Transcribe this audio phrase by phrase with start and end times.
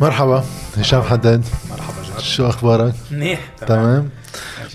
[0.00, 0.44] مرحبا
[0.76, 1.44] هشام حداد.
[1.70, 2.18] مرحبا جاد.
[2.20, 4.08] شو أخبارك؟ منيح تمام.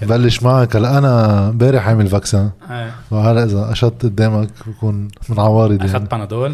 [0.02, 0.76] بلش معك.
[0.76, 2.50] هلا أنا امبارح عامل vaccin.
[2.72, 5.92] إيه وهلا إذا شطت قدامك بكون من عوارض يعني.
[5.92, 6.54] أخذت بنادول.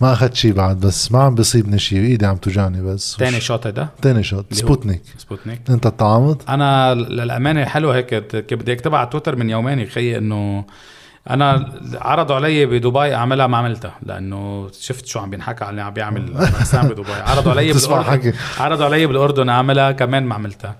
[0.00, 3.16] ما أخذت شيء بعد بس ما عم بيصيبني شيء إيدي عم توجعني بس.
[3.18, 5.02] ثاني وش- shot هيدا؟ تاني shot سبوتنيك.
[5.18, 5.60] سبوتنيك.
[5.70, 8.14] أنت اتطعمت أنا للأمانة حلوة هيك.
[8.54, 10.64] بدي أكتبها على تويتر من يومين خيي إنه
[11.30, 15.92] أنا عرضوا علي بدبي أعملها ما عملتها لأنه شفت شو عم بينحكى على اللي عم
[15.92, 17.12] بيعمل vaccin بدبي.
[17.12, 20.76] عرضوا علي بالأردن عرضوا علي بالأردن أعملها كمان ما عملتها.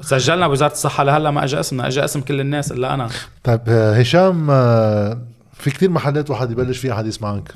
[0.00, 3.08] سجلنا بوزارة الصحة لهلا ما اجى اسمنا اجى اسم كل الناس إلا أنا.
[3.44, 5.18] طيب آه، هشام آه،
[5.52, 7.54] في كتير محلات واحد يبلش فيها حديث معك.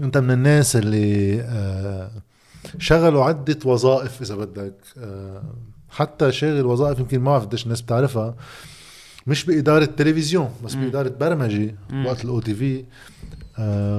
[0.00, 2.10] أنت من الناس اللي آه،
[2.78, 4.74] شغلوا عدة وظائف إذا بدك.
[5.90, 8.34] حتى شاغل وظائف يمكن ما بعرف قديش الناس بتعرفها.
[9.28, 11.74] مش بإدارة تلفزيون بس بإدارة برمجة
[12.06, 12.84] وقت الأو تي في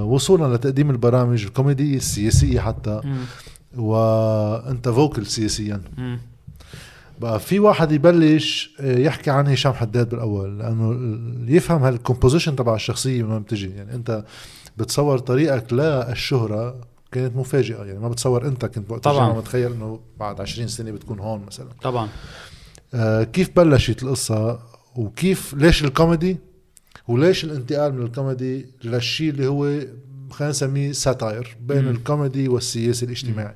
[0.04, 3.00] وصولا لتقديم البرامج الكوميدية السياسية حتى.
[3.76, 5.80] وأنت vocal سياسيا.
[7.20, 10.96] بقى في واحد يبلش آه، يحكي عن هشام حداد بالأول لأنه
[11.52, 13.70] يفهم هال composition تبع الشخصية من وين بتجي.
[13.70, 14.24] يعني أنت
[14.76, 16.76] بتصور طريقك للشهرة
[17.12, 17.84] كانت مفاجئة.
[17.84, 19.32] يعني ما بتصور أنت كنت وقت طبعاً.
[19.38, 21.68] متخيل إنه بعد 20 سنة بتكون هون مثلا.
[21.82, 22.08] طبعا.
[22.94, 24.58] آه كيف بلشت القصة؟
[25.04, 26.36] وكيف ليش الكوميدي؟
[27.08, 29.64] وليش الانتقال من الكوميدي للشيء اللي هو
[30.30, 31.88] خلينا نسميه ساتاير بين مم.
[31.90, 33.54] الكوميدي والسياسي الاجتماعي؟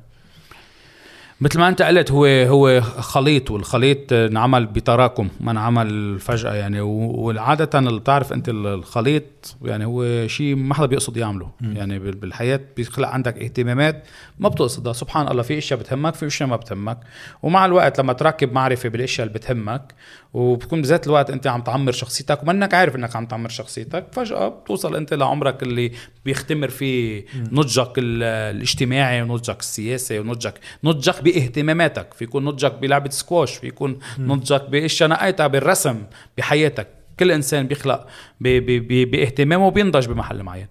[1.41, 6.81] مثل ما انت قلت هو هو خليط والخليط انعمل بتراكم ما انعمل فجأة يعني.
[6.81, 6.89] و-
[7.31, 11.51] وعادة اللي بتعرف انت الخليط يعني هو شيء ما حدا بيقصد يعمله.
[11.61, 11.77] مم.
[11.77, 14.05] يعني بال- بالحياة بيخلق عندك اهتمامات
[14.39, 14.93] ما بتقصدها.
[14.93, 16.99] سبحان الله في أشياء بتهمك في أشياء ما بتهمك.
[17.43, 19.95] ومع الوقت لما تركب معرفة بالأشياء اللي بتهمك
[20.35, 24.97] وبتكون بذات الوقت انت عم تعمر شخصيتك ومنك عارف انك عم تعمر شخصيتك فجأة بتوصل
[24.97, 25.93] انت لعمرك اللي
[26.25, 28.23] بيختمر فيه نضجك ال-
[28.57, 30.55] الاجتماعي ونضجك السياسي ونضجك
[30.85, 36.03] نضجك باهتماماتك في يكون نضجك بلعبة سكواش في يكون نضجك بأشياء نقيتها بالرسم
[36.39, 36.89] بحياتك.
[37.21, 38.07] كل إنسان بيخلق
[38.41, 40.67] بإهتمامه وبينضج بمحل معين.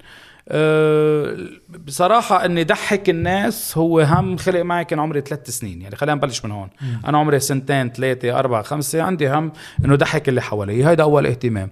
[0.49, 1.37] أه
[1.85, 5.81] بصراحة إني ضحك الناس هو هم خلق معي كان عمري ثلاث سنين.
[5.81, 6.69] يعني خلينا نبلش من هون.
[7.07, 9.51] أنا عمري سنتين ثلاثة أربعة خمسة عندي هم
[9.85, 10.85] إنه ضحك اللي حوالي.
[10.87, 11.71] هيدا أول اهتمام.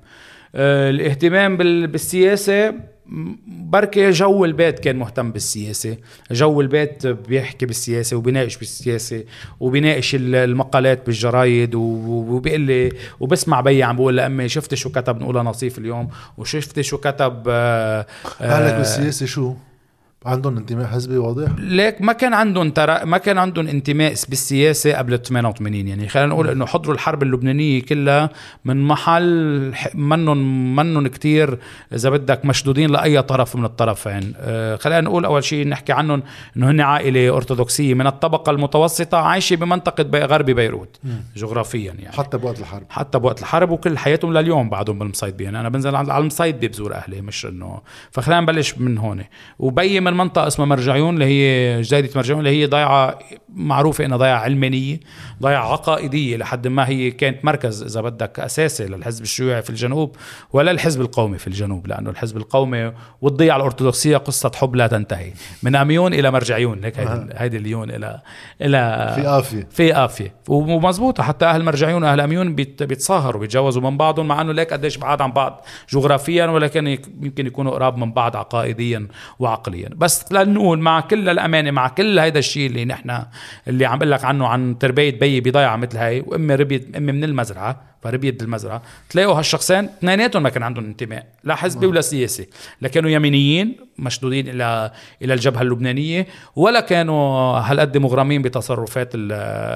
[0.56, 2.80] أه الاهتمام بال- بالسياسة م-
[3.48, 5.98] بركي جو البيت كان مهتم بالسياسة
[6.32, 9.24] جو البيت بيحكي بالسياسة وبيناقش بالسياسة
[9.60, 12.90] وبيناقش ال- المقالات بالجرايد وبيقول لي
[13.20, 18.06] وبسمع بي عم بقول لأمي شفت شو كتب نقولها نصيف اليوم وشفت شو كتب آه،
[18.42, 19.54] آه، بالسياسة شو؟
[20.26, 25.14] عندهم انتماء حزبي واضح؟ ليك ما كان عندهم ترى ما كان عندهم انتماء بالسياسة قبل
[25.14, 28.30] ال 88 يعني خلينا نقول إنه حضروا الحرب اللبنانية كلها
[28.66, 31.60] من محل منن منن كتير
[31.94, 34.34] إذا بدك مشدودين لأي طرف من الطرفين.
[34.38, 36.24] آه، خلينا نقول أول شيء نحكي عنهم
[36.58, 41.00] إنه هن عائلة أرثوذكسية من الطبقة المتوسطة عايشة بمنطقة بي غربي بيروت
[41.36, 42.16] جغرافيا يعني.
[42.18, 42.84] حتى بوقت الحرب.
[42.90, 47.22] حتى بوقت الحرب وكل حياتهم لليوم بعدهم بالمصيدبي يعني أنا بنزل على المصيدبي بزور أهلي
[47.22, 49.24] مش انه فخلينا نبلش من هون.
[49.60, 53.20] وبي من منطقة اسمها مرجعيون اللي هي جديدة مرجعيون اللي هي ضيعة
[53.54, 55.00] معروفة إنها ضيعة علمانية
[55.42, 60.16] ضيعة عقائدية لحد ما هي كانت مركز إذا بدك أساسي للحزب الشيوعي في الجنوب
[60.54, 65.32] ولا الحزب القومي في الجنوب لأنه الحزب القومي والضيعة الأرثوذكسية قصة حب لا تنتهي.
[65.64, 68.22] من اميون إلى مرجعيون هيك هيدي هيدي ال يون إلى
[68.62, 73.98] إلى في قافيه في قافيه ومزبوطه حتى أهل مرجعيون واهل اميون بيت- بيتصاهروا بيتجوزوا من
[73.98, 76.88] بعضهم مع إنه ليك قديش بعاد عن بعض جغرافيا ولكن
[77.22, 79.08] يمكن يكونوا قراب من بعض عقائديا
[79.40, 79.90] وعقليا.
[80.02, 83.24] بس لنقول مع كل الأمانة مع كل هيدا الشيء اللي نحن
[83.68, 87.24] اللي عم بقول لك عنه عن تربية بيي بضيعة مثل هاي وأمي ربيت أمي من
[87.24, 87.91] المزرعة.
[88.04, 92.48] فربيت بالمزرعه تلاقوا هالشخصين اثنيناتهم ما كان عندهم انتماء لا حزبي ولا سياسي.
[92.82, 94.92] لا كانوا يمينيين مشدودين إلى
[95.22, 97.24] إلى الجبهة اللبنانية ولا كانوا
[97.60, 99.32] هالقد مغرمين بتصرفات ال-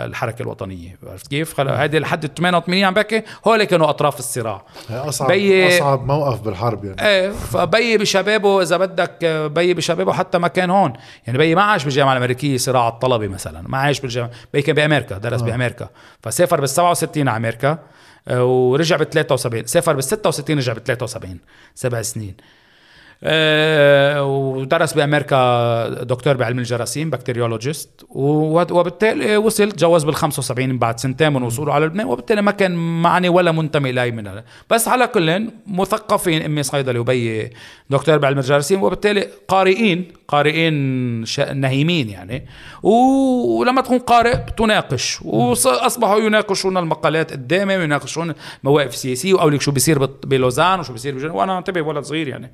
[0.09, 0.97] الحركة الوطنية.
[1.07, 4.63] عرفت كيف؟ خل- هيدي لحد ال 88 عم بحكي هول كانوا أطراف الصراع.
[4.89, 7.01] اصعب بي- أصعب موقف بالحرب يعني.
[7.07, 9.25] إيه فبي بشبابه إذا بدك
[9.55, 10.93] بي بشبابه حتى ما كان هون.
[11.27, 15.17] يعني بي ما عاش بالجامعة الأمريكية صراع الطلبة مثلا ما عاش بالجامعة بي كان بأمريكا
[15.17, 15.45] درس آه.
[15.45, 15.89] بأمريكا.
[16.23, 17.79] فسافر بال 67 على أمريكا.
[18.29, 21.39] ورجع بال 73 سافر بال 66 رجع بال 73
[21.75, 22.35] سبع سنين.
[23.25, 31.73] ودرس بأمريكا دكتور بعلم الجراثيم bacteriologist وبالتالي وصل تجوز بال 75 بعد سنتين من وصوله
[31.73, 36.41] على لبنان وبالتالي ما كان معني ولا منتمي لاي من هذا بس على كل مثقفين
[36.41, 37.49] إمي صيدلي وبي
[37.89, 40.73] دكتور بعلم الجراثيم وبالتالي قارئين قارئين
[41.53, 42.45] نهيمين يعني.
[42.83, 48.33] ولما تكون قارئ تناقش واصبحوا يناقشون المقالات قدامي ويناقشون
[48.63, 52.51] مواقف سياسية وأقول لك شو بيصير بلوزان وشو بيصير بجنوب وأنا انتبه ولد صغير يعني.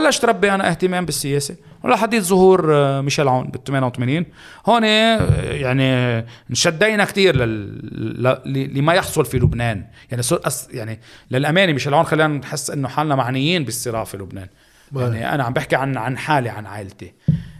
[0.00, 1.56] بلشت ربي أنا اهتمام بالسياسة.
[1.84, 4.26] ولحديت ظهور آه، ميشيل عون بال 88
[4.66, 6.18] هون آه، يعني
[6.50, 8.38] انشدينا كثير لل...
[8.74, 9.84] لما يحصل في لبنان.
[10.10, 10.68] يعني أس...
[10.70, 11.00] يعني
[11.30, 14.48] للأمانة ميشيل عون خلانا نحس إنه حالنا معنيين بالصراع في لبنان.
[14.96, 17.12] يعني أنا عم بحكي عن عن حالي عن عائلتي.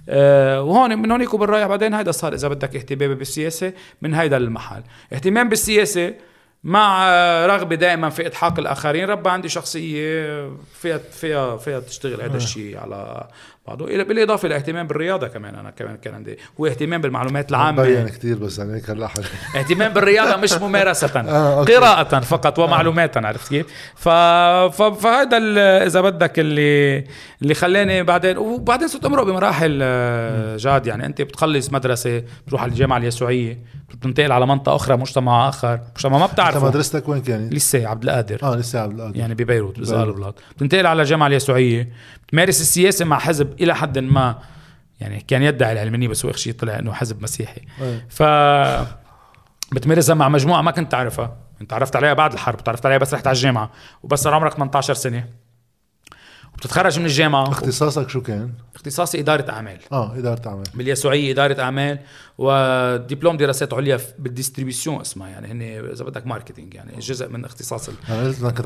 [0.08, 3.72] أه وهون من هونيك وبالرايح بعدين هيدا صار إذا بدك اهتمامي بالسياسة
[4.02, 4.82] من هيدا المحل.
[5.12, 6.14] اهتمام بالسياسة
[6.64, 7.06] مع
[7.46, 9.04] رغبة دائما في اضحاك الآخرين.
[9.10, 13.28] ربى عندي شخصية فيها فيها فيها تشتغل هذا الشيء على
[13.66, 15.54] بعضه بالإضافة لاهتمام بالرياضة كمان.
[15.54, 17.82] أنا كمان كان عندي هو اهتمام بالمعلومات العامة.
[17.82, 19.08] مبين كثير بس أنا هيك هلا
[19.56, 21.10] اهتمام بالرياضة مش ممارسة.
[21.20, 23.66] آه، قراءة فقط ومعلومات عرفت كيف؟
[23.96, 24.08] ف...
[24.08, 24.82] ف...
[24.82, 25.38] فهذا
[25.86, 27.04] إذا بدك اللي
[27.42, 30.86] اللي خلاني بعدين وبعدين صرت أمرق بمراحل آه، جاد.
[30.86, 33.58] يعني أنت بتخلص مدرسة بتروح على الجامعة اليسوعية
[33.90, 35.80] بتنتقل على منطقة أخرى مجتمع آخر.
[35.96, 36.66] مجتمع ما بتعرفه.
[36.66, 38.38] مدرستك وين كانت؟ لسه عبد القادر.
[38.42, 39.16] آه لسه عبد القادر.
[39.16, 41.88] يعني ببيروت بصقر البلاط بتنتقل على الجامعة اليسوعية.
[42.28, 44.38] بتمارس السياسة مع حزب إلى حد ما
[45.00, 47.60] يعني كان يدعي العلمانية بس هو شيء طلع إنه حزب مسيحي.
[47.80, 48.06] أيه.
[48.08, 48.22] ف
[49.72, 53.26] بتمارسها مع مجموعة ما كنت تعرفها أنت عرفت عليها بعد الحرب تعرفت عليها بس رحت
[53.26, 53.70] على الجامعة.
[54.02, 55.24] وبس صار عمرك 18 سنة.
[56.60, 57.48] وبتتخرج من الجامعة.
[57.48, 59.78] اختصاصك شو كان؟ اختصاصي إدارة أعمال.
[59.92, 60.64] آه إدارة أعمال.
[60.74, 61.98] باليسوعيه إدارة أعمال
[62.38, 65.62] ودبلوم دراسات عليا بال distribution اسمها يعني هن
[65.92, 67.90] إذا بدك marketing يعني جزء من اختصاص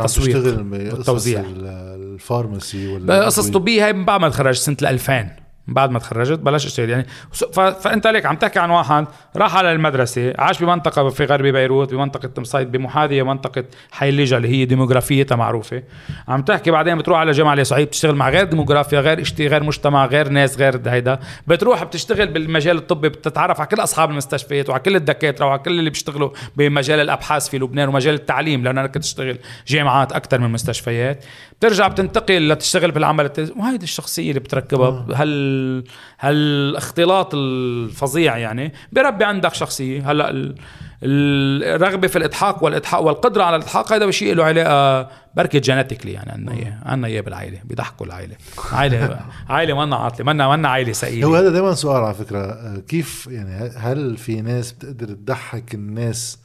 [0.06, 5.90] تشتغل بالتوزيع ال pharmacie ولا قصص طبية هاي من بعد ما تخرجت سنة 2000 بعد
[5.90, 6.90] ما تخرجت بلش أشتغل.
[6.90, 7.06] يعني
[7.52, 9.06] فأنت ليك عم تحكي عن واحد
[9.36, 14.48] راح على المدرسة عاش بمنطقة في غرب بيروت بمنطقة المصيطبة بمحاذاة منطقة حي اللجا اللي
[14.48, 15.82] هي ديموغرافيتها معروفة.
[16.28, 20.06] عم تحكي بعدين بتروح على الجامعة اليسوعيه بتشتغل مع غير ديموغرافيا غير اشتي غير مجتمع
[20.06, 21.18] غير ناس غير هيدا.
[21.46, 25.90] بتروح بتشتغل بالمجال الطبي بتتعرف على كل أصحاب المستشفيات وعلى كل الدكاترة وعلى كل اللي
[25.90, 31.24] بيشتغلوا بمجال الأبحاث في لبنان ومجال التعليم لأنه أنا كنت أشتغل جامعات أكثر من مستشفيات.
[31.58, 35.06] بترجع بتنتقل لتشتغل بالعمل وهيدي الشخصية اللي بتركبها آه.
[36.18, 38.72] هل هالاختلاط الفظيع يعني.
[38.92, 40.10] بربي عندك شخصية.
[40.10, 40.54] هلأ
[41.02, 46.32] الرغبة في الاضحاك والاضحاك والقدرة على الاضحاك هذا شيء له علاقة بركي جينيتيكلي يعني.
[46.32, 48.36] عندنا اياه عندنا اياه بالعائله بيضحكوا العائله
[48.72, 51.26] عائله عائله منا عاطلة منا منا عائله سئيلة.
[51.26, 52.76] هو هذا دائما سؤال على فكرة.
[52.88, 56.38] كيف يعني هل في ناس بتقدر تضحك الناس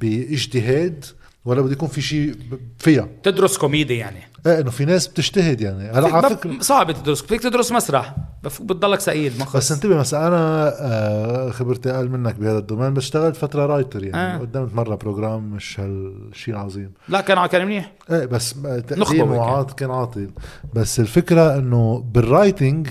[0.00, 1.04] بإجتهاد؟
[1.46, 2.34] ولا بده يكون في شيء
[2.78, 3.08] فيها.
[3.22, 4.18] تدرس كوميدي يعني.
[4.46, 5.90] إيه إنه في ناس بتجتهد يعني.
[5.90, 8.14] هلا على فكره صعب تدرس فيك تدرس مسرح
[8.60, 9.56] بتضلك سعيد ما خص.
[9.56, 14.04] بس انتبه مثلا أنا آه، خبرتي أقل منك بهذا ال domaine بس اشتغلت فترة writer
[14.04, 14.38] يعني آه.
[14.38, 16.92] قدمت مرة program مش هالشيء العظيم.
[17.08, 18.54] لا كان كان منيح إيه بس
[18.88, 20.30] تقديمه عاط كان عاطل.
[20.74, 22.88] بس الفكرة إنه بال writing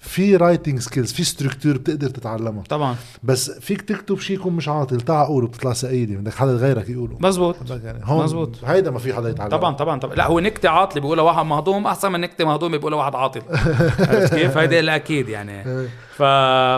[0.00, 2.62] في writing skills في structure بتقدر تتعلمها.
[2.68, 2.96] طبعا.
[3.22, 7.16] بس فيك تكتب شيء يكون مش عاطل تعا قوله بتطلع ثقيله بدك حدا غيرك يقوله.
[7.20, 7.56] مزبوط.
[7.84, 8.64] يعني؟ هون مزبوط.
[8.64, 10.14] هيدا ما في حدا يتعلم طبعا طبعا طبعا.
[10.14, 13.42] لا هو نكتة عاطلة بيقولها واحد مهضوم أحسن من نكتة مهضومة بيقولها واحد عاطل.
[14.08, 15.66] عرفت كيف؟ هيدا الاكيد يعني.
[15.66, 15.88] إيه.
[16.16, 16.22] ف...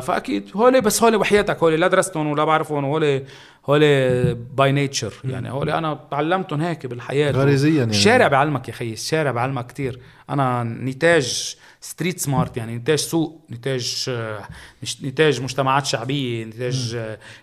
[0.06, 3.22] فأكيد هول بس هول وحياتك هول لا درستهم ولا بعرفهم هول
[3.66, 7.32] هول by nature يعني هول أنا تعلمتهم هيك بالحياة.
[7.32, 7.90] غريزيا يعني.
[7.90, 9.98] الشارع بيعلمك يا خيي الشارع بيعلمك كثير
[10.30, 14.10] أنا نتاج street smart يعني نتاج سوق نتاج
[15.02, 16.98] نتاج مجتمعات شعبية نتاج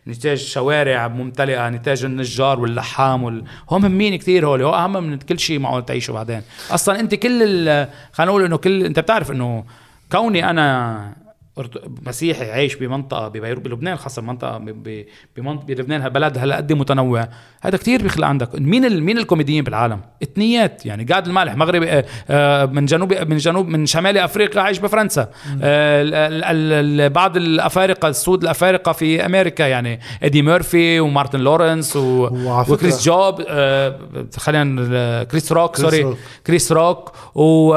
[0.07, 3.43] نتاج شوارع ممتلئة نتاج النجار واللحام وال...
[3.69, 6.41] هم مهمين كثير هول هو أهم من كل شيء معقول تعيشه بعدين.
[6.71, 7.65] أصلا أنت كل
[8.13, 9.65] خلينا نقول إنه كل أنت بتعرف إنه
[10.11, 11.13] كوني أنا
[12.05, 14.57] مسيحي عايش بمنطقة ببيروت بلبنان خاصة منطقة
[15.37, 17.27] بمنطقه بلبنان هالبلد هالقد متنوع.
[17.61, 18.55] هذا كتير بيخلق عندك.
[18.55, 19.03] مين ال...
[19.03, 23.85] مين الكوميديين بالعالم؟ اثنيات يعني قاعد المالح مغربي آه، آه، من جنوب من جنوب من
[23.85, 25.29] شمال أفريقيا عايش بفرنسا.
[25.61, 32.29] آه، بعض الأفارقة السود الأفارقة في أمريكا يعني ايدي ميرفي ومارتن لورنس و...
[32.69, 33.41] وكريس جوب
[34.37, 36.15] خلينا كريس روك sorry.
[36.47, 37.73] كريس روك و...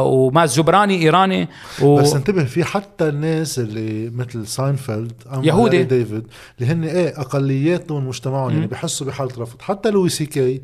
[0.00, 1.48] وماز جبراني إيراني
[1.82, 1.96] و...
[1.96, 5.82] بس انتبه في حتى حتى الناس اللي مثل ساينفيلد يهودي.
[5.82, 6.26] ديفيد
[6.60, 10.62] اللي هن إيه اقليات من مجتمعهم يعني بحسوا بحاله رفض حتى لوي سي كي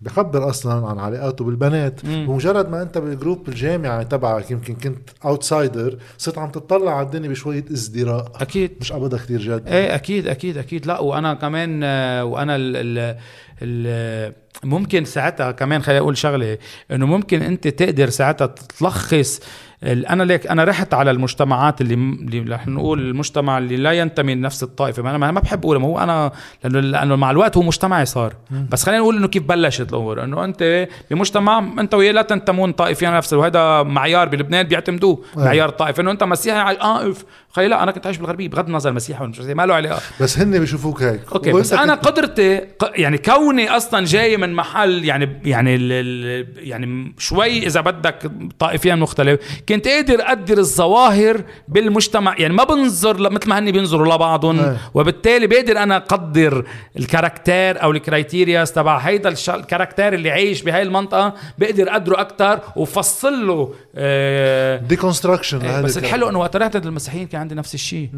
[0.00, 2.04] بخبر أصلا عن علاقاته بالبنات.
[2.04, 2.26] مم.
[2.26, 7.28] بمجرد ما أنت بال group الجامعي تبعك يمكن كنت outsider صرت عم تطلع على الدنيا
[7.28, 8.32] بشوية ازدراء.
[8.40, 8.70] أكيد.
[8.80, 9.68] مش ابدا كثير جد.
[9.68, 10.86] إيه أكيد أكيد أكيد.
[10.86, 13.16] لا وأنا كمان آه، وأنا ال ال
[13.62, 14.32] ال
[14.64, 16.58] ممكن ساعتها كمان خليني أقول شغلة
[16.90, 18.46] إنه ممكن أنت تقدر ساعتها
[18.78, 19.40] تلخص
[19.82, 24.62] أنا ليك أنا رحت على المجتمعات اللي اللي رح نقول المجتمع اللي لا ينتمي لنفس
[24.62, 25.10] الطائفة.
[25.10, 26.32] أنا ما بحب أقول ما هو أنا
[26.64, 28.34] لأنه لأنه مع الوقت هو مجتمعي صار.
[28.50, 30.24] بس خلينا نقول إنه كيف بلشت الأمور.
[30.24, 35.24] إنه أنت بمجتمع أنت وياه لا تنتمون طائفيا نفس وهذا معيار بلبنان بيعتمدوه.
[35.36, 37.12] معيار الطائفه إنه أنت مسيحي آه
[37.52, 40.00] خلي لا أنا كنت عايش بالغربية بغض النظر مسيحي ولا مش ما له علاقة.
[40.20, 41.20] بس هن بيشوفوك هيك.
[41.32, 47.14] okay بس أنا قدرتي يعني كوني أصلا جاي من محل يعني يعني ال ال يعني
[47.18, 49.40] شوي إذا بدك طائفيا مختلف.
[49.70, 54.76] كنت قادر أقدر الظواهر بالمجتمع يعني ما بنظر مثل ما هني بينظروا لبعضهم أيه.
[54.94, 56.64] وبالتالي بقدر أنا أقدر
[56.96, 62.20] ال caractère أو ال criterias تبع هيدا ال caractère اللي عايش بهاي المنطقة بقدر أقدره
[62.20, 67.74] أكثر وفصل له آه deconstruction إيه بس الحلو إنه وقت رحت المسيحيين كان عندي نفس
[67.74, 68.10] الشيء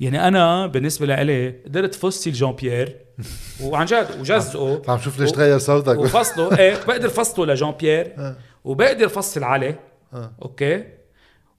[0.00, 2.96] يعني أنا بالنسبة لإلي قدرت فصل جون بيير
[3.62, 8.36] وعن جد وجزئه عم شوف ليش تغير صوتك وفصله إيه بقدر فصله لجون بيير آه.
[8.64, 9.93] وبقدر فصل علي آه.
[10.42, 10.84] okay؟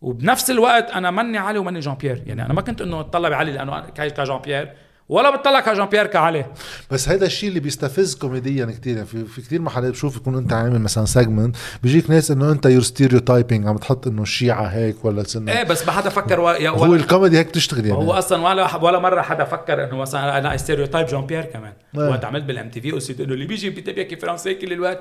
[0.01, 3.51] وبنفس الوقت أنا ماني علي وماني جون بيير يعني أنا ما كنت إنه اطلع بعلي
[3.51, 4.71] لأنه كجون بيير
[5.09, 6.45] ولا بتطلع كجان بيير كعلي.
[6.91, 10.53] بس هيدا الشيء اللي بيستفز كوميديا كثير يعني في, في كثير محلات بشوف يكون أنت
[10.53, 15.23] عامل مثلا segment بيجيك ناس إنه أنت you're stereotyping عم تحط إنه الشيعه هيك ولا
[15.23, 16.49] سنه إيه بس ما حدا فكر و...
[16.49, 17.97] يا هو الكوميدي هيك بتشتغل يعني.
[17.97, 21.73] هو أصلا ولا ولا مرة حدا فكر إنه مثلا أنا stereotype جون بيير كمان.
[21.97, 22.09] إيه.
[22.09, 24.99] وقت عملت بال MTV قلت إنه اللي بيجي بيحكي فرنسي كل الوقت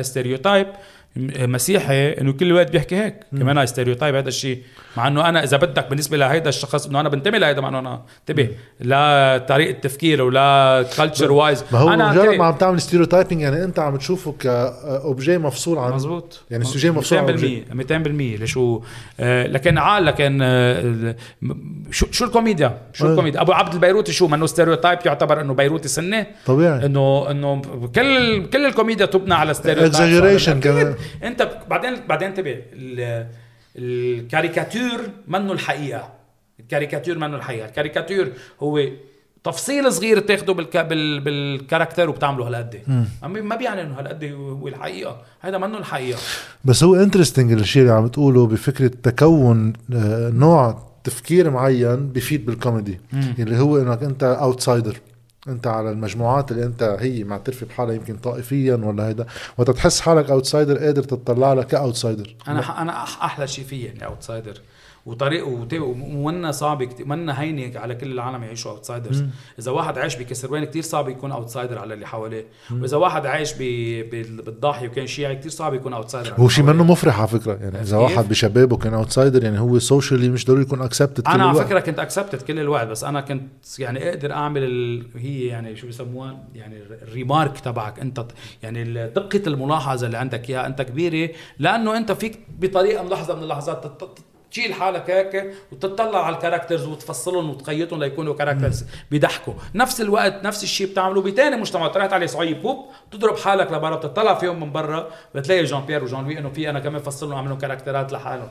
[0.00, 0.66] stereotype
[1.16, 3.14] مسيحي إنه كل الوقت بيحكي هيك.
[3.38, 4.62] كمان هاي stereotype هذا الشيء
[4.96, 8.02] مع إنه أنا إذا بدك بالنسبة لهيدا الشخص إنه أنا بنتمي لهيدا مع إنه أنا
[8.20, 8.48] انتبه.
[8.80, 12.34] لا طريقة تفكير ولا culture wise ما هو مجرد.
[12.38, 16.68] ما عم تعمل stereotyping يعني أنت عم تشوفه ك objet مفصول عن مزبوط يعني ال
[16.68, 17.40] sujet مفصول عن 200%
[17.72, 18.82] 200% ليش هو؟
[19.20, 21.14] آه لكن عال لكن آه
[21.90, 23.10] شو شو الكوميديا؟ شو آه.
[23.10, 26.26] الكوميديا؟ أبو عبد البيروتي شو؟ منه stereotype يعتبر إنه بيروتي سنة.
[26.46, 26.86] طبيعي.
[26.86, 27.62] إنه إنه
[27.94, 30.94] كل كل الكوميديا تبنى على stereotype exaggeration كمان.
[31.22, 33.26] انت بعدين بعدين انتبه ال-
[33.76, 36.08] الكاريكاتير منه الحقيقة.
[36.60, 37.66] الكاريكاتير منه الحقيقة.
[37.66, 38.80] الكاريكاتير هو
[39.44, 40.76] تفصيل صغير تاخده بالك...
[40.76, 41.20] بال...
[41.20, 42.80] بال character وبتعمله هالقد.
[43.22, 45.22] ما بيعني إنه هالقد هو الحقيقة.
[45.40, 46.18] هذا منه الحقيقة.
[46.64, 53.00] بس هو interesting الشيء اللي عم تقوله بفكرة تكون آه، نوع تفكير معين بفيد بالكوميدي.
[53.38, 54.96] اللي هو إنك أنت outsider
[55.48, 59.26] انت على المجموعات اللي انت هي معترفه بحالها يمكن طائفيا ولا هيدا.
[59.58, 64.06] وقت تحس حالك outsider قادر تطلع لها ك outsider أنا أنا أحلى شيء فيي يعني
[64.06, 64.60] outsider
[65.08, 69.24] وطريقه وت- ومنا صعب كتير منا هينة على كل العالم يعيشوا outsiders
[69.58, 72.44] إذا واحد عايش بكسروان كتير صعب يكون outsider على اللي حواليه.
[72.72, 73.52] وإذا واحد عايش
[74.12, 77.54] بالضاحيه وكان شيعي كتير صعب يكون outsider هو شيء منه مفرح على فكرة.
[77.54, 81.64] يعني إذا؟ واحد بشبابه كان outsider يعني هو socially مش ضروري يكون accepted أنا على.
[81.64, 83.42] فكرة كنت accepted كل الوقت بس أنا كنت
[83.78, 85.06] يعني أقدر أعمل ال...
[85.16, 88.00] هي يعني شو بيسموها يعني ال remark تبعك.
[88.00, 88.24] أنت
[88.62, 93.42] يعني دقة الملاحظة اللي عندك إياها أنت كبيرة لأنه أنت فيك بطريقة من لحظه من
[93.42, 94.02] اللحظات
[94.50, 99.54] تشيل حالك هيك وتطلع على ال characters وتفصلهم وتقيتهم ليكونوا characters بيضحكوا.
[99.74, 101.88] نفس الوقت نفس الشيء بتعمله بتاني مجتمع.
[101.88, 102.62] طلعت عليه صعيب.
[102.62, 106.70] بوب تضرب حالك لبرا بتطلع فيهم من برا بتلاقي جان بيير وجان لوي إنه في
[106.70, 108.48] أنا كمان فصلهم وعملوا كاركترات لحالهم.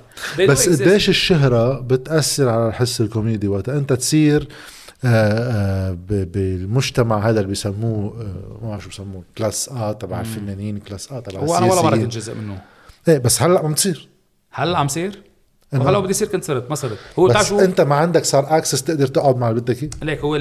[0.49, 0.81] بس.
[0.81, 4.47] قديش الشهرة بتأثر على الحس الكوميدي وقت أنت تصير
[5.05, 10.79] آه، آه، بالمجتمع هذا اللي بيسموه آه، ما بعرف شو بسموه class A تبع الفنانين
[10.79, 12.61] class A تبع هو أنا ولا مره كنت جزء منه.
[13.07, 14.07] إيه بس هلأ عم تصير.
[14.51, 15.26] هلأ عم صير
[15.73, 18.83] هلا بدي يصير كنت صرت ما صرت هو بس شو؟ أنت ما عندك صار access
[18.83, 19.89] تقدر تقعد مع اللي بدك إياه.
[20.03, 20.31] ليك هو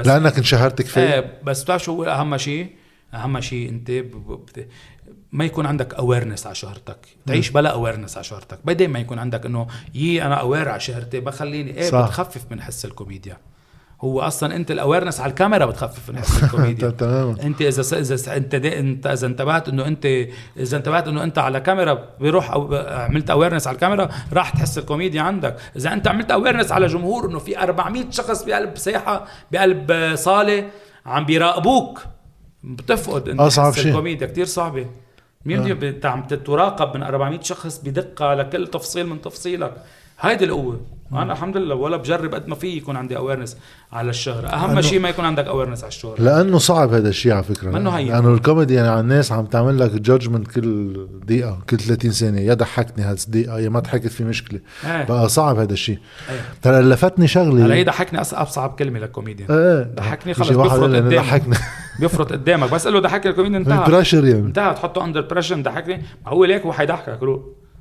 [0.00, 1.14] بس لأنك انشهرت كفاية.
[1.14, 2.70] إيه بس بتعرف شو هو أهم شيء؟
[3.14, 4.68] أهم شيء أنت بت-
[5.32, 6.96] ما يكون عندك awareness على شهرتك.
[7.26, 8.58] تعيش بلا awareness على شهرتك.
[8.64, 12.04] بعدين ما يكون عندك إنه يي أنا aware على شهرتي بخليني إيه صح.
[12.06, 13.36] بتخفف من حس الكوميديا.
[14.00, 16.90] هو أصلا أنت ال awareness على الكاميرا بتخفف من حس الكوميديا.
[16.98, 17.42] تماما.
[17.42, 20.06] أنت إذا إذا أنت أنت إذا انتبهت إنه أنت
[20.56, 25.22] إذا انتبهت إنه أنت على كاميرا بيروح أو عملت awareness على الكاميرا راح تحس الكوميديا
[25.22, 25.56] عندك.
[25.76, 30.68] إذا أنت عملت awareness على جمهور إنه في 400 شخص بقلب ساحه بقلب صاله
[31.06, 32.00] عم بيراقبوك
[32.64, 33.86] بتفقد انت تحس شيء.
[33.90, 34.86] الكوميديا كتير صعبة.
[35.44, 35.88] مين آه.
[35.88, 39.74] انت عم تتراقب من 400 شخص بدقة على كل تفصيل من تفصيلك.
[40.20, 40.80] هيدي القوة.
[41.12, 43.56] أنا الحمد لله ولا بجرب قد ما في يكون عندي awareness
[43.92, 47.42] على الشهره أهم شيء ما يكون عندك awareness على الشهره لأنه صعب هذا الشيء على
[47.42, 47.70] فكرة.
[47.70, 48.08] منه هين.
[48.08, 52.40] لأنه الكوميدي يعني على الناس عم تعمل لك judgment كل دقيقة كل 30 ثانية.
[52.40, 54.60] يا ضحكني هالدقيقه يا ما ضحكت في مشكلة.
[54.84, 55.04] إيه.
[55.04, 55.98] بقى صعب هذا الشيء.
[56.30, 56.40] إيه.
[56.62, 57.66] ترى لفتني شغلة.
[57.66, 59.50] هلا هي ضحكني أصعب كلمة للكوميديان.
[59.50, 59.82] إيه.
[59.94, 61.14] ضحكني خلص بيفرط قدامك.
[61.14, 61.56] ضحكني.
[62.00, 62.70] بيفرط قدامك.
[62.70, 63.92] بس قال له ضحكني الكوميديان انتهى.
[63.92, 64.40] pressure يعني.
[64.40, 64.74] انتهى.
[64.74, 66.02] تحطه under pressure ضحكني.
[66.26, 67.18] هو ليك هو حيضحكك.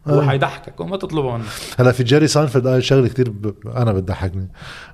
[0.07, 0.27] هو آه.
[0.27, 1.43] حيضحكك وما تطلبه منه
[1.79, 3.53] هلا في جيري ساينفيلد قال شغلة كتير ب...
[3.75, 4.47] أنا بتضحكني.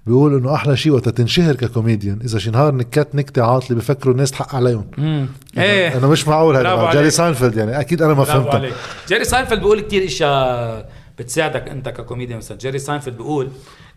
[0.05, 4.31] بيقول إنه أحلى شيء وقت تنشهر ككوميديان إذا شي نهار نكت نكتة عاطلة بفكروا الناس
[4.31, 4.85] تحق عليهم.
[4.97, 5.27] امم
[5.57, 5.97] إيه.
[5.97, 7.09] أنا مش معقول هذا جيري.
[7.09, 8.71] ساينفيلد يعني أكيد أنا ما فهمتها.
[9.07, 10.89] جيري ساينفيلد بيقول كتير إشياء
[11.19, 12.37] بتساعدك أنت ككوميديان.
[12.37, 13.49] مثلا جيري ساينفيلد بيقول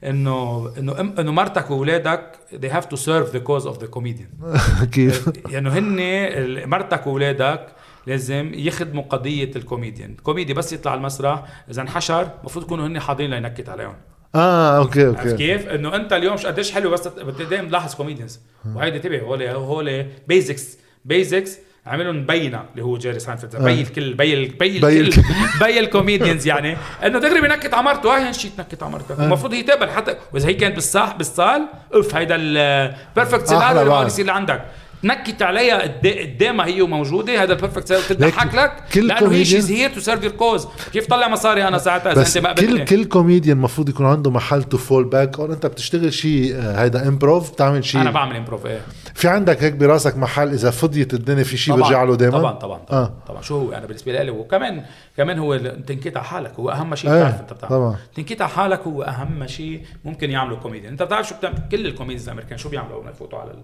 [0.04, 2.22] انه إنه إنه مرتك وأولادك
[2.54, 4.54] they have to serve the cause of the comedian.
[4.92, 7.66] كيف يعني هن مرتك وأولادك
[8.06, 10.10] لازم يخدموا قضية الكوميديان.
[10.10, 13.94] الكوميدي بس يطلع على المسرح إذا انحشر المفروض يكونوا هن حاضرين لينكت عليهم.
[14.34, 15.36] آه okay عرفت okay.
[15.36, 17.08] كيف؟ إنه أنت اليوم ش- قديش حلو بس
[17.50, 18.40] دايما تلاحظ comedians
[18.74, 23.58] وهيدي انتبه هول هول basics basics عملهم مبينه اللي هو جيري ساينفيلد آه.
[23.64, 25.22] بي الكل بي ال- بي الكل الكل.
[25.60, 26.76] بي ال comedians يعني.
[27.06, 28.16] إنه دغري بنكت على مرته.
[28.16, 29.24] هاي شيء تنكت على مرتك آه.
[29.24, 34.32] المفروض هي تقبل حتى وإذا هي كانت بالصح بالصال أوف هيدا ال perfect scenario اللي
[34.32, 34.62] عندك
[35.04, 39.44] تنكت عليها قد- قدامها هي وموجوده هذا ال perfect scenario تضحك لك كل لأنه هي
[39.44, 42.52] she's here to serve your cause كيف طلع مصاري أنا ساعتها؟ اذا بس أنت ما
[42.52, 46.82] كل كل كوميديان المفروض يكون عنده محل to fall back أو أنت بتشتغل شيء آه،
[46.82, 48.00] هيدا improv بتعمل شيء.
[48.00, 48.80] أنا بعمل improv إيه.
[49.14, 52.78] في عندك هيك براسك محل إذا فضيت الدنيا في شيء برجع له دائما طبعا طبعا
[52.78, 53.12] طبعا, آه.
[53.28, 53.42] طبعا.
[53.42, 54.82] شو هو أنا بالنسبة لي؟ وكمان
[55.16, 57.96] كمان هو تنكيت على حالك هو أهم شيء إيه، بتعرف أنت بتعمل طبعاً.
[58.14, 61.90] تنكيت على حالك هو أهم شيء ممكن يعمله كوميديان أنت بتعرف شو بتعمل؟ كل ال
[61.90, 63.54] comedians الأمريكان شو بيعملوا اول ما يفوتوا على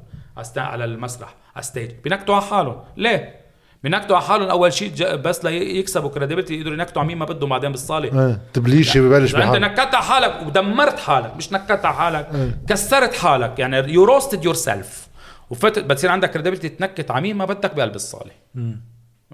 [0.57, 1.91] على المسرح على ال stage.
[2.05, 2.77] بينكتوا على حالهم.
[2.97, 3.41] ليه؟
[3.83, 4.49] بينكتوا على حالهم.
[4.49, 8.29] أول شيء بس ليكسبوا credibility يقدروا ينكتوا على مين ما بدهم بعدين بالصالة.
[8.29, 12.59] إيه تبليش ببلش إذا أنت نكدت على حالك ودمرت حالك مش نكدت على حالك إيه.
[12.69, 13.59] كسرت حالك.
[13.59, 15.09] يعني you roasted yourself
[15.51, 18.31] وفت بتصير عندك credibility تنكت على مين ما بدك بقلب الصالة.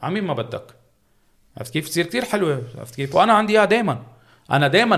[0.02, 0.62] على مين ما بدك.
[1.58, 3.98] عرفت كيف؟ تصير كثير حلوة عرفت كيف؟ وأنا عندي إياها دائما
[4.52, 4.96] أنا دائما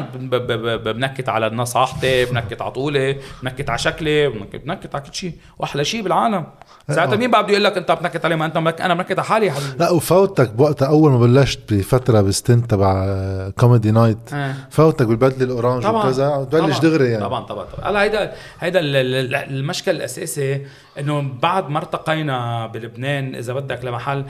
[0.76, 5.32] بنكت على نصاحتي بنكت على طولي بنكت على شكلي بنكت, على كل شيء.
[5.58, 6.46] وأحلى شيء بالعالم.
[6.90, 8.80] ساعتها مين بقى بده يقول لك أنت بنكت عليه؟ ما أنت منك...
[8.80, 9.78] أنا بنكت على حالي يا حبيبي.
[9.78, 13.06] لا وفوتك بوقتها أول ما بلشت بفترة ب stint تبع
[13.50, 14.54] Comedy Night آه.
[14.70, 16.92] فوتك بالبدلة ال orange وكذا تبلش طبعاً.
[16.92, 17.24] دغري يعني.
[17.24, 17.90] طبعا طبعا طبعا.
[17.90, 20.66] هلا هيدا هيدا ال- ال- المشكل الاساسي
[20.98, 24.24] إنه بعد ما ارتقينا بلبنان إذا بدك لمحل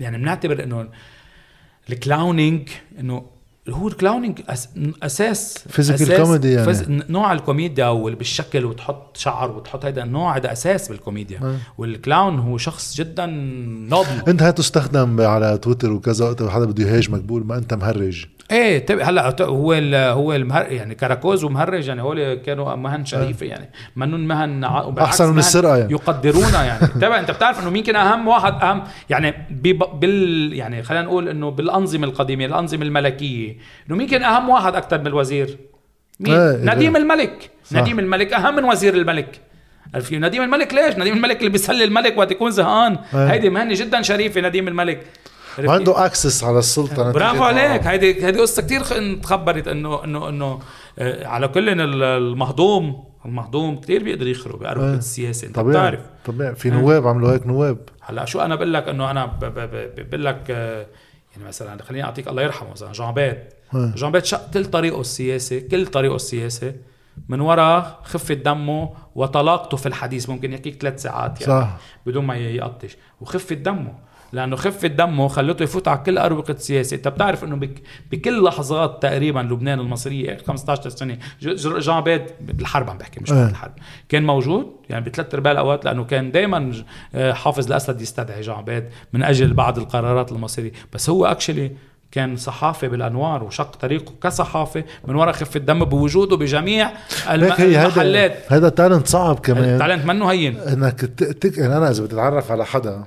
[0.00, 0.86] يعني بنعتبر إنه
[1.90, 2.68] ال clowning
[3.00, 3.22] إنه
[3.68, 4.68] هو ال clowning أس...
[5.02, 6.64] أساس أساس- comedy يعني.
[6.66, 6.84] فز...
[6.88, 11.56] نوع الكوميديا والبالشكل وتحط شعر وتحط هيدا النوع هذا أساس بالكوميديا آه.
[11.78, 16.84] وال clown هو شخص جدا noble أنت هات تستخدم على تويتر وكذا وقت حدا بده
[16.90, 18.98] يهاجمك بقول ما أنت مهرج إيه تب...
[18.98, 19.94] هلأ هو ال...
[19.94, 20.72] هو المهر...
[20.72, 25.76] يعني كراكوز ومهرج يعني هول كانوا مهن شريفة يعني منهم مهن أحسن من مهن السرقة
[25.76, 25.92] يعني.
[25.92, 29.34] يقدرونا يعني تبع أنت بتعرف إنه مين كان أهم واحد اهم يعني.
[30.00, 33.56] بال يعني خلينا نقول إنه بالأنظمة القديمة الأنظمة الملكية
[33.88, 35.58] إنه مين كان أهم واحد أكثر من الوزير
[36.20, 36.74] مين إيه، إيه.
[36.74, 37.76] نديم الملك صح.
[37.76, 39.40] نديم الملك أهم من وزير الملك
[39.94, 43.26] عرفت؟ نديم الملك ليش؟ نديم الملك اللي بيسلي الملك وقت يكون زهقان إيه.
[43.26, 45.06] هيدي مهنة جدا شريفة نديم الملك؟
[45.64, 47.12] وعنده access على السلطة.
[47.12, 47.86] برافو عليك.
[47.86, 48.82] هيدي هيدي قصة كثير
[49.14, 50.58] تخبرت انه انه إنه
[50.98, 54.94] آه، على كل المهضوم المهضوم كثير بيقدر يخرب بأربعة إيه.
[54.94, 56.00] السياسة أنت طبيعي بتعرف.
[56.24, 56.54] طبيعي.
[56.54, 57.78] في نواب عملوا هيك نواب.
[58.00, 60.86] هلأ شو أنا بقول لك إنه أنا بقول لك آه،
[61.32, 63.54] يعني مثلا خليني أعطيك الله يرحمه مثلا جان عبيد.
[63.74, 63.94] إيه.
[63.96, 66.72] جان عبيد شق كل طريقه السياسي كل طريقه السياسي
[67.28, 70.28] من وراء خفة دمه وطلاقته في الحديث.
[70.28, 71.76] ممكن يحكيك ثلاث ساعات يعني صح.
[72.06, 72.96] بدون ما يقطش.
[73.20, 74.07] وخفة دمه.
[74.32, 79.02] لأنه خفة دمه خلته يفوت على كل أروقة السياسة أنت بتعرف إنه بك بكل لحظات
[79.02, 81.18] تقريبا لبنان المصرية 15 سنة
[81.78, 83.30] جان بيد بالحرب عم بحكي مش.
[83.32, 83.72] بعد الحرب.
[84.08, 86.72] كان موجود يعني بثلاث ارباع الأوقات لأنه كان دائما
[87.14, 91.72] حافظ الأسد يستدعي جان بيد من أجل بعض القرارات المصيريه بس هو اكشلي
[92.10, 96.90] كان صحافي بالأنوار وشق طريقه كصحافي من وراء خفه دم بوجوده بجميع
[97.30, 97.52] الم...
[97.52, 98.52] هي المحلات.
[98.52, 99.64] هيدا talent صعب كمان.
[99.64, 100.58] ال talent منه هين.
[100.58, 101.58] إنك تك...
[101.58, 103.06] يعني أنا إذا بتتعرف على حدا آه،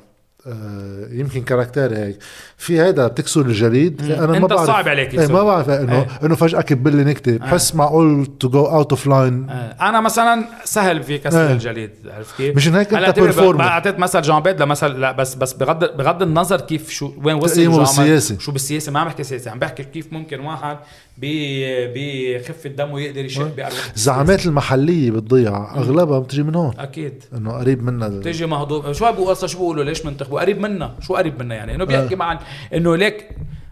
[1.11, 2.17] يمكن caractère هيك
[2.57, 5.27] في هيدا بتكسر الجليد أنا ما بعرف صعب عليك إيه.
[5.27, 6.07] ما بعرف انه إيه.
[6.23, 10.45] إنه فجأة كب لي نكتة بحس معقول to go out of line آه، أنا مثلا
[10.63, 11.51] سهل في كسر إيه.
[11.51, 13.55] الجليد عرفت كيف؟ مشان هيك performer.
[13.55, 17.35] بقى أعطيت مثل جان عبيد لمثل لا بس بس بغض بغض النظر كيف شو وين
[17.35, 18.37] وصل تقييمه جان بالسياسة.
[18.39, 20.77] شو بالسياسة ما عم بحكي سياسة عم بحكي كيف ممكن واحد
[21.21, 26.73] ب- بخفه دمه يقدر يشق بأروقة الزعامات المحلية بتضيع أغلبها بتجي من هون.
[26.79, 27.23] أكيد.
[27.37, 28.93] إنه قريب منا بتيجي مهضوم.
[28.93, 32.39] شو بقول؟ شو بيقولوا ليش منتخبوا؟ قريب منا شو قريب منا يعني؟ إنه بيحكي مع
[32.73, 33.29] إنه ليك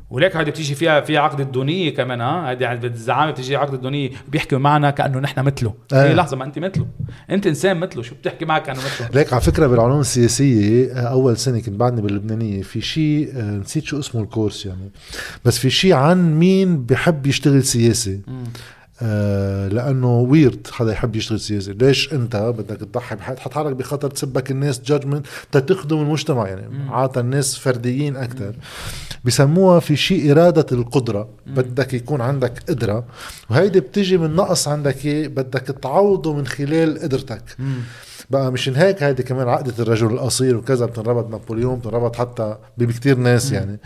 [0.10, 4.58] وليك هيدي بتيجي فيها في عقد الدونية كمان ها؟ هيدي الزعامة بتيجي عقد الدونية بيحكوا
[4.58, 5.74] معنا كأنه نحن مثله.
[5.94, 6.04] آه.
[6.04, 6.86] هي لحظة ما أنت مثله.
[7.30, 8.02] أنت إنسان مثله.
[8.02, 12.62] شو بتحكي معك كأنه مثله؟ ليك على فكرة بالعلوم السياسية أول سنة كنت بعدني باللبنانية
[12.62, 14.92] في شيء آه، نسيت شو اسمه الكورس يعني.
[15.46, 18.22] بس في شيء عن مين بحب يشتغل سياسي
[19.02, 21.74] آه لأنه ويرد حدا يحب يشتغل سياسي.
[21.74, 26.92] ليش أنت بدك تضحي بحياتك تحط حالك بخطر تسبك الناس جادجمنت تخدم المجتمع يعني.
[26.92, 28.56] عادة الناس فرديين أكثر
[29.26, 31.30] بسموها في شيء إرادة القدرة.
[31.48, 33.06] بدك يكون عندك قدرة.
[33.50, 37.44] وهيدي بتجي من نقص عندك إياه بدك تعوضه من خلال قدرتك.
[38.30, 43.52] بقى مشان هيك هيدي كمان عقدة الرجل القصير وكذا بتنربط بنابليون بتنربط حتى بكتير ناس
[43.52, 43.80] يعني.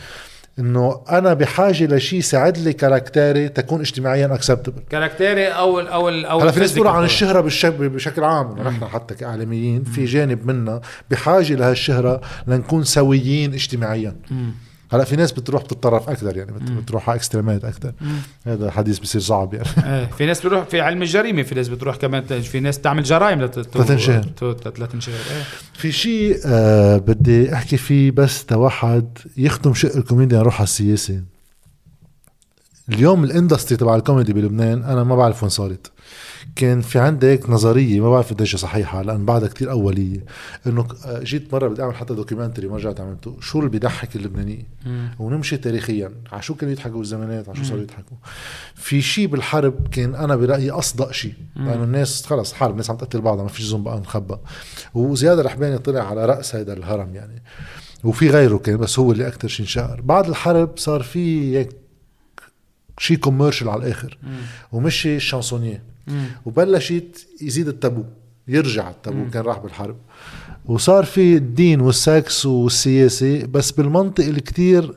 [0.59, 5.87] إنه أنا بحاجة لشيء يساعد لي caractère ي تكون اجتماعيا acceptable caractère ي أو ال
[5.87, 10.47] أو ال أو هلا في ناس عن الشهرة بشكل عام نحن حتى كاعلاميين في جانب
[10.47, 14.15] منا بحاجة لهالشهرة لنكون سويين اجتماعيا.
[14.93, 17.93] هلا في ناس بتروح بتتطرف أكثر يعني بت- بتروح على extreme ات أكثر
[18.45, 19.67] هذا حديث بصير صعب يعني.
[19.86, 23.41] إيه في ناس بتروح في علم الجريمة في ناس بتروح كمان في ناس تعمل جرائم
[23.41, 24.25] لتنشهر.
[24.77, 25.43] لتنشهر إيه.
[25.73, 31.21] في شيء آه بدي أحكي فيه بس تا واحد يختم شق الكوميديا نروح على السياسة.
[32.89, 35.91] اليوم ال industry تبع الكوميدي بلبنان أنا ما بعرف وين صارت.
[36.55, 40.25] كان في عندك نظرية ما بعرف قديش صحيحة لأن بعدها كتير أولية.
[40.67, 43.37] إنه آه، جيت مرة بدي أعمل حتى documentary ما رجعت عملته.
[43.41, 44.65] شو اللي بيضحك اللبنانيين؟
[45.19, 46.11] ونمشي تاريخيا.
[46.31, 48.17] على شو كانوا يضحكوا بالزمانات؟ على شو صاروا يضحكوا؟
[48.75, 51.33] في شيء بالحرب كان أنا برأيي أصدق شيء.
[51.55, 54.35] لأنه الناس خلص حرب الناس عم تقتل بعضها ما فيش بقى نخبى
[54.93, 57.43] وزياد الرحباني طلع على رأس هذا الهرم يعني.
[58.03, 60.01] وفي غيره كان بس هو اللي أكثر شيء انشهر.
[60.01, 61.69] بعد الحرب صار في هيك
[62.97, 64.17] شيء commercial على الآخر.
[64.71, 65.92] ومشي ال chansonnier.
[66.45, 68.03] وبلشت يزيد التابو
[68.47, 69.95] يرجع التابو كان راح بالحرب.
[70.65, 74.93] وصار في الدين والسكس والسياسة بس بالمنطق اللي كتير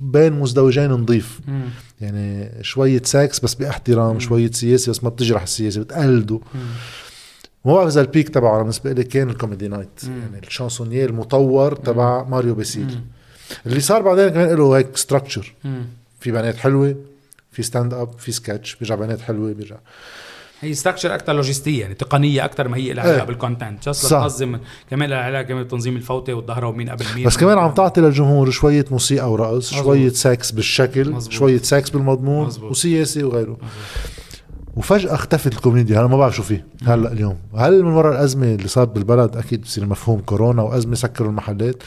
[0.00, 1.40] بين مزدوجين نظيف
[2.00, 6.40] يعني شوية سكس بس بإحترام شوية سياسة بس ما بتجرح السياسة بتقلده
[7.64, 10.04] ما بعرف اذا ال peak تبعه أنا بالنسبة لي كان ال Comedy Night.
[10.04, 13.00] يعني ال chansonnier المطور تبع ماريو باسيل
[13.66, 15.54] اللي صار بعدين كمان له هيك structure
[16.20, 16.96] في بنات حلوة
[17.56, 19.76] في stand-up في سكتش بيرجع بنات حلوة بيرجع
[20.60, 23.26] هي structure أكثر لوجستيه يعني تقنية أكثر ما هي لها علاقة إيه.
[23.26, 24.18] بال content صح.
[24.18, 24.58] لتنظم
[24.90, 28.50] كمان لها علاقة كمان بتنظيم الفوتة والظهرة ومين قبل مين بس كمان عم تعطي للجمهور
[28.50, 29.84] شوية موسيقى ورقص مزبوط.
[29.84, 31.32] شوية سكس بالشكل مزبوط.
[31.32, 32.70] شوية سكس بالمضمون مزبوط.
[32.70, 33.56] وسياسي وغيره
[34.76, 38.68] وفجأة اختفت الكوميديا أنا ما بعرف شو فيه هلا اليوم هل من وراء الأزمة اللي
[38.68, 41.82] صارت بالبلد أكيد بصير مفهوم كورونا وأزمة سكروا المحلات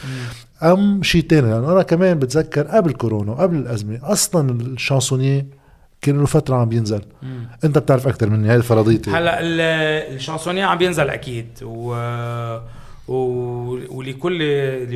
[0.64, 5.59] أم شيء تاني لأنه أنا كمان بتذكر قبل كورونا وقبل الأزمة أصلا الشانسونية
[6.02, 7.02] كان له فترة عم بينزل.
[7.64, 9.62] انت بتعرف أكثر مني هاي فرضيتي هلأ ال-
[10.16, 11.48] الشانسونية عم بينزل أكيد.
[11.64, 11.96] و...
[13.08, 13.16] و...
[13.90, 14.40] ولكل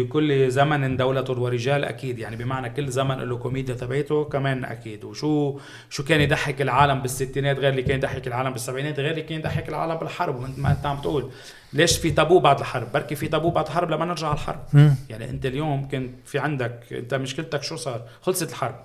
[0.01, 2.19] لكل زمن دولة ورجال أكيد.
[2.19, 5.03] يعني بمعنى كل زمن له كوميديا تبعته كمان أكيد.
[5.03, 9.39] وشو شو كان يضحك العالم بالستينات غير اللي كان يضحك العالم بالسبعينات غير اللي كان
[9.39, 10.41] يضحك العالم بالحرب.
[10.41, 11.29] وانت ما انت عم تقول
[11.73, 14.59] ليش في تابو بعد الحرب؟ بركي في تابو بعد الحرب لما نرجع على الحرب.
[14.73, 14.95] مم.
[15.09, 18.75] يعني انت اليوم كنت في عندك انت مشكلتك شو صار؟ خلصت الحرب.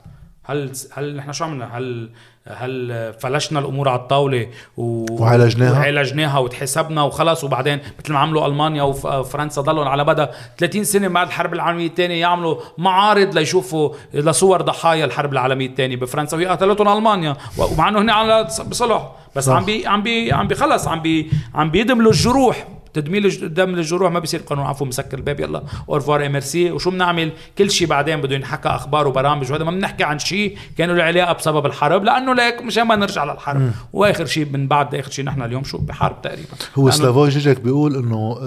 [0.49, 2.11] هل هل نحن شو عملنا؟ هل
[2.47, 5.07] هل فلشنا الأمور على الطاولة و...
[5.11, 7.45] وعالجناها؟ وعالجناها وتحسبنا وخلص.
[7.45, 10.27] وبعدين مثل ما عملوا ألمانيا وفرنسا ضلوا على مدى
[10.59, 16.37] 30 سنة بعد الحرب العالمية الثانية يعملوا معارض ليشوفوا لصور ضحايا الحرب العالمية الثانية بفرنسا.
[16.37, 17.37] وهي قتلتهم ألمانيا.
[17.59, 19.13] ومع إنه هن على بصلح.
[19.37, 19.53] بس صح.
[19.53, 22.69] عم بي عم بي عم بخلص عم بي عم بيدملوا الجروح.
[22.95, 24.67] تدميل الج- دم للجروح ما بيصير قانون.
[24.67, 25.41] عفو مسكر الباب.
[25.41, 29.51] يلا au revoir et merci وشو بنعمل؟ كل شيء بعدين بده ينحكى أخبار وبرامج.
[29.53, 32.05] وهذا ما بنحكي عن شيء كانوا له علاقه بسبب الحرب.
[32.05, 33.71] لأنه ليك مشان ما نرجع للحرب.
[33.93, 36.49] وآخر شيء من بعد آخر شيء نحن اليوم شو؟ بحرب تقريبا.
[36.75, 38.39] هو سلافوي جيجك بيقول إنه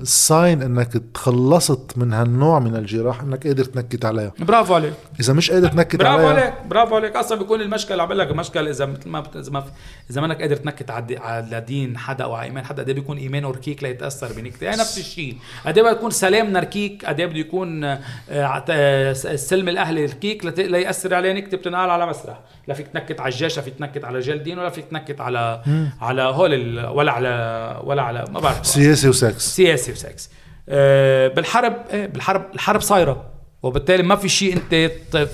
[0.00, 4.32] ال sign إنك تخلصت من هالنوع من الجراح إنك قادر تنكت عليها.
[4.38, 4.92] برافو عليك.
[5.20, 6.42] إذا مش قادر تنكت برافو عليها.
[6.42, 7.16] عليك برافو عليك.
[7.16, 9.64] أصلا بيكون المشكل عم لك المشكل إذا مثل ما إذا ما
[10.10, 13.82] إذا منك قادر تنكت على دين حدا أو على ايمان حدا إيه بيكون ايمانه ركيك.
[13.86, 14.66] ليتاثر بنكتة.
[14.70, 15.36] هي نفس الشيء.
[15.66, 17.98] قد إيه بيكون سلامنا ركيك قد إيه بده يكون آه،
[18.30, 22.40] عت- آه، السلم الاهلي ركيك ليأثر عليه نكتة بتنقال على مسرح.
[22.68, 25.62] لا فيك تنكت على الجيش لا فيك تنكت على رجال دين ولا فيك تنكت على
[26.00, 28.66] على هول ال- ولا على ولا على ما بعرف.
[28.66, 29.42] سياسي وسكس.
[29.56, 30.30] سياسي وسكس.
[30.68, 33.30] آه، بالحرب بالحرب الحرب صايرة.
[33.62, 34.90] وبالتالي ما في شيء إنت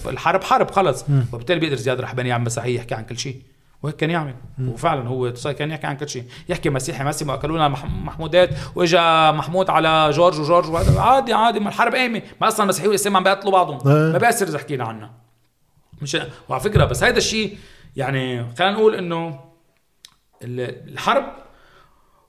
[0.06, 1.04] الحرب حرب خلص.
[1.32, 3.36] وبالتالي بيقدر زياد رحباني يعمل مسيحي يحكي عن كل شيء.
[3.82, 4.34] وهيك كان يعمل.
[4.60, 6.24] وفعلا هو كان يحكي عن كل شيء.
[6.48, 7.30] يحكي مسيحي مسيحي
[7.68, 12.64] مح- محمودات وإجا محمود على جورج وجورج وهذا عادي عادي ما الحرب قايمه ما أصلا
[12.64, 13.88] المسيحيه والاسلام عم بيقتلوا بعضهم.
[13.88, 14.12] إيه.
[14.12, 15.10] ما بيأثر إذا حكينا عنها
[16.02, 16.16] مش
[16.48, 17.56] وعلى فكرة بس هذا الشيء
[17.96, 19.40] يعني خلينا نقول إنه
[20.42, 21.24] ال- الحرب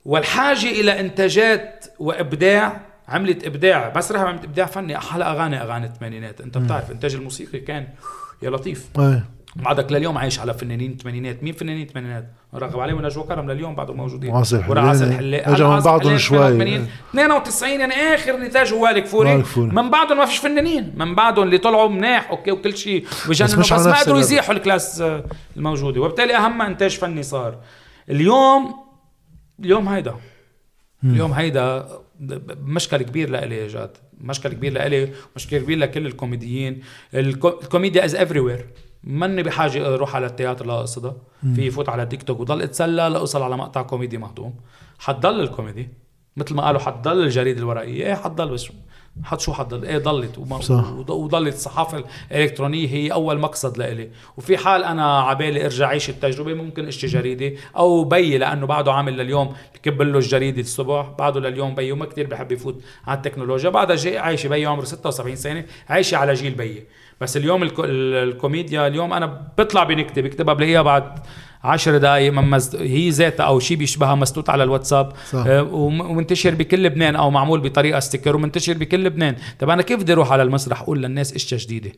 [0.06, 6.42] والحاجة إلى إنتاجات وإبداع عملت إبداع بس رح عملت إبداع فني أحلى أغاني أغاني الثمانينات.
[6.42, 7.88] أنت بتعرف إنتاج الموسيقي كان
[8.42, 8.88] يا لطيف.
[9.00, 9.26] إيه.
[9.56, 13.98] بعدك لليوم عايش على فنانين الثمانينات مين فنانين الثمانينات راغب علامة ونجوى كرم لليوم بعدهم
[13.98, 14.30] موجودين.
[14.32, 14.72] وعاصي.
[14.72, 16.38] وعاصي الحلاني رجعوا من عاصي بعضهم شوي.
[16.38, 19.46] 88 92 يعني آخر نتاج هو وائل كفوري.
[19.58, 20.94] من بعدهم ما فيش فنانين.
[20.98, 23.06] من بعدهم اللي طلعوا مناح okay وكل شيء.
[23.30, 24.20] بجننوا بس, على ما قدروا.
[24.20, 25.24] يزيحوا ال class آه،
[25.58, 26.02] الموجودة.
[26.02, 27.56] وبالتالي أهم إنتاج فني صار.
[28.10, 28.76] اليوم
[29.60, 30.16] اليوم هيدا.
[31.04, 31.88] اليوم هيدا
[32.66, 36.82] مشكل كبير لإلي جاد مشكل كبير لإلي مشكل كبير لكل الكوميديين.
[37.14, 38.66] الكو- الكوميديا is everywhere
[39.04, 41.16] ماني بحاجة أروح على التياتر لاقصدها
[41.56, 44.54] في فوت على تيك توك وضل أتسلى لاوصل على مقطع كوميدي مهضوم.
[45.00, 45.90] حتضل الكوميدي.
[46.38, 48.06] مثل ما قالوا حتضل الجريدة الورقية.
[48.06, 48.68] إيه حتضل بس
[49.24, 50.92] حط شو حضل إيه ضلت وما صح.
[50.92, 54.10] وض- وضلت الصحافه الالكترونيه هي أول مقصد لإلي.
[54.38, 59.18] وفي حال أنا عبالي أرجع عيش التجربة ممكن إشتري جريدة أو بيي لأنه بعده عامل
[59.18, 63.70] لليوم بكب له الجريدة الصبح بعده لليوم بيي وما كثير بحب يفوت على التكنولوجيا.
[63.70, 66.84] بعدها جاي عايشه بيي عمره 76 سنة عايشه على جيل بيي
[67.22, 71.04] بس اليوم الكو ال- الكوميديا اليوم أنا بطلع بنكتة بكتبها بلاقيها بعد
[71.64, 72.76] عشر دقائق ممز...
[72.76, 75.12] هي ذاتها أو شيء بيشبهها محطوط على الواتساب.
[75.32, 75.44] صح.
[75.48, 79.36] آه، وم- ومنتشر بكل لبنان أو معمول بطريقة sticker ومنتشر بكل لبنان.
[79.60, 81.92] طب أنا كيف بدي أروح على المسرح أقول للناس إشياء جديدة؟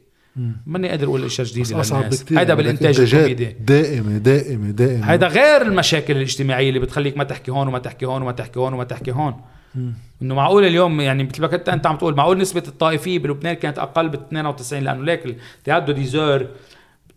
[0.66, 2.26] ماني قادر أقول إشياء جديدة للناس.
[2.32, 3.56] هيدا بدك بالإنتاج الكوميدي.
[3.60, 5.12] دائمة دائمة دائمة.
[5.12, 8.74] هيدا غير المشاكل الاجتماعية اللي بتخليك ما تحكي هون وما تحكي هون وما تحكي هون
[8.74, 9.36] وما تحكي هون.
[10.22, 13.80] إنه معقول اليوم يعني مثل ما كنت أنت عم تقول معقول نسبة الطائفية بلبنان كانت
[13.80, 16.48] أقل ب 92 لأنه ليك التيادو ديزور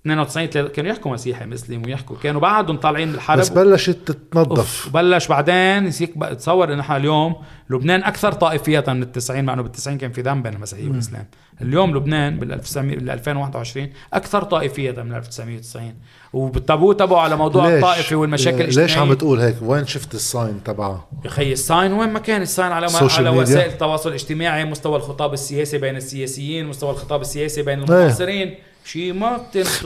[0.07, 3.39] 92 تلا- كانوا يحكوا مسيحي مسلم ويحكوا كانوا بعدهم طالعين بالحرب.
[3.39, 4.87] بس بلشت تتنظف.
[4.87, 7.35] وبلش بعدين يصير تصور ان إحنا اليوم
[7.71, 11.27] لبنان أكثر طائفية من التسعين مع إنه بالتسعين كان في دم بين المسيحيه والاسلام
[11.63, 15.95] اليوم لبنان بال 1900 بال 2021 أكثر طائفية من 1990
[16.33, 19.11] وبالتابو تبعه على موضوع الطائفة والمشاكل ليش عم الاجتماعية.
[19.11, 22.73] بتقول هيك؟ وين شفت ال sign تبعها يا خيي ال sign وين ما كان الساين
[22.73, 23.31] على على.
[23.31, 27.85] وسائل التواصل الاجتماعي مستوى الخطاب السياسي بين السياسيين مستوى الخطاب السياسي بين إيه.
[27.85, 28.55] المعاصرين.
[28.85, 29.41] شيء ما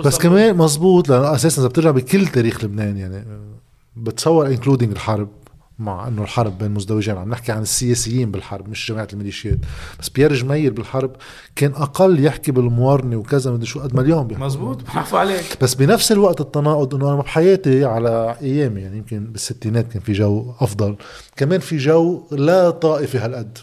[0.05, 3.25] بس كمان مزبوط لأنه أساسا إذا بترجع بكل تاريخ لبنان يعني
[3.97, 5.29] بتصور including الحرب.
[5.83, 7.17] مع إنه الحرب بين مزدوجين.
[7.17, 9.59] عم نحكي عن السياسيين بالحرب مش جماعة الميليشيات.
[10.01, 11.17] بس بيير جميل بالحرب
[11.57, 14.45] كان أقل يحكي بالموارنه وكذا مدري شو قد ما اليوم بيحكي.
[14.45, 15.59] مزبوط برافو عليك.
[15.63, 20.53] بس بنفس الوقت التناقض إنه أنا بحياتي على أيامي يعني يمكن بالستينات كان في جو
[20.61, 20.97] أفضل.
[21.37, 23.59] كمان في جو لا طائفي هالقد.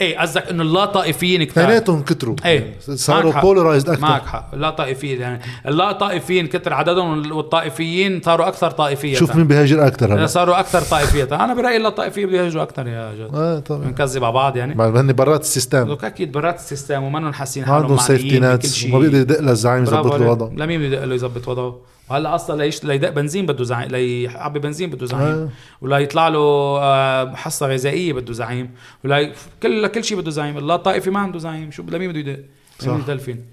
[0.00, 1.64] إيه قصدك إنه اللا طائفيين كتار.
[1.64, 2.36] اثنيناتهم كتروا.
[2.44, 3.40] إيه صاروا.
[3.40, 4.54] polarized أكثر معك حق.
[4.54, 9.16] لا طائفيين يعني اللا طائفيين كتر عددهم والطائفيين صاروا أكثر طائفية.
[9.16, 10.26] شوف مين بيهاجر أكثر هلا.
[10.26, 11.28] صاروا أكثر طائفية.
[11.32, 13.34] أنا برأيي اللا طائفية بده يهجروا أكثر يا جد.
[13.34, 13.80] آه طبعا.
[13.80, 14.74] بنكذب على بعض يعني.
[14.82, 15.86] هن برات السيستم.
[15.86, 19.82] دوك أكيد برات السيستم وما حاسين ما حالهم عندهم سيفتي ناتس وما بيقدر يدق للزعيم
[19.82, 20.20] يظبط.
[20.20, 24.58] وضعه لمين بده يدق له يظبط وضعه؟ وهلا أصلا ليش ليدق بنزين بده زعيم ليعبي
[24.58, 25.48] بنزين بده زعيم آه.
[25.80, 28.70] ولا يطلع له آه، محصه غذائيه بده زعيم
[29.04, 32.44] ولا كل كل شيء بده زعيم اللا طائفي ما عنده زعيم شو لمين بده يدق
[32.78, 32.88] صح.
[32.88, 33.44] لمين يدلفين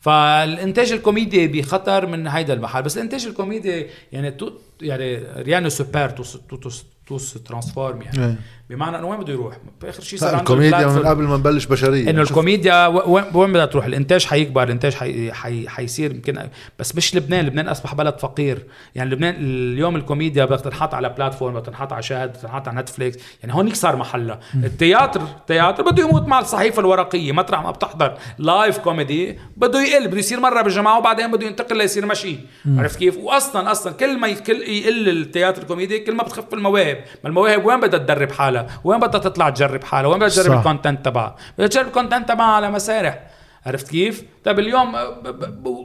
[0.00, 4.50] فالانتاج الكوميدي بخطر من هيدا المحل بس الانتاج الكوميدي يعني تو
[4.82, 8.38] يعني ريانو سوبر توس توس توس ترانسفورم يعني إيه.
[8.70, 11.06] بمعنى إنه وين بده يروح؟ باخر شيء صار الكوميديا من.
[11.06, 12.10] قبل ما نبلش بشرية.
[12.10, 12.86] إنه الكوميديا
[13.34, 15.32] وين بدها تروح؟ الإنتاج حيكبر الإنتاج حي...
[15.32, 15.68] حي...
[15.68, 18.66] حيصير يمكن بس مش لبنان لبنان أصبح بلد فقير.
[18.94, 22.80] يعني لبنان اليوم الكوميديا بدها تنحط على platform بدها تنحط على شاهد بدها تنحط على
[22.80, 23.18] نتفليكس.
[23.42, 24.40] يعني هونيك صار محلها.
[24.64, 28.14] التياتر التياتر بده يموت مع الصحيفة الورقية مطرح ما بتحضر.
[28.38, 32.36] live comedy بده يقل بده يصير مرة بالجماعة وبعدين بده ينتقل ليصير مشي.
[32.76, 36.96] عرفت كيف؟ واصلا أصلا كل ما يقل التياتر الكوميدي كل ما بتخف المواهب.
[37.24, 40.58] ما المواهب وين بدها تدرب حالها؟ وين بدها تطلع تجرب حالها؟ وين بدها تجرب.
[40.58, 43.26] ال content تبعها؟ بدها تجرب ال content تبعها على مسارح.
[43.66, 44.96] عرفت كيف؟ طيب اليوم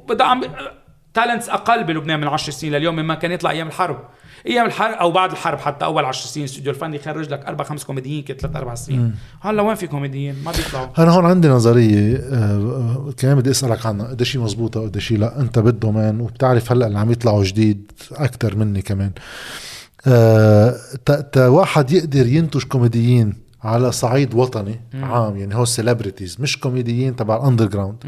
[0.10, 0.42] بدها عم
[1.14, 4.00] talents أقل بلبنان من 10 سنين لليوم مما كان يطلع أيام الحرب.
[4.48, 7.84] أيام الحرب أو بعد الحرب حتى أول 10 سنين استوديو الفن يخرج لك أربع خمس
[7.84, 9.16] كوميديين كل ثلاث أربع سنين.
[9.42, 10.88] هلا وين في كوميديين؟ ما بيطلعوا.
[10.98, 14.08] أنا هون عندي نظرية آه، كمان بدي أسألك عنها.
[14.08, 15.40] قد شيء مزبوطة وقد شيء لا.
[15.40, 19.12] أنت بال domaine وبتعرف هلأ اللي عم يطلعوا جديد أكثر مني كمان.
[19.18, 19.73] آه،
[21.38, 27.66] واحد يقدر ينتج كوميديين على صعيد وطني عام يعني هو celebrities مش كوميديين تبع ال
[27.66, 28.04] underground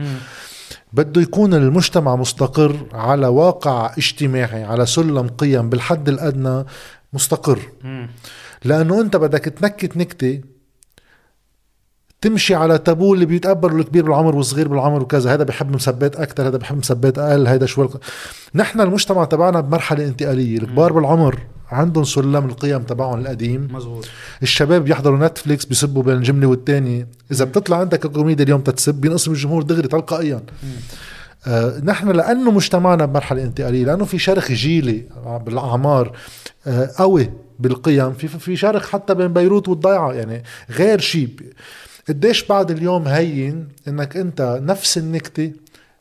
[0.93, 6.65] بده يكون المجتمع مستقر على واقع اجتماعي على سلم قيم بالحد الأدنى
[7.13, 7.59] مستقر.
[8.63, 10.41] لأنه أنت بدك تنكت نكتة
[12.25, 15.33] تمشي على تابو اللي بيتقبلوا الكبير بالعمر والصغير بالعمر وكذا.
[15.33, 17.99] هذا بحب مسبات أكثر هذا بحب مسبات أقل هذا شو الق-
[18.55, 20.57] نحن المجتمع تبعنا بمرحلة انتقالية.
[20.57, 21.39] الكبار بالعمر
[21.71, 23.67] عندهم سلم القيم تبعهم القديم.
[23.71, 24.07] مزبوط.
[24.43, 29.63] الشباب بيحضروا نتفليكس بيسبوا بين جمله والتاني إذا بتطلع عندك كوميديا اليوم تتسب بينقسم الجمهور
[29.63, 30.41] دغري تلقائيا.
[31.47, 35.03] آه نحن لأنه مجتمعنا بمرحلة انتقالية لأنه في شرخ جيلي
[35.45, 36.17] بالأعمار
[36.67, 38.13] آه قوي بالقيم.
[38.13, 41.29] في في شرخ حتى بين بيروت والضيعة يعني غير شيء.
[42.09, 45.51] قديش بعد اليوم هين إنك أنت نفس النكتة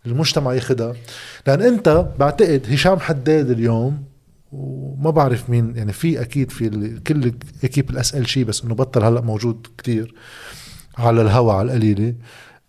[0.06, 0.94] المجتمع ياخدها؟
[1.46, 4.02] لأن أنت بعتقد هشام حداد اليوم
[4.52, 7.32] وما بعرف مين يعني في أكيد في ال- كل
[7.64, 10.14] équipe الاسئله شيء بس إنه بطل هلأ موجود كتير
[10.98, 12.14] على الهوا على القليلة.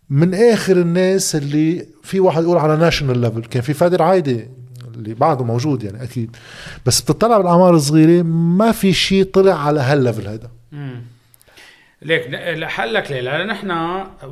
[0.10, 4.48] من آخر الناس اللي في واحد يقول على national level كان في فادي عايدي
[4.96, 6.36] اللي بعده موجود يعني أكيد.
[6.86, 10.50] بس بتطلع بالأعمار الصغيرة ما في شيء طلع على هال level هذا
[12.06, 13.72] ليك لحلك ليه لأن نحن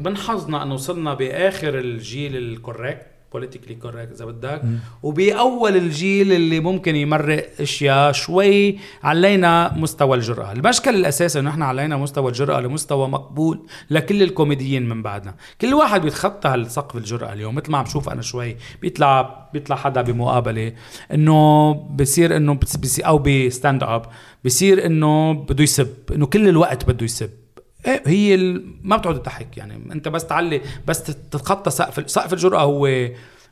[0.05, 4.62] من حظنا أنه وصلنا بآخر الجيل ال correct politically correct إذا بدك
[5.03, 10.51] وبأول الجيل اللي ممكن يمرق أشياء شوي علينا مستوى الجرأة.
[10.51, 15.36] المشكلة الأساسي إنه إحنا علينا مستوى الجرأة لمستوى مقبول لكل الكوميديين من بعدنا.
[15.62, 20.01] كل واحد بيتخطى هالسقف الجرأة اليوم مثل ما عم شوف أنا شوي بيطلع بيطلع حدا
[20.01, 20.73] بمقابلة
[21.13, 22.59] إنه بصير إنه
[22.99, 24.06] أو ب stand-up
[24.45, 27.42] بصير إنه بده يسب إنه كل الوقت بده يسب.
[27.86, 28.65] هي ال...
[28.84, 29.91] ما بتقعد تضحك يعني.
[29.91, 33.10] أنت بس تعلي بس تتخطى سقف سقف الجرأة هو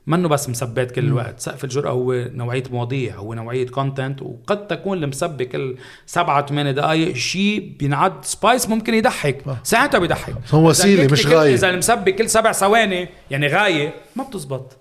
[0.07, 1.39] منه بس مسبات كل الوقت.
[1.39, 7.15] سقف الجرأة هو نوعية مواضيع هو نوعية content وقد تكون المسبة كل سبعة ثمان دقائق
[7.15, 9.43] شيء بينعد spice ممكن يضحك.
[9.63, 10.35] ساعتها بيضحك.
[10.51, 11.53] هو وسيلة مش غاية.
[11.53, 14.77] إذا المسبة كل سبع ثواني يعني غاية ما بتزبط.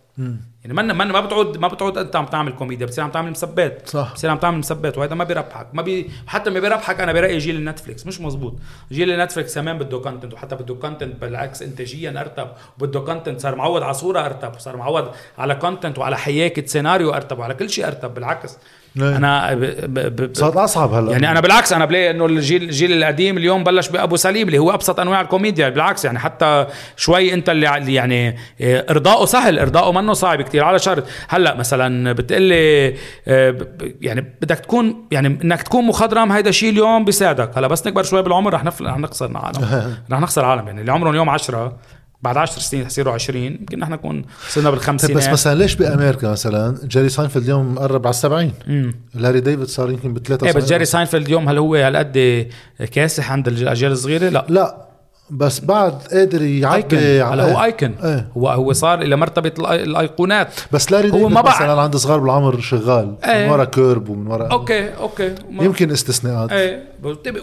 [0.64, 3.88] يعني من من ما بتعود ما بتعود أنت عم تعمل كوميديا بتصير عم تعمل مسبات.
[3.88, 4.12] صح.
[4.12, 5.66] بتصير عم تعمل مسبات وهذا ما بيربحك.
[5.73, 8.07] ما بي حتى ما بيربحك أنا برأيي جيل ال Netflix.
[8.07, 8.55] مش مزبوط.
[8.92, 12.49] جيل ال Netflix كمان بده content وحتى بده content بالعكس انتاجيا أرتب.
[12.81, 17.38] وبده content صار معود على صورة أرتب وصار معود على content وعلى حياكة سيناريو أرتب
[17.38, 18.14] وعلى كل شيء أرتب.
[18.14, 18.59] بالعكس.
[18.96, 19.61] أنا ب...
[19.61, 20.16] ب...
[20.16, 20.37] ب...
[20.37, 21.12] صارت أصعب هلا.
[21.12, 24.74] يعني أنا بالعكس أنا بلاقي إنه الجيل الجيل القديم اليوم بلش بأبو سليم اللي هو
[24.74, 30.12] أبسط أنواع الكوميديا بالعكس يعني حتى شوي أنت اللي يعني إيه، ارضائه سهل ارضائه منه
[30.12, 31.05] صعب كتير على شرط.
[31.29, 32.94] هلأ مثلا بتقلي
[33.29, 33.57] آه،
[34.00, 37.59] يعني بدك تكون يعني إنك تكون مخضرم هيدا شيء اليوم بيساعدك.
[37.59, 39.61] هلأ بس نكبر شوي بالعمر رح نخسر رح نخسر العالم.
[40.12, 41.76] رح نخسر العالم يعني اللي عمرهم اليوم 10
[42.22, 45.16] بعد 10 سنين يصيروا 20 يمكن نحن نكون صرنا بالخمسينات.
[45.16, 49.90] بس مثلا ليش بأمريكا مثلا جيري ساينفيلد اليوم قرب على 70 امم لاري ديفيد صار
[49.90, 52.46] يمكن ب 73 إيه بس جيري ساينفيلد اليوم هل هو هالقد
[52.92, 54.46] كاسح عند الأجيال الصغيرة؟ لا.
[54.48, 54.89] لا
[55.31, 58.29] بس بعد قادر يعبي هلا هو icon إيه.
[58.37, 61.43] هو هو صار إلى مرتبة الأيقونات بس لاري هو ما.
[61.43, 63.47] مثلا عنده صغار بالعمر شغال إيه.
[63.47, 66.90] من ورا Curb ومن ورا okay okay ما- يمكن استثناءات إيه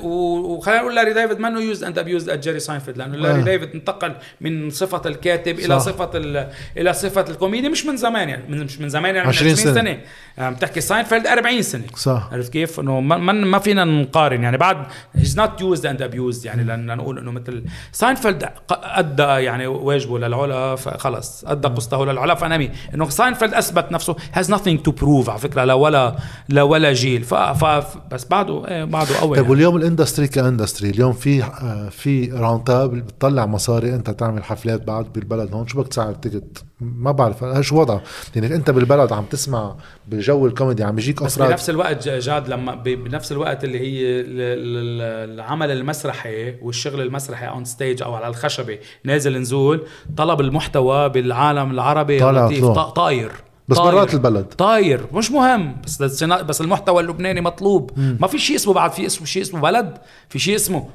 [0.04, 3.44] وخلينا نقول لاري ديفيد منه used and abused as جيري ساينفيلد لأنه لاري آه.
[3.44, 5.86] ديفيد انتقل من صفة الكاتب إلى صح.
[5.86, 6.48] صفة ال-
[6.78, 9.74] إلى صفة الكوميدي مش من زمان يعني من مش من زمان يعني من 20 20
[9.74, 9.82] سنة.
[9.82, 9.98] سنة
[10.46, 14.58] عم تحكي ساينفيلد 40 سنة صح عرفت كيف؟ إنه ما, ما- ما فينا نقارن يعني
[14.58, 14.78] بعد
[15.16, 20.76] he's not used and abused يعني لأن نقول إنه مثل ساينفيلد أدى يعني واجبه للعلا
[20.76, 21.46] فخلص.
[21.48, 25.74] أدى قسطه للعلا فنم إنه ساينفيلد أثبت نفسه has nothing to prove على فكرة لا
[25.74, 26.16] ولا
[26.50, 27.24] لا ولا جيل.
[27.24, 29.50] ف, ف بس بعده إيه بعده قوي طيب يعني.
[29.50, 31.44] واليوم ال industry ك industry اليوم في
[31.92, 37.12] في راونتاب بتطلع مصاري أنت تعمل حفلات بعد بالبلد هون شو بدك تسعر ticket؟ ما
[37.12, 38.02] بعرف شو وضعه
[38.36, 39.76] يعني أنت بالبلد عم تسمع
[40.08, 41.50] بجو الكوميدي عم يجيك بس أفراد.
[41.50, 47.66] بنفس الوقت جاد لما بنفس الوقت اللي هي ال- ال- العمل المسرحي والشغل المسرحي on
[47.68, 48.78] stage أو على الخشبة.
[49.04, 52.48] نازل نزول طلب المحتوى بالعالم العربي طالع
[52.96, 53.32] طاير.
[53.68, 53.92] بس طاير.
[53.96, 54.46] برات البلد.
[54.46, 55.06] طاير.
[55.14, 55.76] مش مهم.
[55.84, 57.92] بس السنا- بس المحتوى اللبناني مطلوب.
[57.98, 59.98] ما في شيء اسمه بعد في اسمه شيء اسمه بلد.
[60.30, 60.88] في شيء اسمه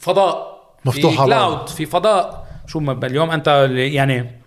[0.00, 0.60] فضاء.
[0.84, 2.46] مفتوح في cloud في فضاء.
[2.66, 4.39] شو ما اليوم أنت يعني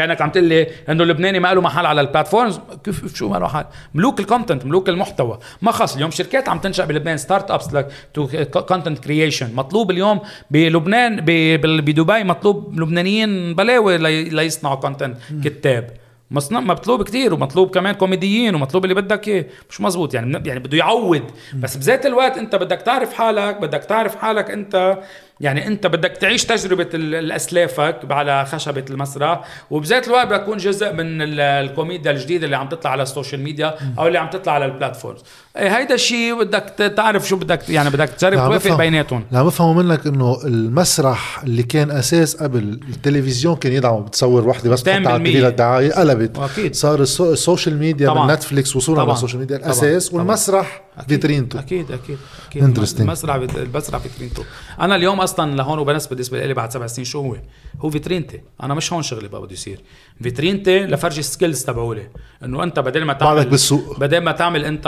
[0.00, 3.36] كانك عم تقول لي إنه اللبناني ما له محل على ال platforms كيف شو ما
[3.36, 5.38] له محل ملوك ال content ملوك المحتوى.
[5.62, 8.28] ما خلص اليوم شركات عم تنشأ بلبنان startups لك تو
[8.68, 15.90] content creation مطلوب اليوم بلبنان بدبي مطلوب لبنانيين بلاوي لي- ليصنعوا content كتاب.
[16.30, 19.44] مصنع مطلوب كتير ومطلوب كمان كوميديين ومطلوب اللي بدك إياه.
[19.70, 21.22] مش مزبوط يعني يعني بده يعود
[21.54, 24.98] بس بذات الوقت أنت بدك تعرف حالك بدك تعرف حالك أنت
[25.40, 30.92] يعني انت بدك تعيش تجربة ال- الأسلافك على خشبة المسرح وبذات الوقت بدك تكون جزء
[30.92, 34.52] من ال- الكوميديا الجديدة اللي عم تطلع على ال social media أو اللي عم تطلع
[34.52, 35.20] على ال platforms
[35.56, 38.76] إيه هيدا الشيء بدك تعرف شو بدك يعني بدك تجرب توافق بفهم.
[38.76, 44.70] بيناتهم لا بفهموا منك إنه المسرح اللي كان أساس قبل التلفزيون كان يدعم بتصور وحدة
[44.70, 48.26] بس تحطها على 200% التي للدعايه قلبت واكيد صار السو- ال social media طبعاً.
[48.26, 49.14] من Netflix وصولا طبعاً.
[49.14, 49.56] لل social media.
[49.56, 50.22] الأساس طبعاً.
[50.22, 52.62] والمسرح فيترينته أكيد أكيد أكيد.
[52.64, 54.44] المسرح المسرح فيترينته
[54.80, 57.36] أنا اليوم أصلا لهون وبنس بالنسبة لي بعد سبع سنين شو هو؟
[57.80, 58.40] هو فيترينتي.
[58.62, 59.80] أنا مش هون شغلي بقى بده يصير.
[60.22, 62.08] فيترينتي لفرجي ال skills تبعولي.
[62.44, 64.00] إنه أنت بدل ما تعمل بعدك بالسوق.
[64.00, 64.84] بدل ما تعمل أنت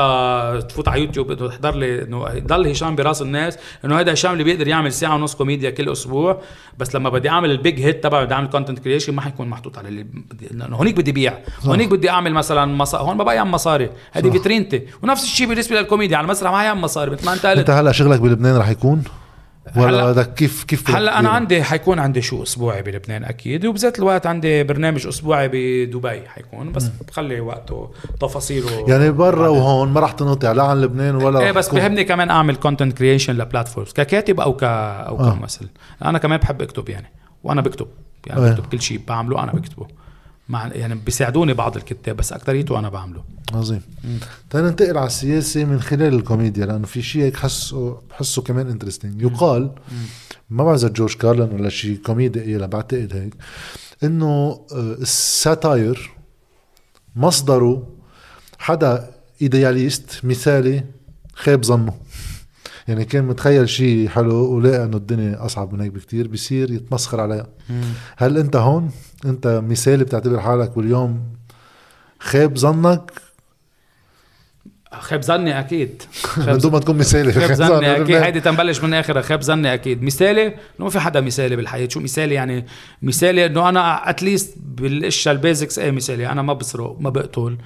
[0.68, 4.44] تفوت على يوتيوب انه تحضر لي إنه ضل هشام براس الناس إنه هذا هشام اللي
[4.44, 6.42] بيقدر يعمل ساعة ونص كوميديا كل أسبوع
[6.78, 9.78] بس لما بدي أعمل ال big hit تبعي بدي أعمل content creation ما حيكون محطوط
[9.78, 11.38] على اللي بدي لأنه هونيك بدي بيع.
[11.64, 12.94] هونيك بدي أعمل مثلا مص...
[12.94, 14.82] هون ما بقى يعمل مصاري هذه فيترينتي.
[15.02, 17.58] ونفس الشيء بالنسبة للكوميديا على المسرح ما يعمل مصاري مثل ما أنت قلت.
[17.58, 19.04] أنت هلأ شغلك بلبنان رح يكون؟
[19.76, 24.26] ولا بدك كيف كيف هلا أنا؟ عندي حيكون عندي شو أسبوعي بلبنان أكيد وبذات الوقت
[24.26, 30.52] عندي برنامج أسبوعي بدبي حيكون بس بخلي وقته تفاصيله يعني برا وهون ما رح تنقطع
[30.52, 34.56] لا عن لبنان ولا إيه بس بهمني كمان أعمل content creation ل platforms ككاتب أو
[34.56, 35.30] ك أو آه.
[35.34, 35.68] كممثل
[36.04, 37.12] أنا كمان بحب أكتب يعني
[37.44, 37.86] وأنا بكتب
[38.26, 38.50] يعني إيه.
[38.50, 39.86] بكتب كل شيء بعمله أنا بكتبه
[40.52, 43.24] مع يعني بيساعدوني بعض الكتاب بس اكتريته أنا بعمله.
[43.54, 43.80] عظيم.
[44.50, 49.22] تعال ننتقل على السياسة من خلال الكوميديا لأنه في شيء هيك حسه بحسه كمان interesting
[49.22, 49.70] يقال
[50.50, 53.34] ما بعرف إذا جورج كارلن ولا شي كوميدي قايلها بعتقد هيك
[54.04, 54.26] إنه
[54.72, 56.10] آه، ال satire
[57.16, 57.86] مصدره
[58.58, 59.10] حدا
[59.42, 60.84] idealist مثالي
[61.34, 61.94] خيب ظنه.
[62.88, 67.46] يعني كان متخيل شيء حلو ولقى إنه الدنيا أصعب من هيك بكتير بصير يتمسخر عليها.
[68.16, 68.90] هل أنت هون؟
[69.26, 71.22] انت مثالي بتعتبر حالك واليوم
[72.18, 73.12] خيب ظنك
[75.00, 76.02] خيب ظني أكيد.
[76.46, 77.32] من دون ما تكون مثالي.
[77.32, 78.16] خيب ظني أكيد.
[78.16, 80.02] هيدي تنبلش من اخرها خيب ظني أكيد.
[80.02, 81.88] مثالي؟ انه ما في حدا مثالي بالحياة.
[81.88, 82.66] شو مثالي يعني؟
[83.02, 87.56] مثالي إنه أنا at least بالإشياء ال basics إيه مثالي؟ أنا ما بسرق ما بقتل.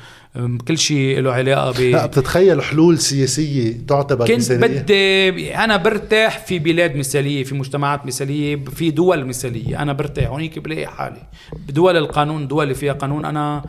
[0.68, 6.38] كل شيء له علاقة ب لا بتتخيل حلول سياسية تعتبر كنت مثالية؟ بدي أنا برتاح
[6.46, 9.82] في بلاد مثالية في مجتمعات مثالية في دول مثالية.
[9.82, 10.26] أنا برتاح.
[10.28, 11.22] هونيك بلاقي حالي.
[11.68, 13.64] بدول القانون دول اللي فيها قانون أنا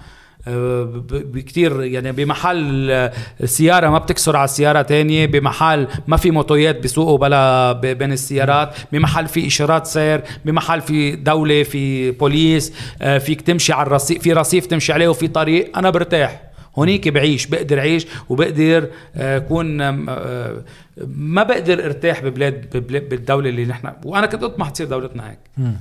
[1.12, 3.10] بكتير يعني بمحل
[3.44, 9.28] سيارة ما بتكسر على سيارة تانية بمحل ما في موتويات بيسوقوا بلا بين السيارات بمحل
[9.28, 14.66] في إشارات سير بمحل في دولة في بوليس آه، فيك تمشي على الرصيف في رصيف
[14.66, 16.42] تمشي عليه وفي طريق أنا برتاح.
[16.78, 20.64] هونيك بعيش بقدر عيش وبقدر أكون آه، آه،
[21.08, 22.78] ما بقدر ارتاح ببلاد
[23.10, 25.40] بالدولة اللي نحن وأنا كنت أطمح تصير دولتنا هيك.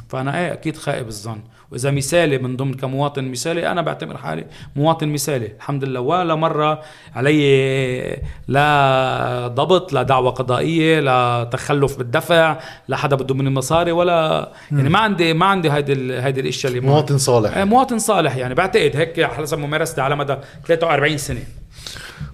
[0.08, 1.40] فأنا إيه أكيد خائب الظن.
[1.72, 4.44] وإذا مثالي من ضمن كمواطن مثالي أنا بعتبر حالي
[4.76, 5.52] مواطن مثالي.
[5.56, 6.00] الحمد لله.
[6.00, 6.80] ولا مرة
[7.14, 12.58] علي لا ضبط لا دعوة قضائية لا تخلف بالدفع
[12.88, 16.86] لا حدا بده مني مصاري ولا يعني ما عندي ما عندي هيدي هيدي الإشياء اللي
[16.86, 17.56] مواطن صالح.
[17.56, 18.54] إيه، مواطن صالح يعني.
[18.54, 20.36] بعتقد هيك حسب ممارستي على مدى
[20.66, 21.42] 43 سنة.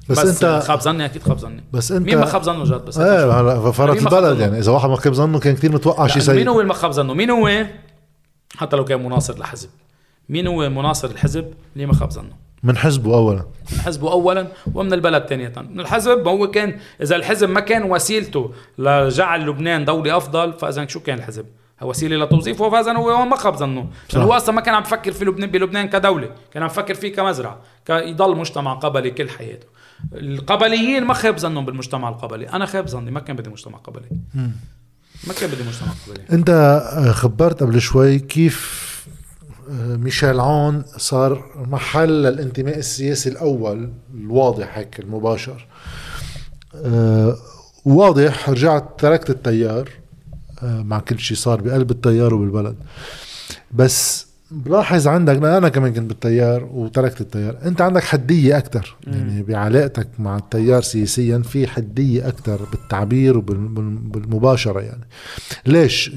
[0.08, 1.64] بس, بس انت خاب ظني أكيد خاب ظني.
[1.72, 4.58] بس انت مين ما خاب ظنه جد؟ بس إيه هلا فرط البلد يعني.
[4.58, 6.34] إذا واحد ما خاب ظنه كان كثير متوقع شيء سيء.
[6.34, 7.64] مين هو اللي ما خاب ظنه؟ مين هو؟
[8.62, 9.68] حتى لو كان مناصر لحزب.
[10.28, 13.44] مين هو مناصر الحزب؟ اللي ما خاب ظنه من حزبه اولا.
[13.72, 18.52] من حزبه اولا ومن البلد ثانية من الحزب هو كان إذا الحزب ما كان وسيلته
[18.78, 21.46] لجعل لبنان دولة أفضل فإذا شو كان الحزب؟
[21.82, 25.24] وسيلة لتوظيفه فإذا هو ما خاب ظنه عشان هو أصلا ما كان عم بفكر في
[25.24, 26.30] لبنان بلبنان كدولة.
[26.52, 29.66] كان عم بفكر فيه كمزرعة يضل مجتمع قبلي كل حياته.
[30.12, 32.48] القبليين ما خاب ظنهم بالمجتمع القبلي.
[32.48, 34.08] أنا خاب ظني ما كان بدي مجتمع قبلي.
[35.26, 36.82] ما كان بدي مجتمع قبلي انت
[37.14, 38.82] خبرت قبل شوي كيف
[39.70, 45.66] آه، ميشيل عون صار محل للانتماء السياسي الأول الواضح هيك المباشر.
[46.74, 47.36] آه،
[47.84, 49.90] واضح رجعت تركت التيار.
[50.62, 52.76] آه، مع كل شيء صار بقلب التيار وبالبلد.
[53.72, 57.58] بس بلاحظ عندك أنا كمان كنت بالتيار وتركت التيار.
[57.64, 65.08] أنت عندك حدية أكثر يعني بعلاقتك مع التيار سياسيا في حدية أكثر بالتعبير وبالمباشره يعني.
[65.66, 66.12] ليش؟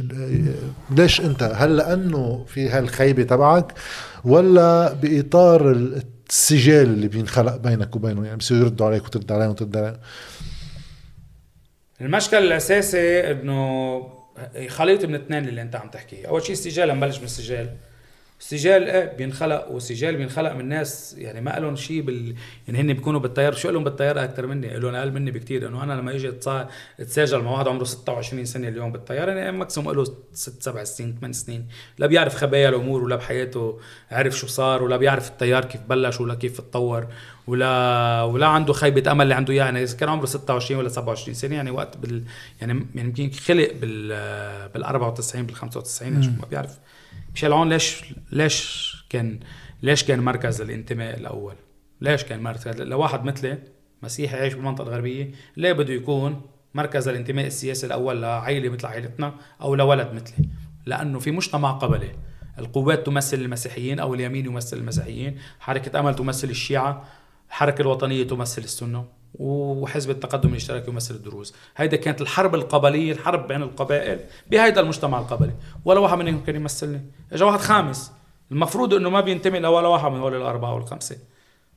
[0.91, 3.73] ليش أنت؟ هل لأنه في هالخيبة تبعك
[4.23, 9.97] ولا بإطار السجال اللي بينخلق بينك وبينه؟ يعني بصيروا يردوا عليك وترد عليهم وترد عليهم.
[12.01, 14.01] المشكل الاساسي إنه
[14.67, 16.27] خليط من اثنين اللي أنت عم تحكيه.
[16.27, 17.69] أول شيء السجال نبلش من السجال
[18.39, 22.35] سجال إيه بينخلق وسجال بينخلق من ناس يعني ما لهم شيء بال
[22.67, 25.93] يعني هن بيكونوا بالطيار شو لهم بالطيارة؟ أكثر مني لهم أقل مني بكثير إنه أنا
[25.93, 26.33] لما أجي
[26.99, 31.33] اتساجل مع واحد عمره 26 سنة اليوم بالطيارة يعني ماكسيموم له 6 7 سنين 8
[31.33, 31.67] سنين.
[31.97, 33.79] لا بيعرف خبايا الأمور ولا بحياته
[34.11, 37.07] عرف شو صار ولا بيعرف الطيار كيف بلش ولا كيف تطور
[37.47, 39.65] ولا ولا عنده خيبة أمل اللي عنده إياها.
[39.65, 42.23] يعني إذا كان عمره 26 ولا 27 سنة يعني وقت بال
[42.61, 44.07] يعني يعني يمكن خلق بال
[44.73, 46.77] بال 94 بال 95 ما بيعرف.
[47.31, 49.39] ميشيل عون ليش ليش كان
[49.81, 51.55] ليش كان مركز الانتماء الأول؟
[52.01, 53.57] ليش كان مركز؟ لواحد مثلي
[54.03, 56.41] مسيحي عايش بالمنطقة الغربيه ليه بده يكون
[56.73, 60.49] مركز الانتماء السياسي الأول لعائلة مثل عائلتنا أو لولد مثلي؟
[60.85, 62.11] لأنه في مجتمع قبلي.
[62.59, 67.03] القوات تمثل المسيحيين أو اليمين يمثل المسيحيين حركة أمل تمثل الشيعة
[67.47, 69.05] الحركه الوطنية تمثل السنة.
[69.39, 71.53] وحزب التقدم الاشتراكي يمثل الدروز.
[71.77, 74.19] هيدا كانت الحرب القبلية الحرب بين القبائل.
[74.51, 75.53] بهيدا المجتمع القبلي.
[75.85, 77.05] ولا واحد منهم كان يمثلني.
[77.31, 78.11] اجى واحد خامس.
[78.51, 81.17] المفروض إنه ما بينتمي لولا واحد من هول الأربعة والخمسة.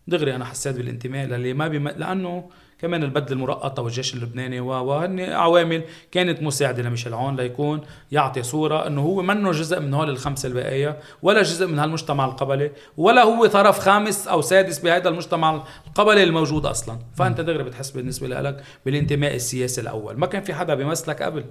[0.09, 1.89] دغري أنا حسيت بالانتماء للي ما بيم...
[1.89, 5.83] لأنه كمان البدله المرقطة والجيش اللبناني وهن عوامل
[6.13, 7.81] كانت مساعدة لميشيل عون ليكون
[8.13, 12.71] يعطي صورة إنه هو منه جزء من هول الخمسة البقايا ولا جزء من هالمجتمع القبلي
[12.97, 16.99] ولا هو طرف خامس أو سادس بهذا المجتمع القبلي الموجود أصلا.
[17.17, 20.19] فأنت دغري بتحس بالنسبة لك بالانتماء السياسي الأول.
[20.19, 21.45] ما كان في حدا بيمثلك قبل.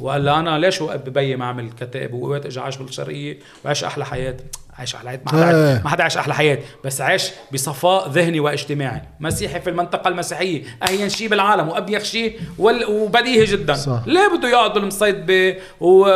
[0.00, 4.36] وقال أنا ليش ببي ما اعمل كتائب ووقت اجى عاش بالشرقية وعيش أحلى حياة؟
[4.78, 5.20] عايش أحلى حياة.
[5.26, 5.82] ما حدا إيه.
[5.84, 6.58] ما حدا عايش أحلى حياة.
[6.84, 9.02] بس عايش بصفاء ذهني واجتماعي.
[9.20, 10.64] مسيحي في المنطقة المسيحية.
[10.88, 11.68] اهين شيء بالعالم.
[11.68, 13.74] وابيخ شيء وبديهي جدا.
[13.74, 14.00] صح.
[14.06, 15.54] ليه بده يقعد بالمصيد و...
[15.80, 16.06] و...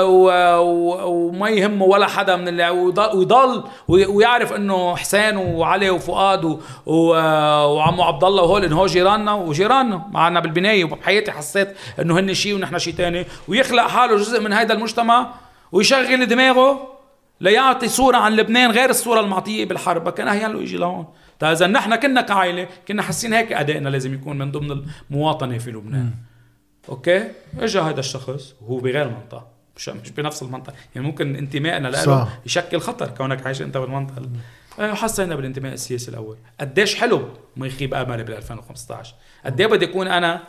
[0.59, 1.09] و...
[1.09, 6.61] وما يهمه ولا حدا من اللي ويضل, ويضل ويعرف إنه حسين وعلي وفؤاد و...
[6.86, 6.96] و...
[7.74, 10.07] وعمو عبد الله وهول إنه هو جيراننا وجيراننا.
[10.11, 10.84] معنا بالبناية.
[10.84, 15.26] وبحياتي حسيت إنه هن شيء ونحن شيء ثاني ويخلق حاله جزء من هذا المجتمع
[15.72, 16.93] ويشغل دماغه.
[17.41, 20.09] ليعطي صوره عن لبنان غير الصورة المعطية بالحرب.
[20.09, 21.07] كان اهين له يجي لهون.
[21.43, 26.11] إذا نحن كنا كعائلة كنا حاسين هيك أدائنا لازم يكون من ضمن المواطنة في لبنان.
[26.89, 27.30] okay؟
[27.61, 32.80] اجى هذا الشخص وهو بغير منطقه مش مش بنفس المنطقة يعني ممكن انتمائنا له يشكل
[32.80, 34.22] خطر كونك عايش أنت بالمنطقة.
[34.78, 36.37] حسينا بالانتماء السياسي الأول.
[36.61, 39.14] قديش حلو ما يخيب املي بال 2015
[39.47, 40.43] قد إيه بدي أكون أنا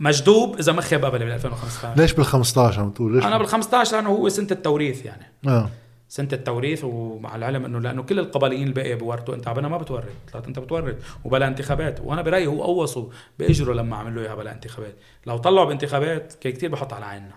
[0.00, 3.46] مجدوب إذا ما خيب املي بال 2015 ليش بال 15 عم تقول؟ ليش؟ أنا بال
[3.46, 5.26] 15 لأنه هو سنة التوريث يعني.
[5.46, 5.70] آه.
[6.14, 10.46] سنة التوريث ومع العلم إنه لأنه كل القبليين الباقيه بورثوا أنت عبنا ما بتورث طلعت
[10.46, 10.94] أنت بتورث
[11.24, 12.00] وبلا انتخابات.
[12.00, 13.08] وأنا برأيي هو قوصوا
[13.38, 14.94] باجره لما عملوا إياها بلا انتخابات.
[15.26, 17.34] لو طلعوا بانتخابات كان كثير بحط على عيننا.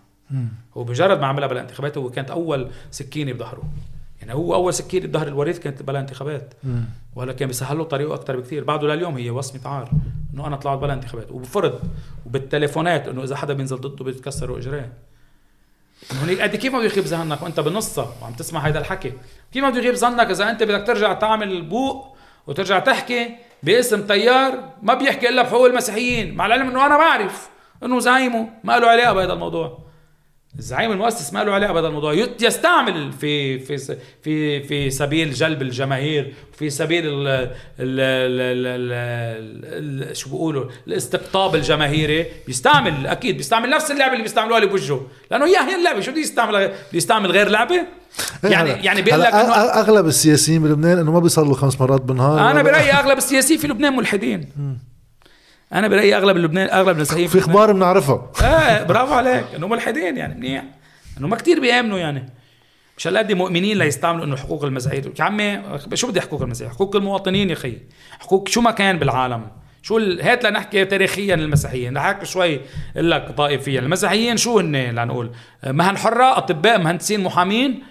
[0.77, 3.63] هو بمجرد ما عملها بلا انتخابات هو كانت أول سكينة بظهره.
[4.19, 6.53] يعني هو أول سكينة بظهر الوريث كانت بلا انتخابات.
[7.15, 9.91] ولا كان بيسهل له طريقه أكثر بكثير بعده لليوم هي وصمة عار.
[10.33, 11.31] إنه أنا طلعت بلا انتخابات.
[11.31, 11.79] وبفرض
[12.25, 14.89] وبالتليفونات إنه إذا حدا بينزل ضده بيتكسروا إجراه.
[16.21, 19.13] هونيك قد كيف ما بده يخيب ذهنك وأنت بالنصها وعم تسمع هذا الحكي.
[19.53, 22.17] كيف ما بده يخيب ظنك إذا أنت بدك ترجع تعمل بوق
[22.47, 26.35] وترجع تحكي باسم تيار ما بيحكي إلا بحقوق المسيحيين.
[26.35, 27.49] مع العلم إنه أنا بعرف
[27.83, 29.86] إنه زعيمه ما له علاقة بهذا الموضوع.
[30.59, 32.13] الزعيم المؤسس ما له علاقة بهذا الموضوع.
[32.41, 33.77] يستعمل في في
[34.23, 37.49] في في سبيل جلب الجماهير في سبيل ال ال
[37.79, 38.93] ال
[40.09, 42.25] ال شو بيقولوا؟ الاستقطاب الجماهيري.
[42.47, 45.07] بيستعمل أكيد بيستعمل نفس اللعبة اللي بيستعملوها اللي بوجهه.
[45.31, 47.75] لأنه هي هي اللعبة شو بده يستعمل؟ بيستعمل غير لعبة؟
[48.43, 52.51] إيه، يعني يعني بيقول لك انه أغلب السياسيين بلبنان إنه ما بيصلوا خمس مرات بالنهار
[52.51, 54.49] أنا برأيي أغلب السياسيين في لبنان ملحدين.
[55.73, 58.31] أنا برايي أغلب لبنان أغلب المسيحيين في أخبار بنعرفها.
[58.43, 59.45] آه برافو عليك.
[59.55, 60.63] انه ملحدين يعني منيح.
[61.17, 62.29] انه ما كتير بيأمنوا يعني.
[62.97, 65.61] مش هالقد مؤمنين ليستعملوا إنه حقوق المسيحيين يا عمي
[65.93, 67.77] شو بدي حقوق المسيحيين حقوق المواطنين يا أخي.
[68.19, 69.47] حقوق شو ما كان بالعالم.
[69.81, 70.21] شو ال...
[70.21, 72.59] هات لنحكي تاريخيا المسيحيين نحكي شوي
[72.95, 73.79] أقول لك طائفيا.
[73.79, 75.31] المسيحيين شو هن لنقول
[75.67, 77.83] مهن حره أطباء مهندسين محامين.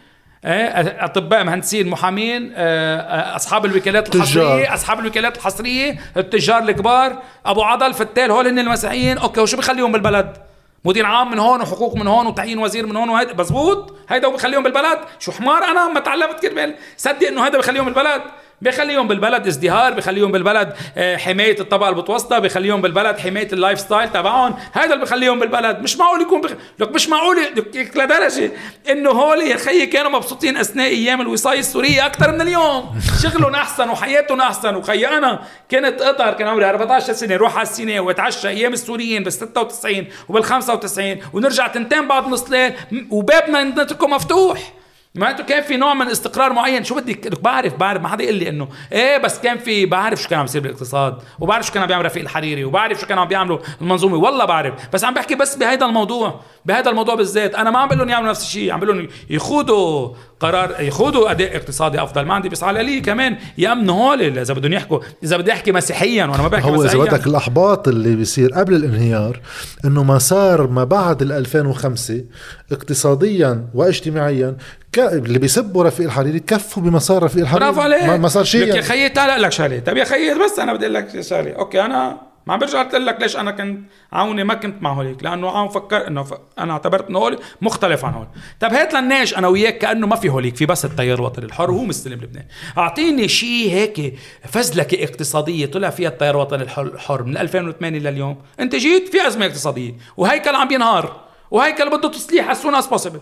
[0.46, 7.22] أطباء مهندسين محامين آه، أصحاب الوكالات الحصرية أصحاب الوكالات الحصرية التجار الكبار.
[7.46, 9.18] أبو عضل فتال هول هن المسيحيين.
[9.18, 10.36] okay وشو بخليهم بالبلد؟
[10.84, 14.62] مدير عام من هون وحقوق من هون وتعيين وزير من هون وهيدا مزبوط؟ هيدا بخليهم
[14.62, 18.22] بالبلد؟ شو حمار أنا؟ ما تعلمت كلمه صدق إنه هيدا بخليهم بالبلد.
[18.62, 24.54] بخليهم بالبلد ازدهار بخليهم بالبلد آه، حماية الطبقة المتوسطة بخليهم بالبلد حماية ال lifestyle تبعهم.
[24.72, 25.80] هذا اللي بخليهم بالبلد.
[25.80, 26.50] مش معقول يكون بخ...
[26.78, 28.52] لك مش معقول لك لدرجة
[28.90, 33.00] إنه هول يا خيي كانوا مبسوطين أثناء أيام الوصاية السورية أكثر من اليوم.
[33.22, 34.74] شغلهم أحسن وحياتهم أحسن.
[34.74, 39.32] وخي أنا كنت أقدر كان عمري 14 سنة روح على السينما وأتعشى أيام السوريين بال
[39.32, 42.72] 96 وبال 95 ونرجع تنتين بعد نص ليل.
[43.10, 44.75] وبابنا نتركه مفتوح.
[45.16, 48.02] معناته كان في نوع من استقرار معين؟ شو بدي بعرف بعرف.
[48.02, 51.18] ما حدا يقول لي إنه إيه بس كان في بعرف شو كان عم يصير بالاقتصاد
[51.40, 54.16] وبعرف شو كان عم بيعمل رفيق الحريري وبعرف شو كانوا عم بيعملوا المنظومة.
[54.16, 54.74] والله بعرف.
[54.92, 56.40] بس عم بحكي بس بهيدا الموضوع.
[56.66, 57.54] بهذا الموضوع بالذات.
[57.54, 61.56] أنا ما عم بقول لهم يعملوا نفس الشيء عم بقول لهم يخوضوا قرار يخوضوا أداء
[61.56, 62.24] اقتصادي أفضل.
[62.24, 66.24] ما عندي بس على لي كمان يأمنوا هول إذا بدهم يحكوا إذا بدي أحكي مسيحيا
[66.24, 69.40] وأنا ما بحكي هو إذا بدك الأحباط اللي بيصير قبل الانهيار
[69.84, 72.24] إنه مسار ما بعد ال 2005
[72.72, 74.56] اقتصاديا واجتماعيا
[74.98, 77.64] اللي بيسبوا رفيق الحريري كفوا بمسار رفيق الحريري.
[77.64, 78.02] برافو عليك.
[78.02, 78.82] ما صار شيء يا يعني.
[78.82, 79.78] خيي تعال لك شغلة.
[79.78, 81.52] طيب يا خيي بس أنا بدي أقول لك شغلة.
[81.52, 83.80] أوكي أنا ما عم برجع قلت لك ليش أنا كنت
[84.12, 86.34] عوني ما كنت مع هوليك؟ لأنه عم فكر إنه ف...
[86.58, 88.26] أنا اعتبرت إنه هوليك مختلف عن هول.
[88.60, 91.84] طب هات لنناقش أنا وياك كأنه ما في هوليك في بس التيار الوطني الحر وهو
[91.84, 92.44] مستلم لبنان.
[92.78, 94.18] أعطيني شيء هيك
[94.48, 98.36] فزلكة اقتصادية طلع فيها التيار الوطني الحر من 2008 لليوم.
[98.60, 101.20] أنت جيت في أزمة اقتصادية وهيكل عم بينهار
[101.50, 103.20] وهيكل بده تصليح as soon as possible.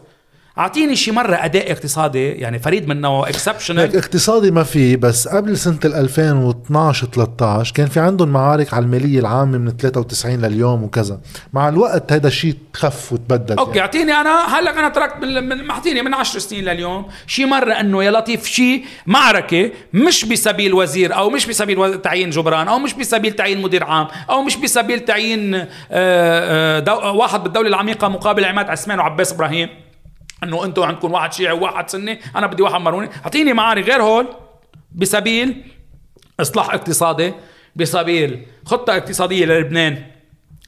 [0.58, 5.58] أعطيني شي مرة أداء اقتصادي يعني فريد من نوعه exceptional اقتصادي ما في بس قبل
[5.58, 11.20] سنة 2012 13 كان في عندهم معارك على المالية العامة من 93 لليوم وكذا.
[11.52, 13.80] مع الوقت هذا الشيء تخف وتبدل okay يعني.
[13.80, 18.10] أعطيني أنا هلأ أنا تركت من أعطيني من 10 سنين لليوم شي مرة إنه يا
[18.10, 23.62] لطيف شي معركة مش بسبيل وزير أو مش بسبيل تعيين جبران أو مش بسبيل تعيين
[23.62, 25.66] مدير عام أو مش بسبيل تعيين آه،
[26.88, 29.83] آه، واحد بالدولة العميقة مقابل عماد عثمان وعباس إبراهيم.
[30.42, 34.26] انه أنتم عندكم واحد شيعي وواحد سني أنا بدي واحد ماروني اعطيني معارك غير هول.
[34.94, 35.64] بسبيل
[36.40, 37.34] اصلاح اقتصادي
[37.76, 40.02] بسبيل خطة اقتصادية للبنان.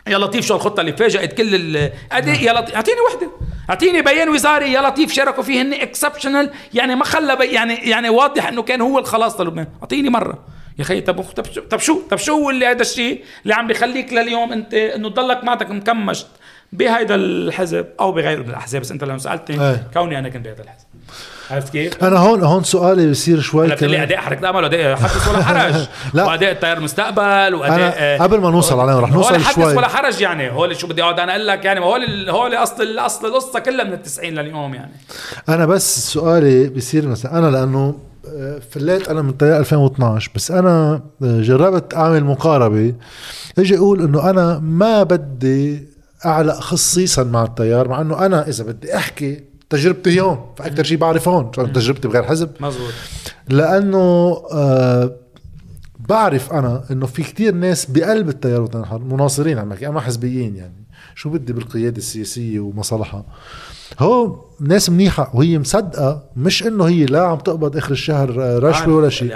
[0.07, 3.31] يا لطيف شو الخطة اللي فاجأت كل الاداء يا لطيف اعطيني وحدة.
[3.71, 4.73] اعطيني بيان وزاري.
[4.73, 8.99] يا لطيف شاركوا فيه هن exceptional يعني ما خلى يعني يعني واضح انه كان هو
[8.99, 9.67] الخلاص للبنان.
[9.81, 10.45] اعطيني مرة.
[10.79, 11.23] يا خي طب
[11.71, 15.71] طب شو طب شو اللي هذا الشيء اللي عم بيخليك لليوم انت انه تضلك معك
[15.71, 16.27] مكمش
[16.73, 18.81] بهيدا الحزب أو بغيره من الأحزاب.
[18.81, 19.87] بس أنت لما سألتني إيه.
[19.95, 20.87] كوني أنا كنت بهذا الحزب.
[21.51, 24.01] عرفت كيف؟ أنا هون هون سؤالي بصير شوي لي كمان.
[24.01, 25.75] أداء حركة امل وأداء حدث ولا حرج.
[26.15, 26.25] لا.
[26.25, 29.75] وأداء التيار المستقبل وأداء أنا قبل ما نوصل عليهم رح نوصل هول حدث شوي.
[29.75, 30.51] ولا حرج يعني.
[30.51, 31.81] هول شو بدي أقعد أنا أقول لك يعني.
[31.81, 34.93] هول ال- هول أصل أصل القصة كلها من التسعين لليوم يعني.
[35.49, 37.95] أنا بس سؤالي بصير مثلا أنا لأنه
[38.29, 40.93] آه، فليت أنا من تيار 2012 بس أنا
[41.23, 42.95] آه، جربت أعمل مقاربة.
[43.59, 45.89] إجي أقول إنه أنا ما بدي
[46.27, 51.29] اعلق خصيصا مع التيار مع إنه أنا إذا بدي أحكي تجربتي هون فاكثر شيء بعرف
[51.29, 52.51] هون شو تجربتي بغير حزب.
[52.61, 52.93] مزبوط.
[53.49, 53.99] لأنه
[54.53, 55.17] آه
[56.09, 60.57] بعرف أنا إنه في كتير ناس بقلب التيار الوطني الحر مناصرين عم بحكي اما حزبيين
[60.57, 60.86] يعني.
[61.17, 63.25] شو بدي بالقيادة السياسية ومصالحها؟
[63.99, 68.95] هو ناس منيحة وهي مصدقة مش إنه هي لا عم تقبض آخر الشهر آه، رشوة
[68.95, 69.29] ولا شيء.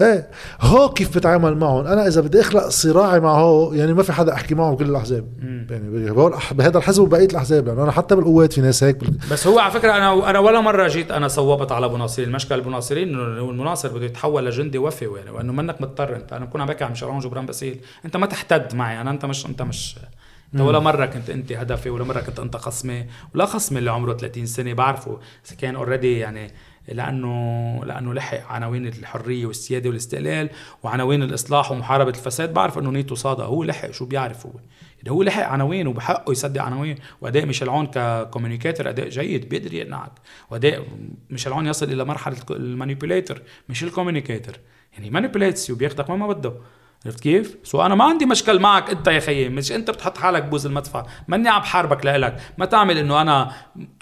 [0.00, 0.28] إيه
[0.60, 4.32] هو كيف بتعامل معهم؟ أنا إذا بدي أخلق صراعي مع هو يعني ما في حدا
[4.32, 5.28] أحكي معه بكل الأحزاب.
[5.70, 5.90] يعني
[6.52, 9.72] بهذا الحزب وبقية الأحزاب لأنه أنا حتى بالقوات في ناس هيك بال- بس هو على
[9.72, 14.04] فكرة أنا أنا ولا مرة جيت أنا صوبت على المناصرين المشكلة المناصرين إنه المناصر بده
[14.04, 16.32] يتحول لجندي وفي يعني وإنه منك مضطر أنت.
[16.32, 19.46] أنا بكون عم بحكي عن شرعون جبران باسيل أنت ما تحتد معي أنا أنت مش
[19.46, 19.96] أنت مش
[20.54, 24.12] انت ولا مرة كنت أنت هدفي ولا مرة كنت أنت خصمي ولا خصمي اللي عمره
[24.14, 25.20] 30 سنة بعرفه.
[25.58, 26.50] كان already يعني
[26.88, 30.50] لأنه لأنه لحق عناوين الحرية والسيادة والاستقلال
[30.82, 34.52] وعناوين الإصلاح ومحاربة الفساد بعرف إنه نيته صادقه هو لحق شو بيعرف هو؟
[35.02, 39.74] إذا هو لحق عناوين وبحقه يصدق عناوين وأداء ميشيل عون ك communicator أداء جيد بيقدر
[39.74, 40.12] يقنعك.
[40.50, 40.86] وأداء
[41.30, 44.60] ميشيل عون يصل إلى مرحلة ال manipulator مش ال communicator
[44.92, 46.52] يعني manipulates وبياخدك وين ما بده.
[47.06, 50.42] عرفت كيف؟ so أنا ما عندي مشكل معك أنت يا خيي مش أنت بتحط حالك
[50.42, 53.52] بوز المدفع ماني عم بحاربك لإلك ما تعمل إنه أنا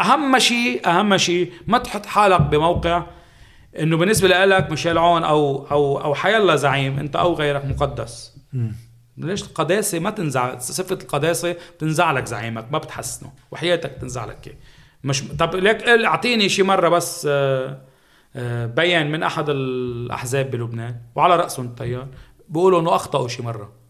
[0.00, 3.06] أهم شيء أهم شيء ما تحط حالك بموقع
[3.78, 8.36] إنه بالنسبة لإلك ميشيل عون أو أو أو حيلا زعيم أنت أو غيرك مقدس
[9.16, 14.58] ليش القداسة ما تنزع صفة القداسة بتنزع لك زعيمك ما بتحسنه وحياتك تنزع لك.
[15.04, 17.78] مش طب ليك أعطيني شي مرة بس آه،
[18.36, 22.08] آه، بيان من أحد الأحزاب بلبنان وعلى راسهم التيار
[22.48, 23.81] بيقولوا إنه أخطأوا شي مرة.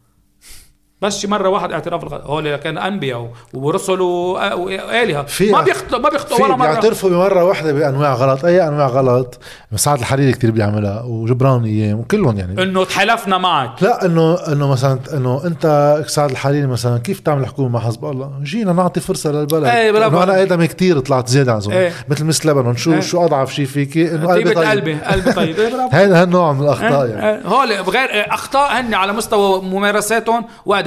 [1.03, 6.09] بس شي مرة واحد اعتراف الغ- هول كان أنبياء ورسل وآ- والهه ما بيخطئوا ما
[6.09, 6.66] بيخطئوا ولا مرة.
[6.70, 8.44] بيعترفوا بمرة واحدة بأنواع غلط.
[8.44, 9.38] أي أنواع غلط؟
[9.76, 12.62] سعد الحريري كتير بيعملها وجبران أيام وكلهم يعني.
[12.62, 13.82] إنه تحالفنا معك.
[13.82, 18.30] لا انه إنه مثلا إنه أنت سعد الحريري مثلا كيف تعمل حكومة مع حزب الله؟
[18.42, 19.64] جينا نعطي فرصة للبلد.
[19.64, 20.16] إيه برافو.
[20.16, 21.92] إنه أنا آدمي كتير طلعت زيادة عن زمان إيه.
[22.09, 22.76] مثل مس لبنان.
[22.76, 23.00] شو إيه.
[23.00, 24.68] شو أضعف شيء فيكي إنه قلبي طيب.
[24.68, 25.59] قلبي قلبي طيب.
[25.59, 27.22] إيه هذا هالنوع من الأخطاء يعني.
[27.22, 30.44] يعني هول بغير أخطاء هن على مستوى ممارساتهم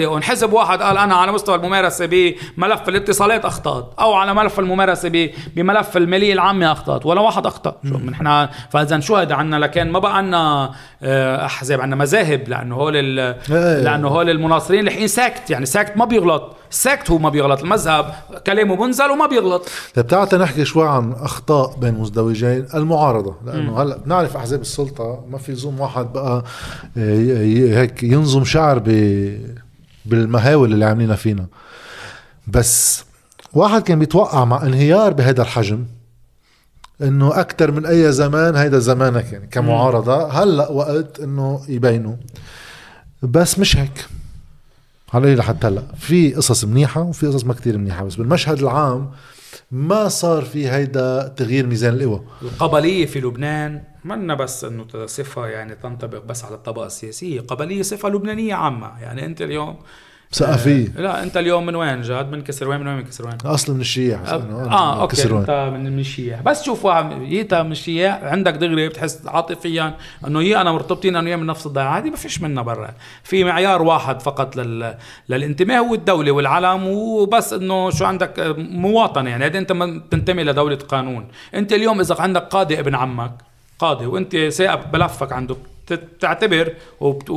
[0.08, 5.30] وادائهم حزب واحد قال أنا على مستوى الممارسة بملف الاتصالات أخطأت أو على ملف الممارسة
[5.56, 7.76] بملف الماليه العامه أخطأت ولا واحد أخطأ.
[7.90, 10.72] شو نحن فاذا شو هذا عنا؟ لكن ما بقى عنا
[11.04, 13.20] آه، أحزاب عنا مذاهب لأنه هول ال-
[13.52, 13.82] إيه.
[13.84, 16.56] لأنه هول المناصرين لحين ساكت يعني ساكت ما بيغلط.
[16.70, 17.62] ساكت هو ما بيغلط.
[17.62, 18.14] المذهب
[18.48, 19.70] كلامه بنزل وما بيغلط.
[19.96, 22.68] طيب تعال نحكي شوي عن أخطاء بين مزدوجين.
[22.76, 26.44] المعارضة لأنه هلا بنعرف أحزاب السلطة ما في لزوم واحد بقى
[26.98, 28.90] ي- هيك ينظم شعر ب
[30.06, 31.48] بالمهاول اللي عاملينها فينا.
[32.48, 33.04] بس
[33.54, 35.86] واحد كان بيتوقع مع انهيار بهذا الحجم
[37.02, 40.44] إنه أكثر من أي زمان هيدا زمانك يعني كمعارضة.
[40.44, 42.16] هلأ وقت إنه يبينوا.
[43.22, 44.06] بس مش هيك.
[45.14, 45.84] علي لحتى هلأ.
[46.00, 49.12] في قصص منيحة وفي قصص ما كتير منيحة بس بالمشهد العام
[49.72, 52.22] ما صار في هيدا تغيير ميزان القوى.
[52.42, 58.10] القبلية في لبنان منا بس إنه صفة يعني تنطبق بس على الطبقة السياسية، قبلية صفة
[58.10, 59.76] لبنانية عامة، يعني أنت اليوم
[60.34, 63.82] ثقافيه لا أنت اليوم من وين جاد؟ من كسروان من وين من كسروان؟ اصل من
[63.82, 65.40] أنا آه من okay كسروان.
[65.40, 66.42] أنت من الضيعة.
[66.42, 69.98] بس شوف واحد من الضيعة عندك دغري بتحس عاطفيا
[70.28, 71.98] إنه هي أنا مرتبطين أنا وياه من نفس الضيعة.
[71.98, 72.94] هذه ما فيش منها برا.
[73.24, 74.98] في معيار واحد فقط لل...
[75.30, 79.46] للانتماء هو الدولة والعلم وبس إنه شو عندك؟ آه، مواطنة يعني.
[79.46, 81.28] هذا أنت ما بتنتمي لدولة قانون.
[81.56, 83.32] أنت اليوم إذا عندك قاضي ابن عمك
[83.80, 87.30] قاضي وانت سائق بلفك عنده بت- بتعتبر وبت...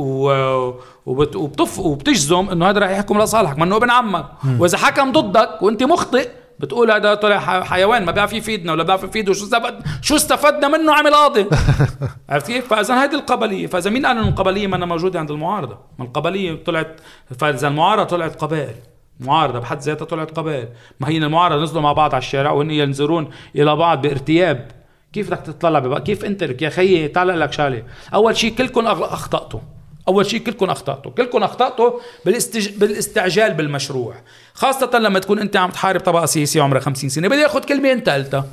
[1.05, 1.35] وبت...
[1.35, 1.79] وبتف...
[1.79, 4.25] وبتجزم إنه هذا رح يحكم لصالحك ما إنه ابن عمك.
[4.59, 6.29] وإذا حكم ضدك وانت مخطئ
[6.59, 10.93] بتقول هذا طلع حيوان ما بيعرف يفيدنا ولا بيعرف يفيده شو استفد شو استفدنا منه
[10.93, 11.45] عمل قاضي.
[12.29, 16.05] عرفت كيف؟ فإذا هذه القبلية فإذا مين قال إنه القبلية ما موجودة عند المعارضة؟ ما
[16.05, 16.99] القبلية طلعت
[17.39, 18.75] فإذا المعارضة طلعت قبائل
[19.19, 20.67] معارضة بحد ذاتها طلعت قبائل.
[20.99, 24.71] ما هي المعارضة نزلوا مع بعض على الشارع وهن ينظرون إلى بعض بارتياب.
[25.13, 27.83] كيف بدك تطلع ببقى كيف انت لك يا خيي تعال لك شغلة؟
[28.13, 29.59] أول شيء كلكم اخطاتوا
[30.07, 32.69] أول شيء كلكم اخطاتوا كلكم اخطاتوا بالاستج...
[32.69, 34.15] بالاستعجال بالمشروع.
[34.53, 38.09] خاصة لما تكون أنت عم تحارب طبقة سياسية عمرها 50 سنة بدي آخذ كلمة أنت
[38.09, 38.45] قلتها.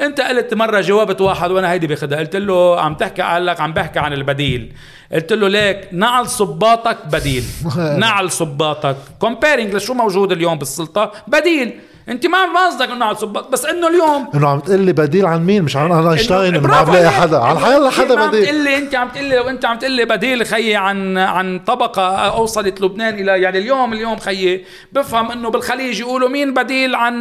[0.00, 3.72] أنت قلت مرة جاوبت واحد وأنا هيدي باخذها قلت له عم تحكي قال لك عم
[3.72, 4.72] بحكي عن البديل.
[5.12, 7.44] قلت له ليك نعل صباطك بديل.
[7.98, 8.96] نعل صباطك.
[9.18, 11.80] كومبيرنج لشو موجود اليوم بالسلطة؟ بديل.
[12.08, 15.26] انت ما ما قصدك انه على صباط بس انه اليوم إنه عم تقول لي بديل
[15.26, 17.10] عن مين؟ مش عن اينشتاين إنه ما عم لاقي.
[17.10, 17.38] حدا.
[17.38, 18.44] على حيلا حدا عم بديل.
[18.44, 21.58] تقول لي انت عم تقول لي لو انت عم تقول لي بديل خيي عن عن
[21.58, 27.14] طبقة أوصلت لبنان إلى يعني اليوم اليوم خيي بفهم إنه بالخليج يقولوا مين بديل عن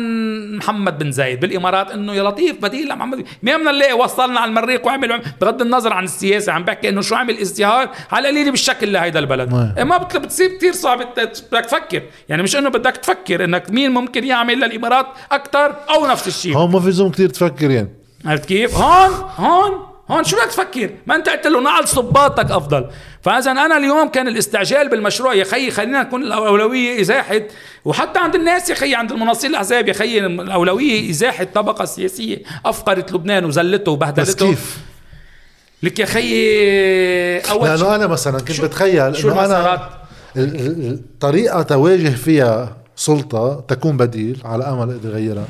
[0.57, 3.25] محمد بن زايد بالإمارات إنه يا لطيف بديل عن محمد.
[3.43, 7.15] مين بدنا نلاقي وصلنا على المريخ وعمل بغض النظر عن السياسة عم بحكي إنه شو
[7.15, 9.73] عمل ازدهار على القليل بالشكل لهيدا البلد.
[9.77, 11.32] إيه ما بت- بتصير كثير صعب بدك
[11.65, 12.01] تفكر.
[12.29, 16.72] يعني مش إنه بدك تفكر إنك مين ممكن يعمل للامارات أكثر أو نفس الشيء هون
[16.72, 17.89] ما في زوم كثير تفكر يعني
[18.26, 19.72] عرفت كيف؟ هون هون
[20.09, 22.86] هون شو بدك تفكر؟ ما أنت قلت له نعل صباطك أفضل،
[23.22, 27.41] فإذا أنا اليوم كان الاستعجال بالمشروع يا خيي خلينا نكون الأولوية ازاحه
[27.86, 33.11] وحتى عند الناس يا خيي عند المناصرين الأحزاب يا خيي الأولوية ازاحه الطبقه السياسيه افقرت
[33.13, 34.78] لبنان وزلته بس وبهدلته كيف؟
[35.84, 40.93] لك يا خيي أول لأنه أنا مثلا كنت بتخيل شو إنه المسارات؟ أنا ال- ال-
[40.93, 45.46] الطريقة تواجه فيها سلطة تكون بديل على أمل أقدر اغيرها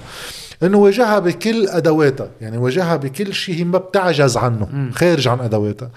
[0.63, 5.89] إنه واجهها بكل أدواتها يعني واجهها بكل شيء هي ما بتعجز عنه خارج عن أدواتها.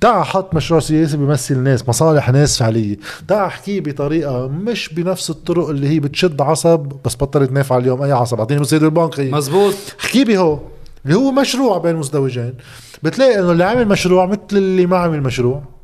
[0.00, 2.96] تعا حط مشروع سياسي بيمثل ناس مصالح ناس فعلية.
[3.28, 8.12] تعا أحكيه بطريقة مش بنفس الطرق اللي هي بتشد عصب بس بطلت نافعة اليوم أي
[8.12, 8.38] عصب.
[8.38, 9.74] أعطيني مسيد البنك مزبوط.
[10.00, 10.58] احكي بي هو
[11.04, 12.54] اللي هو مشروع بين مزدوجين.
[13.02, 15.77] بتلاقي إنه اللي عامل مشروع مثل اللي ما عمل مشروع.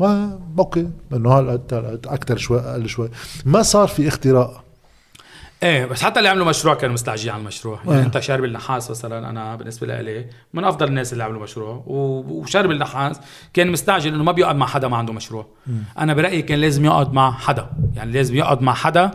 [0.00, 0.90] ما okay.
[1.12, 3.10] انه هالقد أكثر شوي أقل شوي.
[3.44, 4.64] ما صار في اختراق؟
[5.62, 7.80] إيه بس حتى اللي عملوا مشروع كانوا مستعجلين على المشروع.
[7.86, 8.02] يعني.
[8.02, 11.84] أنت شارب النحاس مثلا أنا بالنسبة لي من أفضل الناس اللي عملوا مشروع.
[11.86, 13.20] وشارب النحاس
[13.54, 15.46] كان مستعجل إنه ما بيقعد مع حدا ما عنده مشروع.
[15.98, 17.70] أنا برأيي كان لازم يقعد مع حدا.
[17.96, 19.10] يعني لازم يقعد مع حدا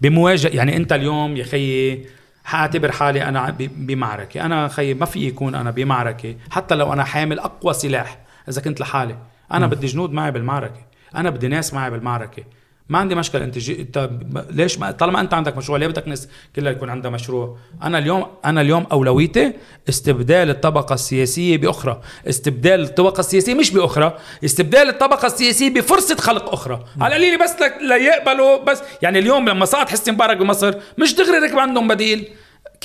[0.00, 0.50] بمواجهة.
[0.50, 2.06] يعني أنت اليوم يا خيي
[2.44, 4.40] حأعتبر حالي أنا بمعركة.
[4.40, 6.36] أنا خيي ما في يكون أنا بمعركة.
[6.50, 8.18] حتى لو أنا حامل أقوى سلاح
[8.48, 9.16] إذا كنت لحالي.
[9.52, 10.80] أنا بدي جنود معي بالمعركة.
[11.16, 12.42] أنا بدي ناس معي بالمعركة.
[12.88, 13.44] ما عندي مشكلة.
[13.44, 13.80] أنت جي...
[13.80, 14.10] أنت
[14.50, 14.90] ليش ما...
[14.90, 18.86] طالما أنت عندك مشروع ليه بدك ناس كلها يكون عندها مشروع؟ أنا اليوم أنا اليوم
[18.92, 19.52] أولويتي
[19.88, 22.00] استبدال الطبقة السياسية بأخرى.
[22.28, 24.18] استبدال الطبقة السياسية مش بأخرى.
[24.44, 26.84] استبدال الطبقة السياسية بفرصة خلق أخرى.
[27.00, 31.58] على قليل بس ليقبلوا بس يعني اليوم لما سقط حسني مبارك بمصر مش دغري ركب
[31.58, 32.28] عندهم بديل.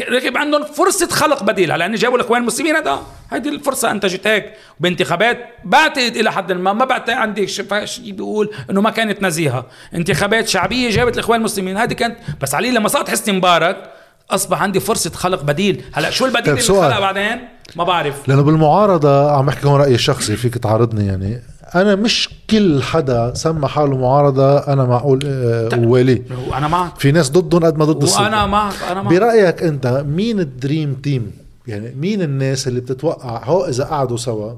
[0.09, 2.99] ركب عندهم فرصة خلق بديل على ان جابوا الإخوان المسلمين هذا.
[3.31, 7.65] هيدي الفرصة أنتجت هيك بانتخابات بعتت إلى حد ما ما بعت عندي شيء
[8.11, 9.65] بيقول إنه ما كانت نزيهة.
[9.93, 13.91] انتخابات شعبية جابت الإخوان المسلمين هذه كانت بس علي لما صارت حسني مبارك
[14.31, 15.83] أصبح عندي فرصة خلق بديل.
[15.93, 16.93] هلا شو البديل طيب اللي.
[16.93, 18.27] خلق بعدين؟ ما بعرف.
[18.27, 21.41] لأنه بالمعارضة عم بحكي هون رأيي الشخصي فيك تعارضني يعني.
[21.75, 26.23] أنا مش كل حدا سمى حاله معارضة أنا معقول آه، واليه
[26.57, 26.99] أنا معك.
[26.99, 28.23] في ناس ضدهم قد ما ضد السلطة.
[28.23, 29.13] وأنا معك أنا معك.
[29.13, 31.31] برأيك أنت مين ال dream team؟
[31.67, 34.53] يعني مين الناس اللي بتتوقع؟ هو إذا قعدوا سوا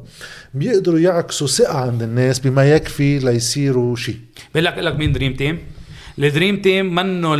[0.53, 4.18] بيقدروا يعكسوا ثقة عند الناس بما يكفي ليصيروا شيء.
[4.53, 5.59] بقول لك لك مين dream team؟
[6.19, 7.36] ال dream team منه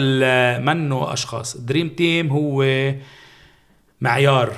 [0.60, 1.56] منه أشخاص.
[1.56, 2.66] ال dream team هو
[4.02, 4.52] معيار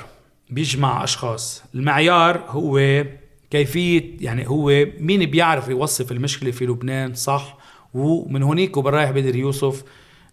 [0.49, 1.63] بيجمع أشخاص.
[1.75, 3.03] المعيار هو
[3.51, 7.57] كيفية يعني هو مين بيعرف يوصف المشكلة في لبنان؟ صح.
[7.93, 9.83] ومن هونيك وبرايح بدر يوسف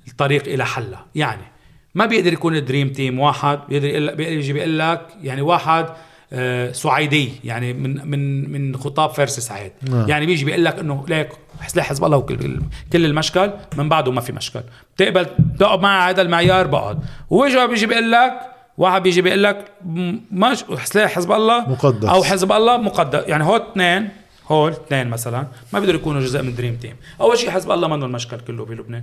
[0.09, 1.43] الطريق إلى حلها يعني
[1.95, 5.87] ما بيقدر يكون الدريم تيم واحد بيقدر يجي بيقول لك يعني واحد
[6.35, 9.73] آه، سعيدي يعني من من من خطاب فارس سعيد.
[9.91, 10.09] نعم.
[10.09, 11.29] يعني بيجي بيقول لك إنه ليك
[11.67, 12.61] سلاح حزب الله وكل
[12.93, 14.61] كل المشكل من بعده ما في مشكل.
[14.97, 15.27] بتقبل
[15.59, 16.99] تقعد مع هذا المعيار بقعد.
[17.31, 18.33] وجا بيجي بيقول لك
[18.79, 19.73] واحد بيجي بيقول لك
[20.33, 22.09] مش سلاح حزب الله مقدس.
[22.09, 23.29] أو حزب الله مقدس.
[23.29, 24.09] يعني هول اثنين
[24.49, 28.07] هول اثنين مثلا ما بيقدروا يكونوا جزء من دريم تيم أول شيء حزب الله منه
[28.07, 29.03] المشكل كله بلبنان.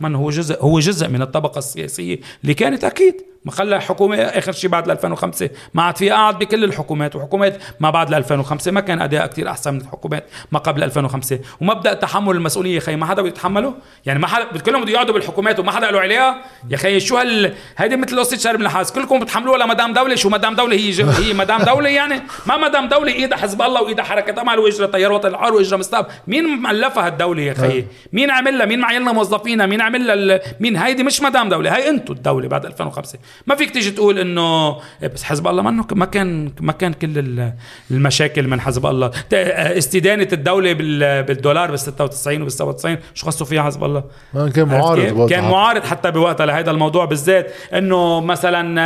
[0.00, 3.14] من هو جزء هو جزء من الطبقة السياسية اللي كانت أكيد.
[3.44, 7.90] ما خلى حكومة آخر شيء بعد 2005 ما عاد في قعد بكل الحكومات وحكومات ما
[7.90, 12.78] بعد 2005 ما كان أداء كتير أحسن من الحكومات ما قبل 2005 ومبدا تحمل المسؤولية
[12.80, 13.74] خي ما حدا بده يتحمله؟
[14.06, 17.54] يعني ما حدا كلهم بده يقعدوا بالحكومات وما حدا له عليها يا خي شو هال
[17.76, 21.00] هيدي مثل قصة شرب النحاس كلكم بتحملوها لمدام دولة؟ شو مدام دولة هي ج...
[21.02, 25.12] هي مدام دولة يعني؟ ما مدام دولة إيدها حزب الله وإيدها حركة امل واجرى تيار
[25.12, 29.12] وطن الحر وإجرى مستقبل مين مؤلفها هالدوله يا خي مين عمل لها مين معين لها
[29.12, 33.18] موظفينها؟ مين عمل لها ال- مين هيدي مش مدام دولة هي أنتم الدولة بعد 2005
[33.46, 34.68] ما فيك تيجي تقول إنه
[35.02, 37.52] إيه بس حزب الله منه ما كان ما كان كل ال-
[37.90, 39.10] المشاكل من حزب الله.
[39.32, 44.04] استدانة الدولة بال- بالدولار بال 96 وبال 97 شو خصوا فيها حزب الله؟
[44.34, 45.28] ما كان معارض.
[45.30, 48.80] كان معارض حتى بوقتها لهذا الموضوع بالذات إنه مثلا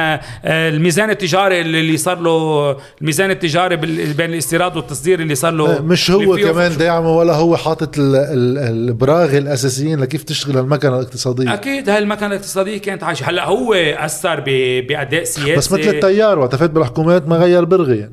[0.44, 6.10] آه، الميزان التجاري اللي صار له الميزان التجاري بين الاستيراد والتصدير اللي صار له مش
[6.10, 11.54] هو كمان داعمه ولا هو حاطط ال- ال- البراغي الأساسيين لكيف تشتغل المكنه الاقتصادية.
[11.54, 13.24] أكيد هاي المكنة الاقتصادية كانت عايشة.
[13.30, 15.56] هلأ هو أثر ب- بأداء سياسي.
[15.56, 17.98] بس مثل التيار وقت فات بالحكومات ما غير برغي.
[17.98, 18.10] يعني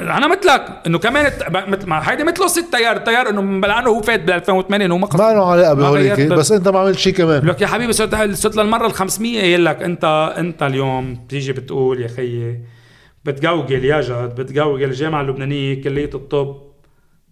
[0.00, 1.32] أنا مثلك إنه كمان
[1.68, 5.08] مثل ما هيدي مثله ست تيار التيار إنه لأنه هو فات بال 2008 إنه ما
[5.14, 7.46] ما له علاقة بهوليك بس أنت ما عملت شيء كمان.
[7.46, 12.00] لك يا حبيبي صرت صرت للمرة ال 500 يقول لك انت أنت اليوم بتيجي بتقول
[12.02, 12.60] يا خيي
[13.24, 16.69] بتجوجل يا جد بتجوجل الجامعة اللبنانية كلية الطب.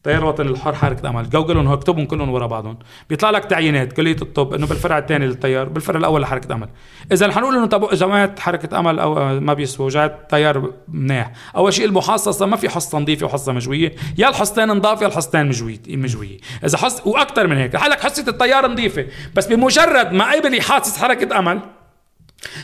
[0.05, 2.79] تيار الوطني الحر حركه امل جوجلهم هو اكتبهم كلهم ورا بعضهم.
[3.11, 3.93] بيطلع لك تعيينات.
[3.93, 5.69] كليه الطب إنه بالفرع الثاني للتيار.
[5.69, 6.69] بالفرع الأول لحركة أمل.
[7.13, 11.85] إذا حنقول إنه طب جماعة حركة أمل أو ما بيسووا جماعة تيار مناح أول شيء
[11.85, 13.95] المحصصه ما في حصة نظيفة وحصة مجوية.
[14.19, 16.39] يا الحصتين نضاف يا الحصتين مجويه مجوية.
[16.65, 17.77] إذا حص وأكثر من هيك.
[17.77, 19.07] حالك حصة التيار نظيفة.
[19.35, 21.61] بس بمجرد ما قبل يحاصص حركة أمل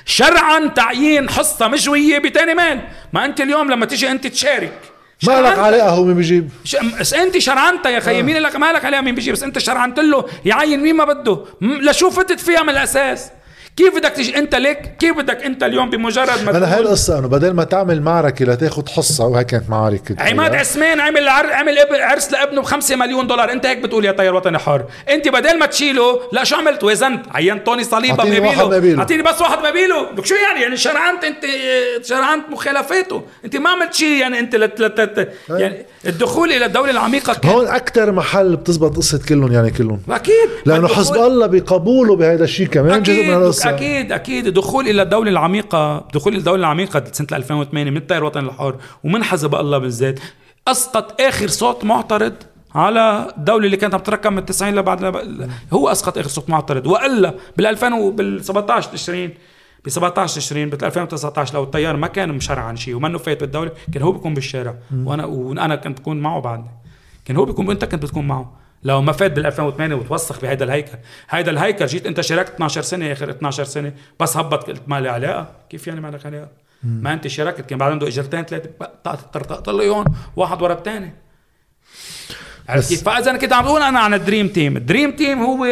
[0.05, 2.81] شرعا تعيين حصة مجوية بتاني مال
[3.13, 4.94] ما أنت اليوم لما تيجي أنت تشارك.
[5.23, 6.77] ما لك شرعاً- علاقه هو مين بيجيب؟ ش...
[7.01, 10.25] بس أنت شرعنتها يا خيي مين لك مالك عليها مين بيجي بس أنت شرعنت له
[10.45, 13.31] يعين مين ما بده؟ لشو فتت فيها من الأساس؟
[13.77, 17.29] كيف بدك تيجي انت ليك؟ كيف بدك انت اليوم بمجرد ما هاي تقول القصة إنه
[17.29, 21.53] بدل ما تعمل معركة لتاخذ حصة وهي كانت معارك عماد عثمان عمل عر...
[21.53, 23.53] عمل عرس لابنه ب 5 مليون دولار.
[23.53, 24.85] انت هيك بتقول يا طير وطني حر.
[25.11, 27.25] انت بدل ما تشيله لا شو عملت؟ وزنت.
[27.31, 28.99] عينت توني صليبة مقابله.
[28.99, 31.45] أعطيني بس واحد مقابله لك شو يعني؟ يعني شرعنت انت
[32.03, 33.23] شرعنت مخالفاته.
[33.45, 34.81] انت ما عملت شيء يعني انت لت...
[34.81, 35.01] لت...
[35.01, 35.29] لت...
[35.49, 40.01] يعني الدخول إلى الدولة العميقة كان هون أكثر محل بتزبط قصة كلهم يعني كلهم.
[40.11, 40.49] أكيد.
[40.67, 43.64] لأنه حزب الله بقبوله بهذا الشيء كمان جزء من القصة.
[43.67, 48.49] أكيد أكيد الدخول إلى الدولة العميقة دخول إلى الدولة العميقة سنة 2008 من التيار الوطني
[48.49, 50.21] الحر ومن حزب الله بالذات.
[50.69, 52.35] أسقط آخر صوت معترض
[52.75, 55.51] على الدولة اللي كانت عم تتركب من 90 لبعد لب...
[55.73, 56.87] هو أسقط آخر صوت معترض.
[56.87, 59.35] وإلا بال 2000 وبال 17 تشرين
[59.85, 64.03] ب 17 تشرين ب 2019 لو التيار ما كان مشرعن شيء ومنه فايت بالدولة كان
[64.03, 64.75] هو بيكون بالشارع.
[65.05, 66.71] وأنا وأنا كنت بكون معه بعدني.
[67.25, 68.64] كان هو بيكون انت كنت بتكون معه.
[68.85, 70.99] لو ما فات بال 2008 وتوسخ بهيدا الهيكل.
[71.31, 73.93] هيدا الهيكل جيت انت شاركت 12 سنة آخر 12 سنة.
[74.21, 75.53] بس هبط قلت ما لي علاقة.
[75.71, 76.49] كيف يعني ما لك علاقة؟
[76.83, 77.61] ما انت شاركت.
[77.61, 79.81] كان بعد عنده اجرتين ثلاثة.
[79.81, 80.05] اياهم
[80.37, 81.15] واحد ورا الثاني
[82.69, 85.67] عرفت كيف؟ فإذا كنت عم بقول أنا عن ال dream team، ال dream team هو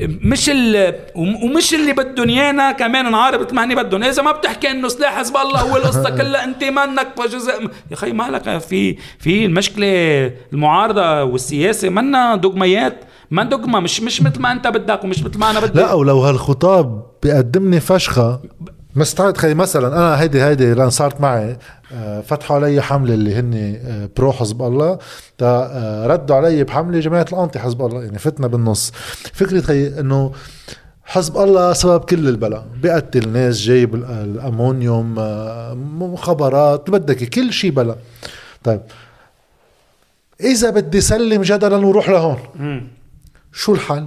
[0.00, 4.70] مش ال ومش اللي بدهم إيانا كمان نعارض مثل ما هني بدهم، إذا ما بتحكي
[4.70, 9.44] إنه سلاح حزب الله هو القصة كلها أنت منك جزء يا أخي مالك في في
[9.44, 9.86] المشكلة
[10.52, 15.50] المعارضة والسياسة منا دغميات ما دغمه مش مش مثل ما أنت بدك ومش مثل ما
[15.50, 15.78] أنا بدي.
[15.78, 18.40] لا ولو هالخطاب بيقدمني فشخة
[18.94, 21.56] مستعد خلي مثلا أنا هيدي هيدي لأن صارت معي
[21.94, 24.98] آه، فتحوا علي حملة اللي هن آه، برو حزب الله
[25.42, 28.92] آه، ردوا علي بحملة جماعة الانتي حزب الله يعني فتنا بالنص.
[29.32, 30.32] فكرة خي إنه
[31.04, 35.14] حزب الله سبب كل البلا بيقتل ناس جايب ال- الأمونيوم
[36.12, 37.96] مخابرات بدك كل شيء بلا
[38.64, 38.80] طيب
[40.40, 42.38] إذا بدي سلم جدلا وروح لهون
[43.52, 44.06] شو الحل؟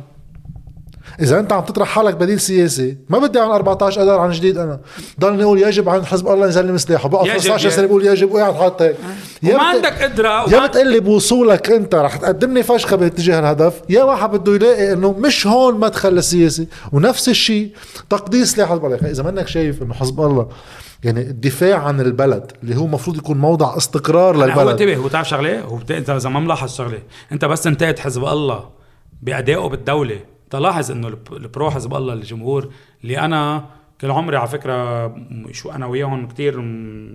[1.22, 4.80] إذا أنت عم تطرح حالك بديل سياسي ما بدي عن 14 اذار عن جديد أنا.
[5.20, 7.76] ضلني أقول يجب عن حزب الله يسلم سلاحه بقى يجب 15 يعني.
[7.78, 8.96] سنة بقول يجب وقاعد حاط هيك.
[9.44, 13.82] يا وما عندك قدرة يا وما- بتقلي بوصولك أنت رح تقدمني فشخة باتجاه الهدف.
[13.90, 16.68] يا واحد بده يلاقي إنه مش هون مدخل السياسي.
[16.92, 17.72] ونفس الشيء
[18.10, 18.96] تقديس سلاح حزب الله.
[18.98, 20.48] اذا منك شايف إنه حزب الله
[21.04, 24.70] يعني الدفاع عن البلد اللي هو المفروض يكون موضع استقرار لا، هو للبلد.
[24.82, 25.92] انتبه هو تعرف شغلة هو بت...
[25.92, 27.00] انت إذا ما ملاحظ شغلة
[27.32, 28.64] أنت بس انتقد حزب الله
[29.22, 30.20] بأدائه بالدولة.
[30.54, 32.70] تلاحظ إنه الب- ال pro حزب الله الجمهور
[33.04, 33.66] اللي أنا
[34.02, 35.08] كل عمري على فكرة
[35.52, 36.62] شو أنا وياهم كتير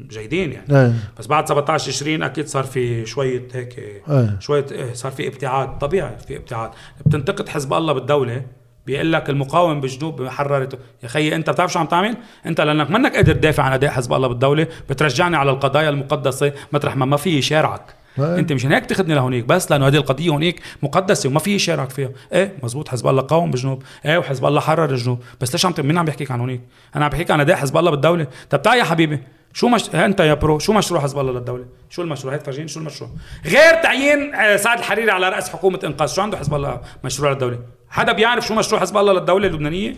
[0.08, 0.76] جيدين يعني.
[0.86, 0.92] إيه.
[1.18, 4.36] بس بعد 17 20 أكيد صار في شوية هيك إيه.
[4.40, 6.70] شوية إيه صار في ابتعاد طبيعي في ابتعاد.
[7.06, 8.42] بتنتقد حزب الله بالدولة
[8.86, 12.16] بيقول لك المقاوم بالجنوب حررته يا خيي أنت بتعرف شو عم تعمل؟
[12.46, 16.52] أنت لأنك منك قادر تدافع عن أداء حزب الله بالدولة بترجعني على القضايا المقدسة.
[16.72, 17.94] مطرح ما ما في شارعك.
[18.18, 18.38] إيه.
[18.38, 22.10] انت مشان هيك تاخذني لهونيك بس لأنه هذه القضية هونيك مقدسة وما في يشارك فيها.
[22.32, 25.22] إيه مزبوط حزب الله قاوم بالجنوب إيه وحزب الله حرر الجنوب.
[25.40, 26.60] بس ليش عم مين عم بيحكيك عن هونيك؟
[26.96, 28.26] أنا عم بحكيك عن أداء حزب الله بالدولة.
[28.50, 29.20] طب تعال يا حبيبي
[29.52, 29.94] شو مش...
[29.94, 33.10] ها أنت يا bro شو مشروع حزب الله للدولة؟ شو المشروع؟ هيك فرجيني شو المشروع؟
[33.46, 37.58] غير تعيين آه، سعد الحريري على رأس حكومة إنقاذ شو عنده حزب الله مشروع للدولة؟
[37.90, 39.94] حدا بيعرف شو مشروع حزب الله للدولة اللبنانية؟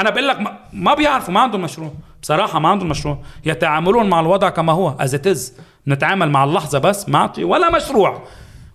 [0.00, 0.38] أنا بقول لك
[0.72, 1.92] ما- بيعرفوا ما عندهم مشروع.
[2.22, 3.18] بصراحة ما عندهم مشروع.
[3.44, 5.14] يتعاملون مع الوضع كما هو از
[5.88, 8.22] نتعامل مع اللحظة بس ما في ولا مشروع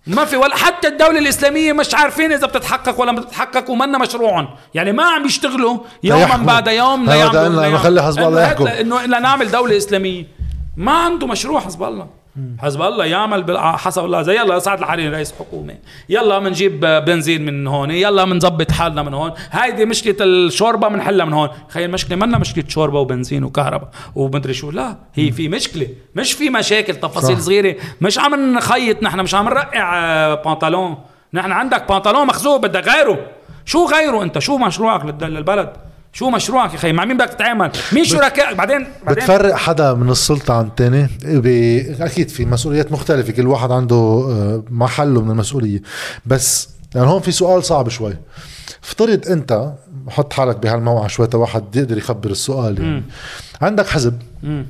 [0.06, 4.48] ما في ولا حتى الدولة الإسلامية مش عارفين إذا بتتحقق ولا ما بتتحقق ومنا مشروعهم
[4.74, 6.36] يعني ما عم يشتغلوا يوما.
[6.36, 7.78] بعد يوم ليعملوا إنه ليعملوا.
[7.78, 8.66] خلي حزب الله يحكم.
[8.66, 10.26] إنه لنعمل دولة إسلامية
[10.76, 12.06] ما عنده مشروع حزب الله
[12.58, 14.22] حزب الله يعمل بال- حسب الله.
[14.22, 15.74] زي يلا سعد الحريري رئيس حكومة.
[16.08, 17.90] يلا بنجيب بنزين من هون.
[17.90, 19.32] يلا بنظبط حالنا من هون.
[19.50, 21.48] هيدي مشكلة الشوربة بنحلها من هون.
[21.68, 24.70] خي المشكلة منا مشكلة شوربة وبنزين وكهرباء ومدري شو.
[24.70, 25.88] لا هي في مشكلة.
[26.14, 27.42] مش في مشاكل تفاصيل صح.
[27.42, 27.76] صغيرة.
[28.00, 30.96] مش عم نخيط نحن مش عم نرقع آه، بنطلون.
[31.34, 33.18] نحن عندك بنطلون مخزوق بدك غيره.
[33.64, 35.72] شو غيره انت؟ شو مشروعك للبلد؟
[36.16, 40.10] شو مشروعك يا أخي؟ مع مين بدك تتعامل؟ مين شركائك بعدين بعدين؟ بتفرق حدا من
[40.10, 41.08] السلطة عن الثاني
[42.00, 45.82] أكيد في مسؤوليات مختلفة كل واحد عنده آه، محله من المسؤولية.
[46.26, 48.16] بس يعني هون في سؤال صعب شوي.
[48.84, 49.72] افترض أنت
[50.08, 53.02] حط حالك بهالموقع شوي واحد يقدر يخبر السؤال يعني.
[53.62, 54.18] عندك حزب.
[54.42, 54.66] مم.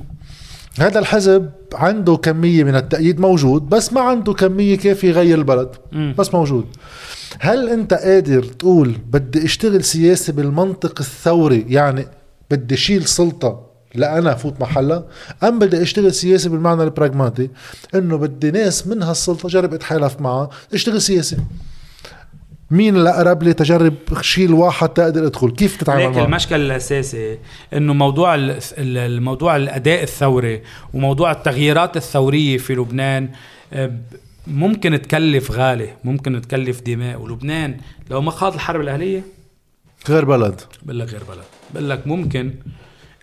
[0.79, 5.69] هذا الحزب عنده كمية من التأييد موجود بس ما عنده كمية كافية يغير البلد.
[5.91, 6.15] مم.
[6.17, 6.65] بس موجود.
[7.39, 12.05] هل أنت قادر تقول بدي أشتغل سياسي بالمنطق الثوري؟ يعني
[12.51, 15.05] بدي أشيل سلطة لأنا فوت محلها؟
[15.43, 17.49] أم بدي أشتغل سياسي بالمعنى البراغماتي؟
[17.95, 21.37] إنه بدي ناس من هالسلطة جرب أتحالف معها أشتغل سياسي
[22.71, 27.37] مين الأقرب لي تجرب شيل واحد تقدر أدخل؟ كيف تتعامل لكن معه؟ المشكل الأساسي
[27.73, 30.61] إنه موضوع ال- ال- الموضوع الأداء الثوري
[30.93, 33.29] وموضوع التغييرات الثورية في لبنان
[33.73, 33.91] آه،
[34.47, 37.21] ممكن تكلف غالي ممكن تكلف دماء.
[37.21, 37.77] ولبنان
[38.09, 39.23] لو ما خاض الحرب الأهلية
[40.09, 40.61] غير بلد.
[40.83, 41.45] بقول لك غير بلد.
[41.73, 42.53] بقول لك ممكن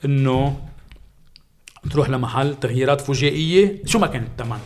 [0.04, 0.60] إنه
[1.90, 4.58] تروح لمحل تغييرات فجائيه شو ما كان الثمن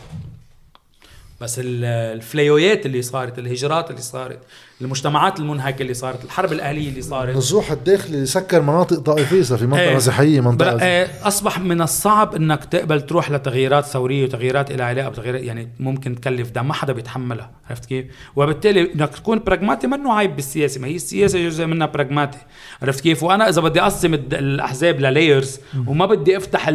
[1.41, 4.39] بس ال- الفليويات اللي صارت الهجرات اللي صارت
[4.81, 9.65] المجتمعات المنهكة اللي صارت الحرب الأهلية اللي صارت النزوح الداخلي سكر مناطق طائفية صار في
[9.65, 9.95] منطقة إيه.
[9.95, 15.09] مسيحية منطقة بل- آه، أصبح من الصعب إنك تقبل تروح لتغييرات ثورية وتغييرات لها علاقة
[15.09, 18.05] بتغييرات يعني ممكن تكلف دم ما حدا بيتحملها عرفت كيف؟
[18.35, 22.37] وبالتالي إنك تكون براغماتي منه عيب بالسياسة ما هي السياسة جزء منها براغماتي
[22.81, 26.67] عرفت كيف؟ وأنا إذا بدي أقسم الأحزاب لل layers وما بدي أفتح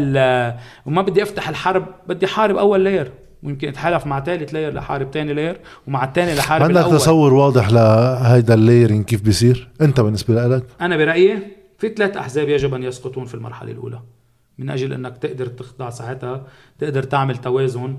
[0.87, 3.13] وما بدي أفتح الحرب بدي حارب أول layer
[3.45, 8.55] ويمكن اتحالف مع ثالث layer لحارب ثاني layer ومع الثاني لحارب عندك تصور واضح لهيدا
[8.55, 11.39] ال layering كيف بيصير؟ أنت بالنسبة لك؟ أنا برأيي
[11.79, 14.01] في ثلاث أحزاب يجب أن يسقطون في المرحلة الأولى.
[14.59, 16.47] من أجل أنك تقدر تخضع ساعتها
[16.79, 17.97] تقدر تعمل توازن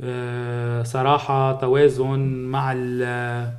[0.00, 3.52] آه، صراحة توازن مع ال-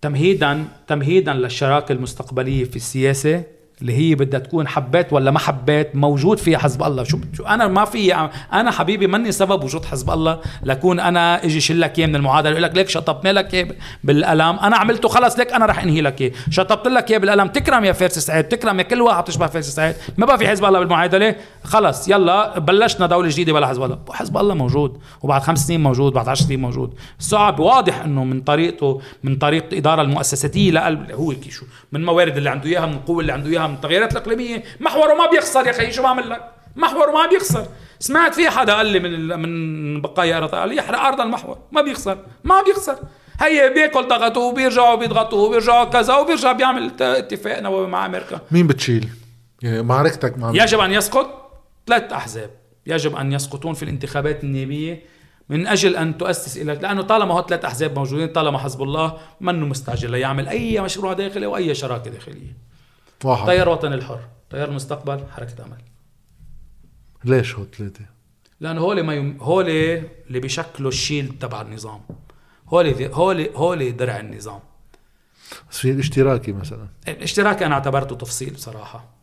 [0.00, 3.42] تمهيدا تمهيدا للشراكة المستقبلية في السياسة.
[3.80, 7.04] اللي هي بدها تكون حبات ولا ما حبات موجود فيها حزب الله.
[7.04, 8.14] شو شو أنا ما في
[8.52, 10.40] أنا حبيبي مني سبب وجود حزب الله.
[10.62, 13.68] لكون أنا إجي شلك إياه من المعادلة يقول لك ليك شطبنا لك إياه
[14.04, 16.32] بالقلم أنا عملته خلص ليك أنا رح إنهي لك إياه.
[16.50, 19.94] شطبت لك إياه بالقلم تكرم يا فارس سعيد تكرم يا كل واحد بتشبه فارس سعيد.
[20.18, 21.36] ما بقى في حزب الله بالمعادلة.
[21.64, 23.98] خلص يلا بلشنا دولة جديدة بلا حزب الله.
[24.10, 24.98] حزب الله موجود.
[25.22, 26.94] وبعد خمس سنين موجود بعد عشر سنين موجود.
[27.18, 32.50] صعب واضح إنه من طريقته من طريقه الاداره المؤسساتية لقلب هو شو من الموارد اللي
[32.50, 33.63] عنده إياها من القوه اللي عنده إياها.
[33.66, 34.64] من التغييرات الإقليمية.
[34.80, 37.66] محوره ما بيخسر يا أخي شو بعمل لك؟ محور ما بيخسر.
[37.98, 41.58] سمعت في حدا قال لي من من بقايا ارض قال لي يحرق أرض المحور.
[41.72, 42.98] ما بيخسر ما بيخسر.
[43.40, 48.40] هي بياكل ضغطه وبيرجعوا بيضغطوا وبيرجعوا كذا وبيرجع بيعمل اتفاق نووي مع أمريكا.
[48.50, 49.08] مين بتشيل؟
[49.62, 51.52] معركتك مع؟ يجب أن يسقط
[51.86, 52.50] ثلاث أحزاب.
[52.86, 55.02] يجب أن يسقطون في الانتخابات النيابية
[55.48, 59.66] من أجل أن تؤسس إلى لأنه طالما هو ثلاث أحزاب موجودين طالما حزب الله منه
[59.66, 62.56] مستعجل ليعمل أي مشروع داخلي وأي شراكة داخلية.
[63.24, 63.46] واحد.
[63.46, 64.20] تيار وطن الحر
[64.50, 65.82] تيار المستقبل حركة أمل.
[67.24, 68.04] ليش هو ثلاثة؟
[68.60, 69.38] لأنه هول ما يم...
[69.40, 72.00] هول اللي بيشكلوا الشيل تبع النظام.
[72.68, 74.60] هول هول هول درع النظام.
[75.70, 76.88] بس في الاشتراكي مثلا.
[77.08, 79.14] الاشتراكي أنا اعتبرته تفصيل بصراحه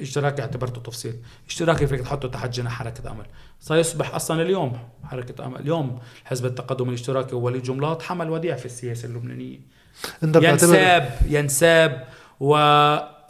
[0.00, 1.16] اشتراكي اعتبرته تفصيل.
[1.48, 3.26] اشتراكي فيك تحطه تحت جناح حركة أمل.
[3.60, 5.60] سيصبح أصلا اليوم حركة أمل.
[5.60, 9.60] اليوم حزب التقدم الاشتراكي ووليد جملات حمل وديع في السياسة اللبنانية.
[10.22, 12.08] أنت ينساب ينساب
[12.40, 12.54] و...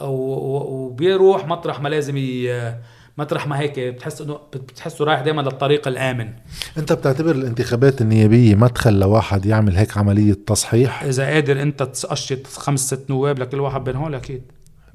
[0.09, 2.73] وبيروح مطرح ما لازم ي...
[3.17, 6.33] مطرح ما هيك بتحس إنه بتحسه رايح دائما للطريق الآمن.
[6.77, 12.79] أنت بتعتبر الانتخابات النيابية مدخل لواحد يعمل هيك عملية تصحيح؟ إذا قادر أنت تقشط خمس
[12.87, 14.41] ست نواب لكل واحد بين هول أكيد.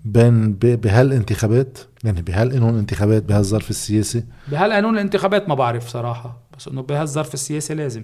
[0.05, 7.35] بين بهالانتخابات؟ يعني بهالقانون الانتخابات بهالظرف السياسي؟ بهالقانون الانتخابات ما بعرف صراحة بس إنه بهالظرف
[7.35, 8.03] السياسي لازم.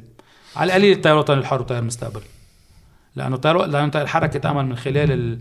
[0.57, 2.21] على القليل التيار الوطني الحر وتيار المستقبل.
[3.17, 5.39] لأنه تيار لأنه تيار حركة أمل من خلال ال-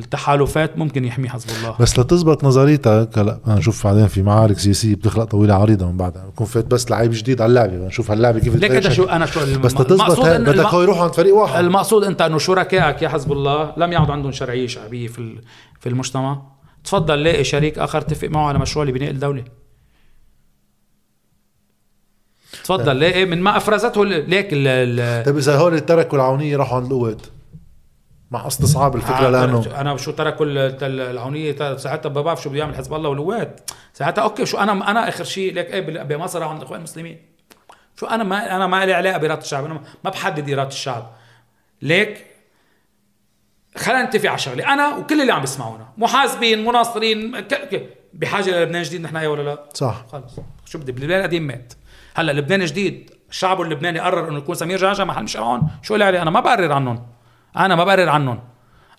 [0.00, 1.76] التحالفات ممكن يحمي حزب الله.
[1.80, 6.26] بس لتزبط نظريتك هلا نشوف بعدين في معارك سياسية بتخلق طويلة عريضة من بعدها.
[6.26, 8.88] بكون فات بس لعيب جديد على اللعبة بدنا نشوف هاللعبة كيف ليك انت.
[8.88, 11.58] شو أنا شو الم- بس لتزبط بدك الم- هو يروحوا عند فريق واحد.
[11.64, 15.40] المقصود انت انه شركائك يا حزب الله لم يعد عندهم شرعيه شعبيه في ال-
[15.80, 16.42] في المجتمع.
[16.84, 19.44] تفضل لاقي شريك آخر اتفق معه على مشروع لبناء الدولة.
[22.64, 27.20] تفضل لاقي من ما أفرزته ليك ال- طيب إذا هول تركوا العونية راحوا عند القوات.
[28.30, 32.58] مع استصعاب الفكرة لأنه أنا شو تركوا ال- ال- العونية ساعتها ما بعرف شو بده
[32.58, 36.58] يعمل حزب الله والقوات ساعتها أوكي شو أنا أنا آخر شيء ليك إيه بمصر عند
[36.58, 37.18] الإخوان المسلمين.
[38.00, 41.10] شو أنا ما أنا ما لي علاقة بإرادة الشعب أنا ما بحدد إرادة الشعب.
[41.82, 42.26] ليك
[43.76, 44.72] خلينا نتفق على شغلة.
[44.72, 49.64] أنا وكل اللي عم بيسمعونا محاسبين مناصرين ك- ك- بحاجة للبنان جديد نحن ولا لا؟
[49.74, 50.04] صح.
[50.12, 50.36] خلص.
[50.64, 51.72] شو بدي؟ لبنان القديم مات.
[52.14, 56.04] هلأ لبنان جديد الشعب اللبناني قرر إنه يكون سمير جعجع محل مش معهم شو اللي
[56.04, 57.06] علي أنا ما بقرر عنهم.
[57.56, 58.40] أنا ما بقرر عنهم.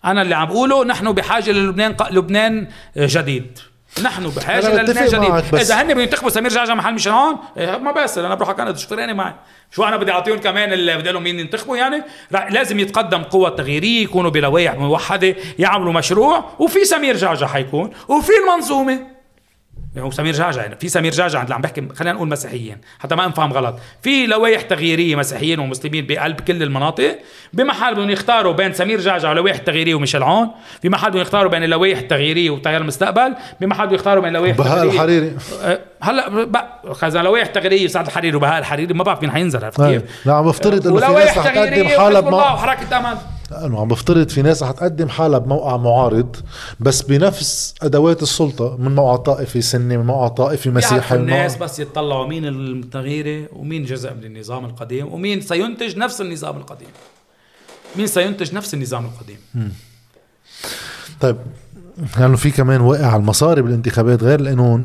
[0.04, 3.58] أنا اللي عم بقوله نحن بحاجة للبنان لبنان جديد.
[4.02, 5.44] نحن بحاجة للبنان جديد.
[5.52, 8.48] بس- إذا هن بدهم ينتخبوا سمير جعجع محل ميشيل عون إيه ما بأسر أنا بروح
[8.48, 9.34] على كندا شو فرقني معي.
[9.70, 13.48] شو أنا بدي أعطيهم كمان اللي بدي لهم مين ينتخبوا يعني؟ لا لازم يتقدم قوة
[13.48, 19.11] تغييرية يكونوا بلوائح موحدة يعملوا مشروع وفي سمير جعجع حيكون وفي المنظومة.
[19.98, 20.76] هو سمير جعجع يعني.
[20.76, 23.78] في سمير جعجع اللي عم بحكي خلينا نقول مسيحيين حتى ما نفهم غلط.
[24.02, 27.18] في لوائح تغييرية مسيحيين ومسلمين بقلب كل المناطق.
[27.52, 30.48] بمحل بدهم يختاروا بين سمير جعجع واللوائح التغييرية وميشيل عون.
[30.84, 33.34] بمحل بدهم يختاروا بين اللوائح التغييرية وتيار المستقبل.
[33.60, 35.36] بمحل بدهم يختاروا بين اللوائح بهاء الحريري.
[35.62, 36.46] أه، هلأ
[37.02, 39.82] اذا لوائح تغييريه سعد الحريري وبهاء الحريري ما بعرف مين حينزل عرفت.
[39.82, 43.16] كيف؟ لا عم بفترض إنه في ولوائح ناس رح تقدم تغييريه حالها بموقع وحركه امل
[43.52, 46.36] انه عم بفترض في ناس رح تقدم حالها بموقع معارض
[46.80, 52.26] بس بنفس أدوات السلطة من موقع طائفي سني من موقع طائفي مسيحي الناس بس يتطلعوا
[52.26, 56.88] مين المتغيرة ومين جزء من النظام القديم ومين سينتج نفس النظام القديم.
[57.96, 59.72] مين سينتج نفس النظام القديم.
[61.20, 61.36] طيب
[62.18, 64.84] لأنه في كمان واقع على المصاري بالانتخابات غير القانون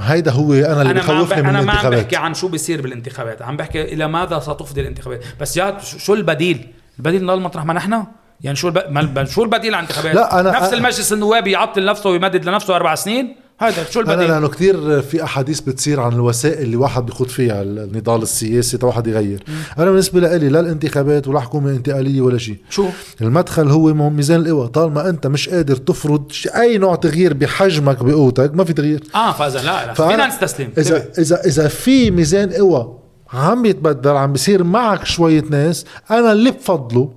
[0.00, 1.98] هيدا هو أنا اللي بخوفني من أنا ما عم الانتخابات.
[1.98, 5.24] بحكي عن شو بيصير بالانتخابات عم بحكي إلى ماذا ستفضي الانتخابات.
[5.40, 6.68] بس يا شو البديل؟
[6.98, 8.04] البديل نضل مطرح ما نحن؟
[8.40, 9.24] يعني شو الب...
[9.24, 12.94] شو البديل عن الانتخابات لا، أنا- نفس أنا- المجلس النواب يعطل نفسه ويمدد لنفسه أربع
[12.94, 17.28] سنين؟ هذا شو أنا البديل؟ لأنه كثير في أحاديث بتصير عن الوسائل اللي واحد بيخوض
[17.28, 19.44] فيها النضال السياسي تا واحد يغير.
[19.78, 22.56] أنا بالنسبة لي لا الانتخابات ولا حكومة انتقالية ولا شيء.
[22.70, 22.86] شو؟
[23.20, 24.68] المدخل هو ميزان القوى.
[24.68, 29.04] طالما أنت مش قادر تفرض أي نوع تغيير بحجمك بقوتك ما في تغيير.
[29.14, 29.94] آه فإذا لا لا.
[29.94, 31.04] فأنا- فينا نستسلم إذا.
[31.18, 32.98] إذا إذا في ميزان قوى
[33.34, 35.84] عم يتبدل عم بيصير معك شوية ناس.
[36.10, 37.10] أنا اللي بفضله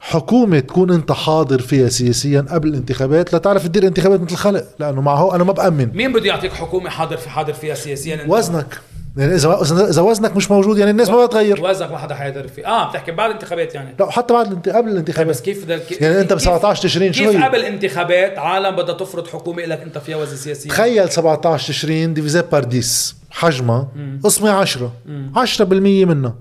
[0.00, 5.34] حكومة تكون أنت حاضر فيها سياسيا قبل الانتخابات لتعرف تدير انتخابات مثل الخلق لأنه معه
[5.34, 5.90] أنا ما بأمن.
[5.94, 8.78] مين بده يعطيك حكومة حاضر في حاضر فيها سياسيا؟ أنت؟ وزنك.
[9.16, 9.58] يعني اذا
[9.90, 11.64] اذا وزنك مش موجود يعني الناس ما بتغير.
[11.64, 12.66] وزنك ما حدا حيقدر فيه.
[12.66, 13.94] آه بتحكي بعد الانتخابات يعني.
[14.00, 15.30] لا حتى بعد الانت- قبل طيب الانتخابات.
[15.30, 18.94] بس كيف كيف يعني أنت ب كيف- 17 تشرين شو كيف؟ قبل انتخابات عالم بدها
[18.94, 23.88] تفرض حكومة لك أنت فيها وزن سياسي؟ تخيل 17 تشرين divisée par dix حجمها
[24.24, 24.92] قسمة 10
[25.36, 25.62] 10%
[26.04, 26.34] منها.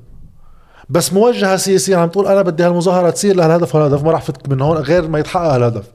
[0.90, 4.62] بس موجهة سياسيا عم تقول أنا بدي هالمظاهرة تصير لهالهدف والهدف ما راح فل من
[4.62, 5.86] هون غير ما يتحقق هالهدف.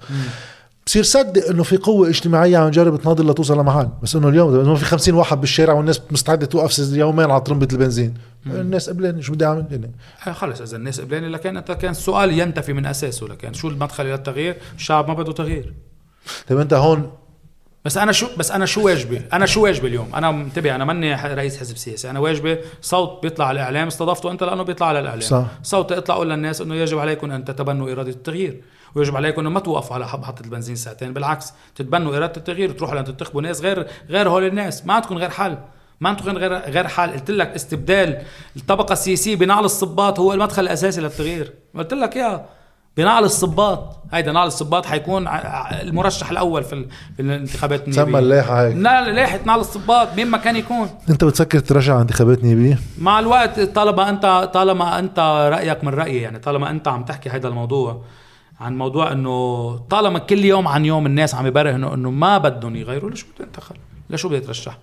[0.86, 3.88] بصير صدق إنه في قوة اجتماعية عم تجرب تناضل لتوصل لمحل.
[4.02, 8.14] بس إنه اليوم ما في 50 واحد بالشارع والناس مستعدة توقف يومين على طرمبة البنزين.
[8.46, 9.90] الناس قبلاني شو بدي أعمل؟ يعني.
[10.26, 14.04] آه خلص إذا الناس قبلاني لكن انت كان السؤال ينتفي من أساسه لكن شو المدخل
[14.04, 15.74] إلى التغيير الشعب ما بده تغيير.
[16.48, 17.10] طيب أنت هون
[17.84, 21.14] بس أنا شو بس أنا شو واجبي؟ أنا شو واجبي اليوم؟ أنا منتبه أنا ماني
[21.14, 22.10] رئيس حزب سياسي.
[22.10, 25.20] أنا واجبي صوت بيطلع على الإعلام استضفته أنت لأنه بيطلع على الإعلام.
[25.20, 25.46] صح.
[25.62, 28.60] صوت اطلع قول للناس إنه يجب عليكم أن تتبنوا إرادة التغيير.
[28.94, 33.04] ويجب عليكم إنه ما توقفوا على محطه البنزين ساعتين بالعكس تتبنوا إرادة التغيير وتروحوا لأن
[33.04, 34.86] تنتخبوا ناس غير غير هول الناس.
[34.86, 35.58] ما عندكم غير حل.
[36.00, 37.10] ما عندكم غير غير حل.
[37.10, 38.22] قلت لك استبدال
[38.56, 41.52] الطبقة السياسية بنعل الصباط هو المدخل الأساسي للتغيير.
[41.76, 42.46] قلت لك يا
[43.02, 43.96] بنعل الصباط.
[44.12, 45.28] هيدا نعل الصباط حيكون
[45.82, 48.04] المرشح الأول في, ال- في الانتخابات النيابية.
[48.04, 48.76] تسمى اللائحة هيك.
[48.76, 50.08] لا لائحة نعل الصباط.
[50.16, 50.88] مين ما كان يكون.
[51.10, 55.18] أنت بتفكر ترجع على انتخابات نيابية؟ مع الوقت طالما انت طالما أنت
[55.52, 58.02] رأيك من رأيي يعني طالما أنت عم تحكي هذا الموضوع
[58.60, 63.10] عن موضوع إنه طالما كل يوم عن يوم الناس عم يبرهنوا إنه ما بدهم يغيروا
[63.10, 63.76] ليش بده ينتخب؟
[64.10, 64.78] ليش بده يترشح؟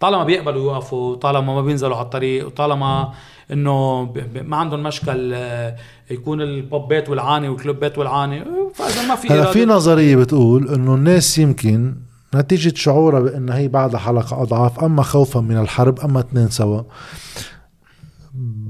[0.00, 3.12] طالما بيقبلوا يوقفوا طالما ما بينزلوا على الطريق وطالما
[3.52, 4.02] إنه
[4.34, 5.76] ما عندهم مشكل آه،
[6.10, 8.44] يكون البوبات والعاني والكلوبات والعاني
[8.74, 11.94] فإذا ما في هلا في نظرية بتقول إنه الناس يمكن
[12.34, 16.82] نتيجة شعورها بأن هي بعدها حلقة أضعاف أما خوفا من الحرب أما اثنين سوا.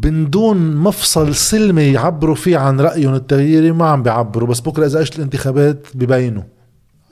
[0.05, 4.49] من دون مفصل سلمي يعبروا فيه عن رأيهم التغييري ما عم بيعبروا.
[4.49, 6.43] بس بكرة إذا إجت الانتخابات ببينوا.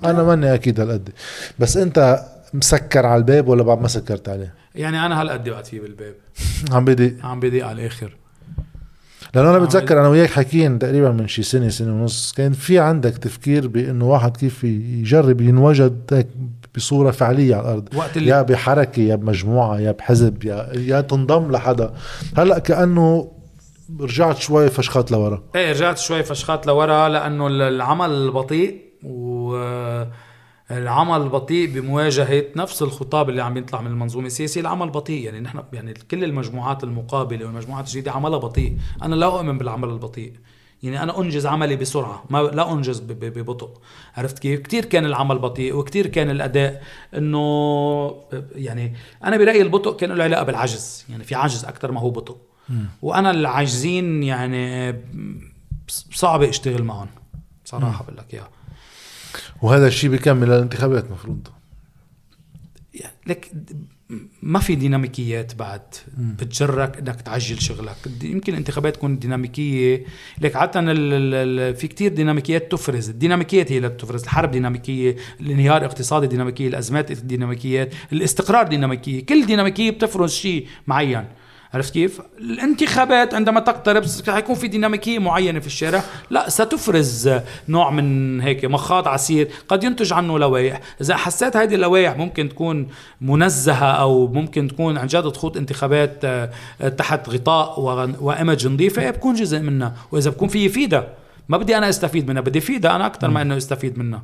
[0.05, 1.11] أنا ماني أكيد هالقد.
[1.59, 5.81] بس أنت مسكر على الباب ولا بعد ما سكرت عليه؟ يعني أنا هالقد وقت فيه
[5.81, 6.15] بالباب.
[6.73, 7.17] عم بدي.
[7.23, 8.17] عم بضيق على الآخر.
[9.35, 13.19] لأنه أنا بتذكر أنا وياك حكيين تقريبا من شي سنة سنة ونص كان في عندك
[13.19, 16.27] تفكير بأنه واحد كيف يجرب ينوجد هيك
[16.77, 21.53] بصورة فعلية على الأرض؟ وقت اللي يا بحركة يا بمجموعة يا بحزب يا يا تنضم
[21.53, 21.93] لحدا.
[22.37, 23.33] هلأ كأنه
[24.01, 25.43] رجعت شوي فشخات لورا.
[25.55, 28.83] إيه رجعت شوي فشخات لورا لأنه العمل البطيء
[30.71, 34.61] والعمل البطيء بمواجهة نفس الخطاب اللي عم يطلع من المنظومة السياسية.
[34.61, 38.79] العمل بطيء يعني نحن يعني كل المجموعات المقابلة والمجموعات الجديدة عملها بطيء.
[39.03, 40.33] أنا لا أؤمن بالعمل البطيء.
[40.83, 43.71] يعني أنا أنجز عملي بسرعة ما لا أنجز ببطء.
[44.17, 46.83] عرفت كيف؟ كثير كان العمل بطيء وكثير كان الأداء
[47.17, 48.95] إنه يعني
[49.25, 51.07] أنا برأيي البطء كان له علاقة بالعجز.
[51.09, 52.37] يعني في عجز أكثر ما هو بطء.
[53.03, 54.95] وأنا العاجزين يعني
[55.89, 57.09] صعب أشتغل معهم
[57.65, 58.49] صراحة بقول لك إياها.
[59.63, 61.49] وهذا الشيء بيكمل للانتخابات مفروض.
[63.27, 63.51] لك
[64.43, 65.81] ما في ديناميكيات بعد؟
[66.19, 67.97] بتجرك إنك تعجل شغلك.
[68.23, 70.05] يمكن الانتخابات تكون ديناميكية.
[70.41, 70.81] لك عادة
[71.73, 73.09] في كتير ديناميكيات تفرز.
[73.09, 74.23] الديناميكيات هي اللي بتفرز.
[74.23, 79.27] الحرب ديناميكية الانهيار الاقتصادي ديناميكية الأزمات ديناميكيات الاستقرار ديناميكية.
[79.27, 81.25] كل ديناميكية بتفرز شيء معين.
[81.75, 87.31] عرفت كيف؟ الانتخابات عندما تقترب حيكون في ديناميكية معينة في الشارع، لا ستفرز
[87.69, 92.89] نوع من هيك مخاض عسير قد ينتج عنه لوائح، إذا حسيت هذه اللوائح ممكن تكون
[93.21, 96.51] منزهة أو ممكن تكون عن جد تخوض انتخابات آه،
[96.99, 97.81] تحت غطاء
[98.21, 101.09] وايمج نظيفة بكون جزء منها، وإذا بكون في يفيدها،
[101.49, 104.23] ما بدي أنا أستفيد منها، بدي افيدها أنا أكثر ما إنه أستفيد منها.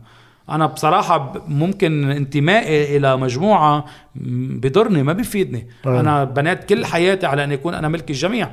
[0.50, 5.68] أنا بصراحة ممكن انتمائي إلى مجموعة بضرني ما بيفيدني.
[5.86, 6.00] أه.
[6.00, 8.50] أنا بنيت كل حياتي على ان يكون أنا ملك الجميع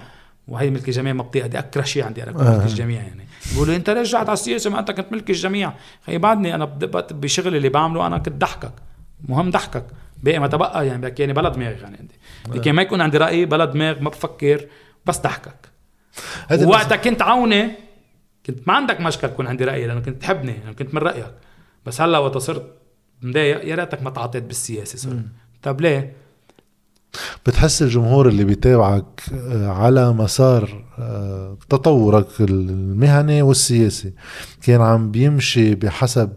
[0.48, 2.58] وهي ملك الجميع ما بطيئه أكره شيء عندي أنا أه.
[2.58, 3.26] ملك الجميع يعني.
[3.52, 5.74] بيقولوا أنت رجعت على السياسة ما أنت كنت ملك الجميع.
[6.06, 6.66] خي بعدني أنا
[7.12, 8.74] بشغلي اللي بعمله أنا كنت ضحكك
[9.30, 9.86] مهم ضحكك.
[10.24, 12.70] باقي ما تبقى يعني بحكي يعني بلا دماغ يعني عندي.
[12.70, 12.72] أه.
[12.72, 14.66] ما يكون عندي رأي بلا دماغ ما بفكر
[15.06, 15.70] بس ضحكك.
[16.52, 17.72] وقتها كنت عوني
[18.46, 21.34] كنت ما عندك مشكل تكون عندي رأي لأنه كنت تحبني لأنه كنت من رأيك.
[21.86, 22.74] بس هلا وقت صرت
[23.22, 25.26] مضايق يا ريتك ما تعاطيت بالسياسة صرت
[25.64, 26.16] طب ليه؟
[27.46, 34.14] بتحس الجمهور اللي بيتابعك آه، على مسار آه، تطورك المهني والسياسي
[34.64, 36.34] كان عم بيمشي بحسب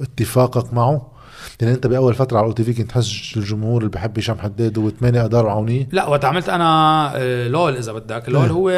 [0.00, 1.13] اتفاقك معه؟
[1.60, 4.78] يعني انت بأول فترة على أو تي في كنت تحس الجمهور اللي بحب هشام حداد
[4.78, 8.28] هو 8 اذار وعونيه لا وقت عملت أنا آه، لول إذا بدك.
[8.28, 8.50] لول إيه.
[8.50, 8.70] هو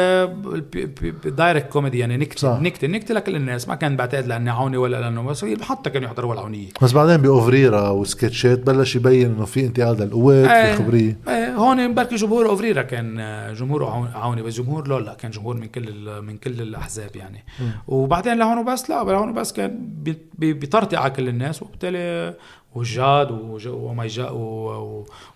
[1.25, 3.67] direct comedy يعني نكتة نكتة نكتة لكل الناس.
[3.67, 6.67] ما كان بعتقد لأني عوني ولا لأنه بس حتى كانوا يحضروا العونية.
[6.81, 11.17] بس بعدين بأوفريرا وسكتشات بلش يبين إنه في انتقاد للقوات إيه في خبرية.
[11.27, 13.83] إيه هون بركي جمهور أوفريرا كان آه، جمهور
[14.15, 17.43] عوني بس جمهور لول لا كان جمهور من كل من كل الأحزاب يعني.
[17.59, 17.63] م.
[17.87, 19.89] وبعدين لهون وبس لا لهون وبس كان
[20.37, 22.33] بيطرطق على كل الناس وبالتالي
[22.77, 23.31] وجاد
[23.67, 24.33] وما جاء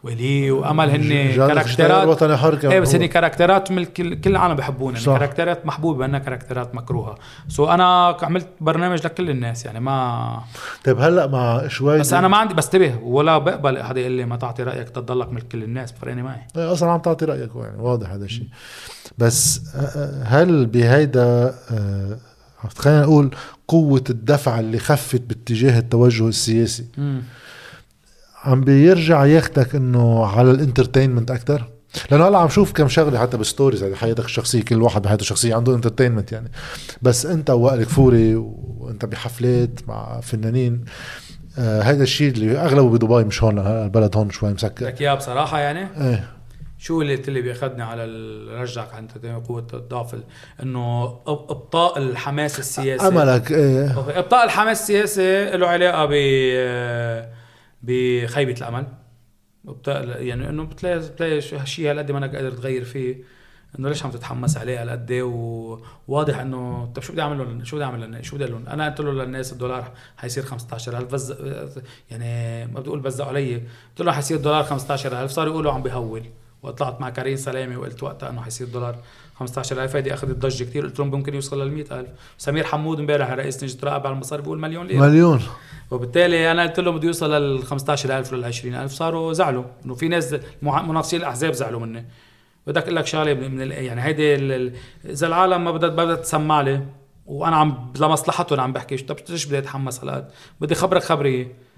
[0.03, 2.07] ولي وأمل هن كاركترات.
[2.07, 4.99] وطني حر إيه بس هن كاركترات من كل كل العالم بحبونا.
[4.99, 7.15] يعني كاركترات محبوبة منها كاركترات مكروهة.
[7.47, 10.39] so أنا عملت برنامج لكل الناس يعني ما
[10.83, 14.35] طيب هلأ مع شوي بس أنا ما عندي بستبه ولا بقبل حدا يقول لي ما
[14.35, 16.47] تعطي رأيك تضلك ملك كل الناس بفرقني معي.
[16.57, 18.47] إيه أصلا عم تعطي رأيك يعني واضح هذا الشيء.
[19.17, 19.61] بس
[20.23, 21.55] هل بهيدا
[22.69, 23.35] خلينا نقول
[23.67, 26.85] قوة الدفع اللي خفت باتجاه التوجه السياسي.
[26.97, 27.19] م.
[28.43, 31.67] عم بيرجع ياخدك إنه على ال entertainment أكثر
[32.11, 35.21] لأنه هلا عم شوف كم شغلة حتى بال stories هذه حياتك الشخصية كل واحد بحياته
[35.21, 36.51] الشخصية عنده entertainment يعني.
[37.01, 40.85] بس أنت وائل كفوري وأنت بحفلات مع فنانين
[41.57, 44.85] آه هذا الشيء اللي أغلبه بدبي مش هون البلد هون شوي مسكر.
[44.85, 46.40] لك إياه بصراحة يعني؟ إيه.
[46.81, 48.05] شو اللي قلت لي بياخذني على
[48.61, 49.11] رجعك عند
[49.47, 50.15] قوة الضعف؟
[50.63, 53.07] إنه إبطاء الحماس السياسي.
[53.07, 54.19] املك إيه.
[54.19, 56.13] إبطاء الحماس السياسي له علاقة ب
[57.83, 58.87] بخيبه الأمل.
[59.87, 63.23] يعني إنه بتلاقي بتلاقي شيء هالقد ما انك قادر تغير فيه.
[63.79, 67.85] إنه ليش عم تتحمس عليه هالقد؟ وواضح إنه طب شو بدي أعمل لهم؟ شو بدي
[67.85, 71.31] أعمل لهم شو بدي لهم؟ أنا قلت له للناس الدولار حيصير 15000 بز
[72.11, 73.55] يعني ما بدي أقول بزقوا علي.
[73.55, 76.23] قلت له حيصير الدولار 15000 صاروا يقولوا عم بهول.
[76.63, 78.95] وطلعت مع كريم سلامه وقلت وقتها إنه حيصير دولار
[79.39, 82.07] 15000 هيدي أخذت ضجه كثير قلت لهم ممكن يوصل لل 100000
[82.37, 85.07] سمير حمود امبارح رئيس لجنه الرقابه على المصاري بيقول مليون ليرة.
[85.07, 85.41] مليون.
[85.91, 89.63] وبالتالي أنا قلت لهم بده يوصل لل 15000 ولا 20000 صاروا زعلوا.
[89.85, 92.05] إنه في ناس مناقصين الأحزاب زعلوا مني.
[92.67, 94.35] بدك أقول لك شغلة من يعني هيدي
[95.05, 96.85] إذا العالم ما بدها بدها تسمع لي
[97.25, 98.97] وأنا عم لمصلحتهم عم بحكي.
[98.97, 100.31] طب ليش بدي أتحمس هالقد
[100.61, 101.70] بدي خبرك خبريه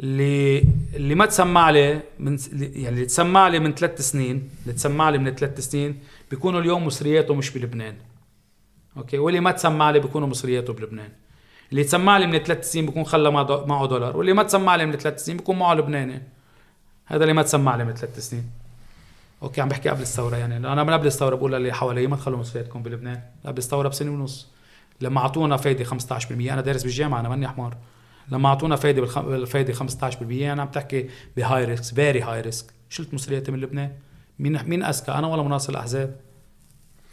[0.00, 0.64] اللي
[0.94, 5.18] اللي ما تسمع لي من يعني اللي تسمع لي من ثلاث سنين اللي تسمع لي
[5.18, 5.98] من ثلاث سنين
[6.30, 7.94] بيكونوا اليوم مصرياته مش بلبنان.
[8.96, 11.08] أوكي؟ واللي ما تسمع لي بيكونوا مصرياته بلبنان.
[11.70, 14.16] اللي تسمع لي من ثلاث سنين بيكون خلى معه دولار.
[14.16, 16.22] واللي ما تسمع لي من ثلاث سنين بيكون معه لبناني.
[17.06, 18.50] هذا اللي ما تسمع لي من ثلاث سنين.
[19.42, 20.56] أوكي؟ عم بحكي قبل الثورة يعني.
[20.56, 23.20] أنا من قبل الثورة بقول للي حوالي ما تخلوا مصرياتكم بلبنان.
[23.46, 24.48] قبل الثورة بسنة ونص.
[25.00, 27.76] لما أعطونا فايدة 15% أنا دارس بالجامعة أنا ماني حمار.
[28.30, 29.82] لما أعطونا فايدة بالفايده 15%
[30.22, 33.92] أنا عم تحكي ب high risk very high risk شلت مصرياتي من لبنان.
[34.38, 36.16] مين مين أذكى؟ أنا ولا مناصر الأحزاب.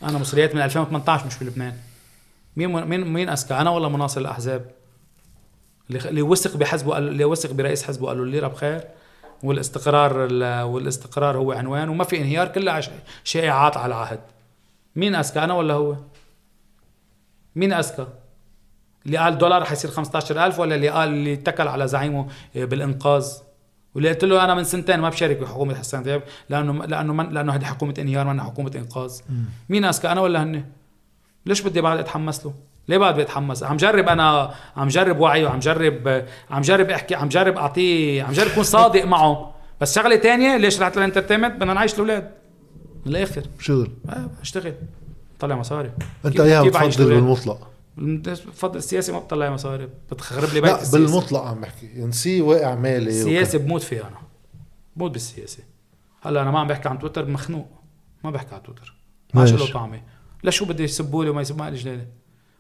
[0.03, 1.73] أنا مصرياتي من 2018 مش بلبنان.
[2.57, 4.71] مين مين مين أذكى؟ أنا ولا مناصر الأحزاب.
[5.89, 8.83] اللي وثق بحزبه اللي وثق برئيس حزبه قال له الليره بخير
[9.43, 10.17] والاستقرار
[10.63, 12.81] والاستقرار هو عنوان وما في انهيار كلها
[13.23, 14.19] شائعات على العهد
[14.95, 15.95] مين أذكى؟ أنا ولا هو؟
[17.55, 18.07] مين أذكى؟
[19.07, 23.27] اللي قال دولار حيصير 15000 ولا اللي قال اللي اتكل على زعيمه بالإنقاذ.
[23.95, 27.55] واللي قلت له أنا من سنتين ما بشارك بحكومة حسان دياب لأنه لأنه من لأنه
[27.55, 29.19] هذه حكومة إنهيار ما حكومة إنقاذ.
[29.29, 29.33] م.
[29.69, 30.63] مين أذكى أنا ولا هن؟
[31.45, 32.53] ليش بدي بعد أتحمس له؟
[32.87, 37.29] ليه بعد بيتحمس؟ عم جرب أنا عم جرب وعيه عم جرب عم جرب أحكي عم
[37.29, 39.53] جرب أعطيه عم جرب اكون صادق معه.
[39.81, 42.31] بس شغلة تانية ليش رحت للإنترتينمنت؟ بدنا نعيش الأولاد
[43.05, 43.43] من الآخر.
[43.59, 44.73] شغل آه أشتغل.
[45.39, 45.91] طلع مصاري.
[46.25, 47.67] أنت أياها بتفضل؟ بالمطلق.
[47.97, 50.91] بفضل السياسي ما بطلع مصاري بتخرب لي بيت لا.
[50.91, 51.87] بالمطلق عم بحكي.
[51.97, 54.17] نسي واقع مالي السياسي بموت فيه أنا.
[54.95, 55.63] بموت بالسياسي.
[56.21, 57.67] هلأ أنا ما عم بحكي عن تويتر مخنوق.
[58.23, 58.95] ما بحكي عن تويتر.
[59.33, 60.01] ما؟ له طعمة.
[60.43, 62.07] لا شو بدي يسبوا لي وما يسبوا لي؟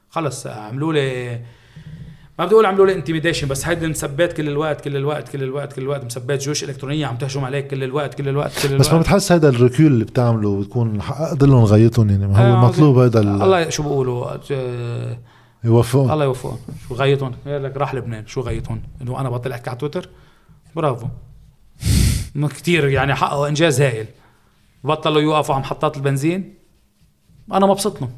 [0.09, 1.45] خلص عملوا لي
[2.39, 5.73] ما بدي أقول عملوا لي intimidation بس هيدي مسبات كل الوقت كل الوقت كل الوقت
[5.73, 8.93] كل الوقت مسبات جيوش إلكترونية عم تهجم عليك كل الوقت كل الوقت كل الوقت بس
[8.93, 12.65] ما بتحس هذا ال recul اللي بتعمله بتكون حققت لهم غايتهم يعني ما هو آه،
[12.67, 15.17] مطلوب هذا ال- الله شو بيقولوا آه،
[15.63, 16.11] يوفقهم.
[16.11, 16.57] الله يوفقهم.
[16.87, 20.09] شو غايتهم قال لك راح لبنان شو غايتهم إنه أنا بطل احكي على تويتر.
[20.75, 21.07] برافو.
[22.35, 24.05] ما كثير يعني حققوا إنجاز هائل
[24.83, 26.53] بطلوا يوقفوا على محطات البنزين.
[27.53, 28.11] أنا مبسوط لهم.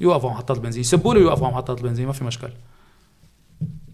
[0.00, 0.82] يوقفوا على محطات البنزين.
[0.82, 2.48] سبوا له يوقفوا على محطات البنزين ما في مشكل.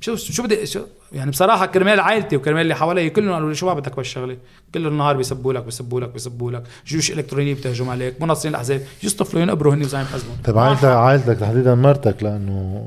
[0.00, 0.80] شو شو بدي شو
[1.12, 4.36] يعني بصراحة كرمال عائلتي وكرمال اللي حوالي كلهم قالوا لي شو ما بدك بهالشغلة
[4.74, 9.42] كل النهار بيسبوا لك بيسبوا لك بيسبوا لك جيوش إلكترونية بتهجم عليك منصرين الأحزاب يصطفلوا
[9.42, 12.84] ينقبروا هن وزي ما يحزبون طيب عائلتك عائلتك تحديدا مرتك لأنه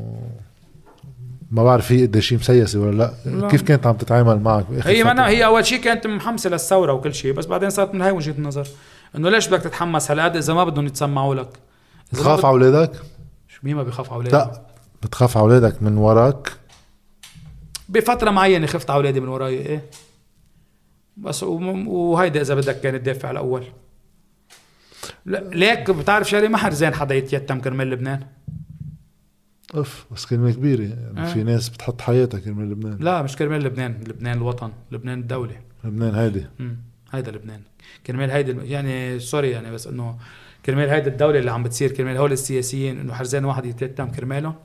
[1.51, 3.13] ما بعرف هي قديش هي مسيسه ولا لا.
[3.25, 3.47] لا.
[3.47, 7.33] كيف كانت عم تتعامل معك هي؟ منا هي أول شيء كانت محمسة للثورة وكل شيء
[7.33, 8.67] بس بعدين صارت من هاي وجهة النظر
[9.15, 11.49] إنه ليش بدك تتحمس هالقد إذا ما بدهم يتسمعوا لك
[12.13, 12.91] بتخاف على أولادك؟
[13.47, 14.61] شو مين ما بيخاف على اولاده لا
[15.03, 16.51] بتخاف على أولادك من وراك
[17.89, 19.85] بفترة معينة خفت على أولادي من وراي إيه.
[21.17, 23.63] بس وهيدا إذا بدك كان الدافع الأول.
[25.25, 28.25] لا ليك بتعرف شغلة ما حرزان حدا يتيتم كرمال لبنان.
[29.73, 30.81] اف بس كلمة كبيرة.
[30.83, 31.33] يعني آه.
[31.33, 32.97] في ناس بتحط حياتها كرمال لبنان.
[32.99, 35.55] لا مش كرمال لبنان لبنان الوطن لبنان الدولة.
[35.83, 36.45] لبنان هيدي
[37.11, 37.61] هيدا لبنان.
[38.07, 40.17] كرمال الم- يعني sorry يعني بس إنه
[40.65, 44.55] كرمال هيدا الدولة اللي عم بتصير كرمال هول السياسيين إنه حرزان واحد يتيتم كرمالهم.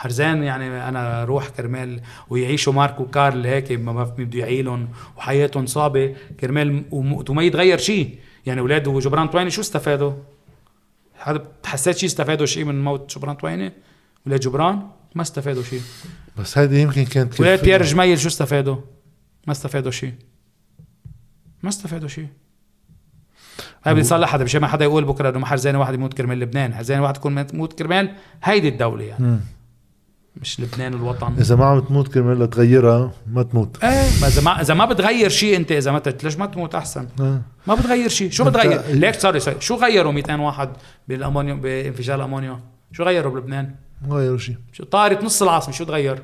[0.00, 2.00] حرزان يعني أنا روح كرمال
[2.30, 8.60] ويعيشوا ماركو كارل هيك ما بده يعيلهم وحياتهم صعبة كرمال وم- وما يتغير شيء يعني
[8.60, 10.12] أولاد وجبران طويني شو استفادوا؟
[11.18, 13.72] حدا حسيت شيء استفادوا شيء من موت جبران طويني؟
[14.26, 14.82] ولاد جبران
[15.14, 15.80] ما استفادوا شيء
[16.38, 18.76] بس هيدي يمكن كانت كيف- ولاد بيير جميل شو استفادوا؟
[19.46, 20.12] ما استفادوا شيء
[21.62, 22.26] ما استفادوا شيء
[23.84, 26.40] هاي بدي يصلح حدا مشان ما حدا يقول بكرة إنه ما حرزاني واحد يموت كرمال
[26.40, 29.40] لبنان، حرزاني واحد يكون يموت كرمال هيدي الدولة يعني مم.
[30.36, 34.60] مش لبنان الوطن إذا ما عم تموت كرمال تغيرها ما تموت إيه ما إذا ما
[34.60, 37.42] إذا ما بتغير شيء أنت إذا متت ليش ما تموت أحسن؟ آه.
[37.66, 40.70] ما بتغير شيء، شو بتغير؟ ليك sorry sorry شو غيروا 200 واحد
[41.08, 42.60] بالامونيوم بانفجار الأمونيوم؟
[42.92, 43.74] شو غيروا بلبنان؟
[44.08, 46.22] ما غيروا شيء شو طارت نص العاصمة شو تغير؟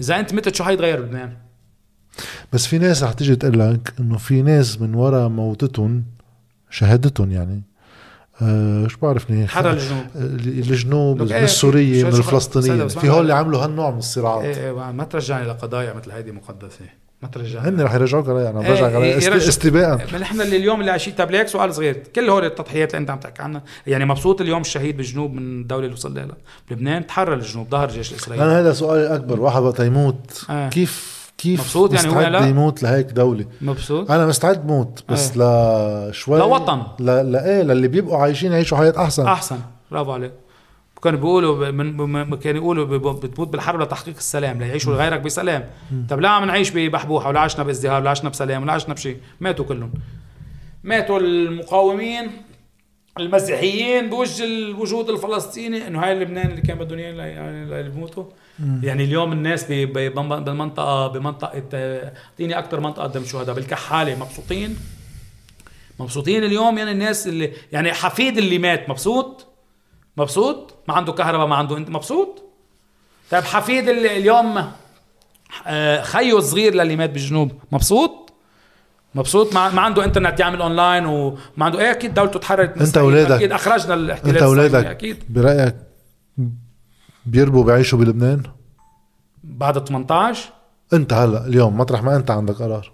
[0.00, 1.36] إذا أنت متت شو حيتغير بلبنان؟
[2.52, 6.04] بس في ناس رح تيجي تقول لك إنه في ناس من ورا موتتهم
[6.70, 7.62] شهادتهم يعني
[8.42, 10.20] آه شو بعرفني حرر الجنوب آه،
[10.70, 11.22] الجنوب.
[11.22, 13.46] من إيه، من الفلسطينيين بس ما في هول اللي بعرف.
[13.46, 14.44] عملوا هالنوع من الصراعات.
[14.44, 16.84] إيه إيه ما ترجعني لقضايا مثل هيدي مقدسة.
[17.22, 17.68] ما ترجعني.
[17.68, 21.14] هن رح يرجعوك علي أنا إيه، برجعك علي إيه، استباء نحن اللي اليوم اللي عايشين
[21.14, 24.60] طب ليك سؤال صغير؟ كل هول التضحيات اللي أنت عم تحكي عنها يعني مبسوط اليوم
[24.60, 26.26] الشهيد بالجنوب من الدولة اللي وصل لها؟
[26.70, 30.68] بلبنان تحرر الجنوب ظهر الجيش الاسرائيلي أنا هذا سؤالي الاكبر واحد وقت يموت آه.
[30.68, 34.10] كيف كيف مبسوط يعني هو مستعد لا؟ يموت لهيك دولة؟ مبسوط.
[34.10, 36.82] أنا مستعد موت بس لشوي لوطن.
[36.98, 39.26] لا إيه للي بيبقوا عايشين يعيشوا حياة أحسن.
[39.26, 39.58] أحسن.
[39.90, 40.32] برافو عليك.
[41.02, 45.64] كانوا بيقولوا من كانوا يقولوا بتموت بالحرب لتحقيق السلام ليعيشوا غيرك بسلام.
[46.10, 49.64] طب لا عم نعيش ببحبوحة ولا عشنا بازدهار ولا عشنا بسلام ولا عشنا بشيء ماتوا
[49.64, 49.92] كلهم.
[50.84, 52.30] ماتوا المقاومين
[53.20, 58.08] المسيحيين بوجه الوجود الفلسطيني إنه هاي لبنان اللي كان بدهم اياه اللي-
[58.58, 64.76] يعني بيموتوا يعني اليوم الناس بالمنطقة بمنطقة اعطيني أكثر منطقة قدم شهداء بالكحالة مبسوطين؟
[66.00, 69.46] مبسوطين اليوم يعني الناس اللي يعني حفيد اللي مات مبسوط؟
[70.16, 72.42] مبسوط؟ ما عنده كهرباء ما عنده انت مبسوط؟
[73.30, 74.70] طيب حفيد اللي اليوم
[75.66, 78.32] آه، خيه الصغير للي مات بالجنوب مبسوط؟
[79.14, 83.26] مبسوط؟ ما, ما عنده إنترنت يعمل أونلاين وما عنده إيه أكيد دولته تحررت إسرائيل.
[83.28, 84.86] أولادك- أكيد أخرجنا الاحتلال أنت أولادك.
[84.86, 85.24] أكيد.
[85.28, 85.74] برأيك
[87.28, 88.42] بيربوا بيعيشوا بلبنان؟
[89.44, 90.52] بعد 18
[90.92, 92.92] انت هلا اليوم مطرح ما انت عندك قرار.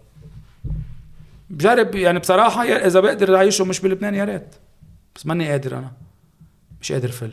[1.50, 4.54] بجرب يعني بصراحة إذا بقدر أعيشه مش بلبنان يا ريت.
[5.16, 5.92] بس ماني قادر أنا.
[6.80, 7.30] مش قادر فل.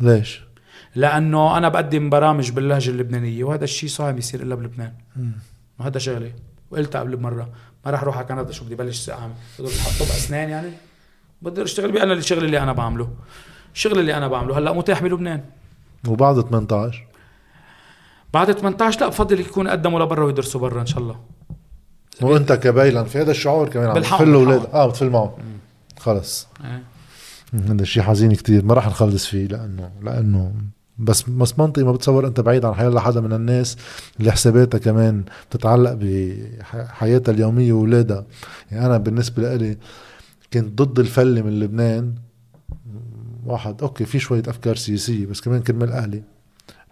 [0.00, 0.40] ليش؟
[0.94, 4.92] لأنه أنا بقدم برامج باللهجة اللبنانية وهذا الشيء صعب يصير إلا بلبنان.
[5.78, 6.32] وهذا شغلي.
[6.70, 7.48] وقلتها قبل بمره
[7.84, 10.72] ما راح أروح على كندا شو بدي بلش اعمل بدي أروح طب أسنان يعني.
[11.42, 13.10] بدي أشتغل بانا الشغل اللي أنا بعمله.
[13.74, 15.44] الشغل اللي أنا بعمله هلأ متاح بلبنان.
[16.08, 17.06] وبعد 18
[18.34, 21.16] بعد 18 لا بفضل يكون قدموا لبرا ويدرسوا برا إن شاء الله.
[22.22, 24.40] وانت كبيلن في هذا الشعور كمان عم بالحق- تفل بالحق.
[24.40, 25.30] أولاد آه بتفل معهم
[25.98, 26.48] خلص.
[26.64, 26.82] إيه.
[27.68, 28.64] هذا شيء حزين كتير.
[28.64, 30.52] ما راح نخلص فيه لأنه لأنه
[30.98, 33.76] بس بس منطقي ما بتصور أنت بعيد عن حياة حدا من الناس
[34.20, 38.24] اللي حساباتها كمان بتتعلق بحياتها اليومية وأولادها.
[38.72, 39.76] يعني أنا بالنسبة لي
[40.52, 42.14] كنت ضد الفله من لبنان
[43.46, 46.22] واحد أوكي في شوية أفكار سياسية بس كمان كرمال أهلي.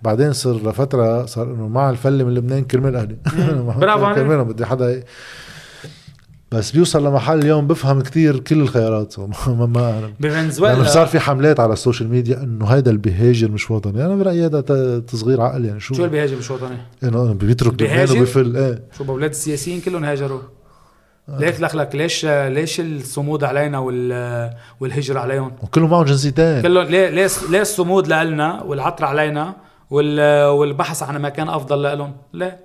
[0.02, 3.16] بعدين صار لفترة صار إنه مع الفله من لبنان كرمال أهلي.
[3.80, 4.18] برافو عليك.
[4.18, 5.02] كرمالهم بدي حدا
[6.52, 9.18] بس بيوصل لمحل اليوم بفهم كتير كل الخيارات.
[9.48, 10.84] ما ما بفنزويلا.
[10.84, 14.06] صار في حملات على ال social media إنه هيدا البيهيجر مش وطني.
[14.06, 14.60] أنا برأيي هذا
[15.00, 18.82] تصغير عقل يعني شو؟ شو البيهاجر مش وطني؟ إنه بيترك لبنان؟ وبيفل إيه.
[18.98, 20.40] شو بأولاد السياسيين كلهم هاجروا؟
[21.28, 24.50] ليك لك ليش ليش الصمود علينا وال
[24.80, 29.56] والهجرة عليهم؟ وكلهم معهم جنسيتين كلهم ليه ليه ليه الصمود لنا والعطر علينا
[29.90, 32.60] وال والبحث عن مكان أفضل لهم؟ ليه؟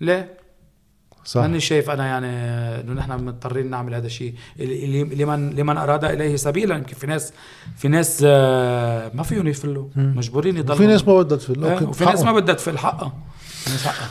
[0.00, 0.44] ليه؟
[1.24, 2.26] صح ماني شايف أنا يعني
[2.80, 7.32] إنه نحن مضطرين نعمل هذا الشيء لمن لمن أراد إليه سبيلا يمكن في ناس
[7.76, 12.04] في ناس آه، ما فيهم يفلوا مجبورين يضلوا في ناس ما بدها تفل آه، وفي
[12.04, 12.32] ناس ما.
[12.32, 13.12] بدها تفل ناس حقها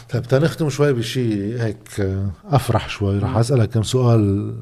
[0.10, 3.20] طيب تنختم شوي بشيء هيك آه، أفرح شوي.
[3.20, 4.54] رح أسألك كم سؤال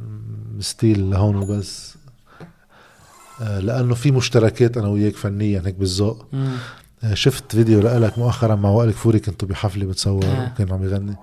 [0.59, 1.97] ستيل لهون وبس.
[3.41, 6.25] آه، لأنه في مشتركات أنا وياك فنيا هيك بالذوق.
[7.03, 10.51] آه، شفت فيديو لك مؤخرا مع وائل كفوري كنتوا بحفلة بتصور آه.
[10.53, 11.15] وكان عم يغني.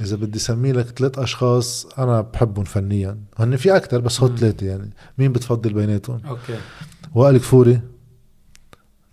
[0.00, 3.18] إذا بدي سمي لك ثلاث أشخاص أنا بحبهم فنيا.
[3.38, 4.36] هن في أكثر بس هو.
[4.36, 4.90] ثلاثة يعني.
[5.18, 6.58] مين بتفضل بيناتهم؟ أوكي.
[7.14, 7.80] وائل كفوري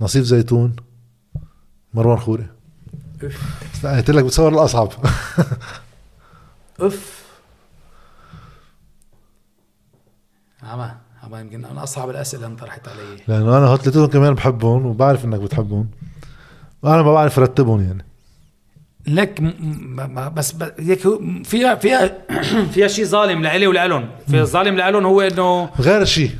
[0.02, 0.76] نصيف زيتون
[1.94, 2.48] مروان خوري.
[3.84, 4.90] قلت لك بتصور الأصعب.
[6.82, 7.24] أوف.
[10.64, 13.00] عما عما يمكن من أصعب الأسئلة اللي انطرحت علي.
[13.28, 15.88] لأنه أنا هوتلتهم كمان بحبهم وبعرف إنك بتحبهم.
[16.84, 18.06] وأنا ما بعرف رتبهم يعني.
[19.08, 19.42] لك
[20.36, 21.00] بس هيك
[21.44, 22.18] فيها فيها
[22.74, 24.10] فيها شيء ظالم لإلي ولإلهم.
[24.28, 26.32] في الظالم لإلهم هو إنه غير شيء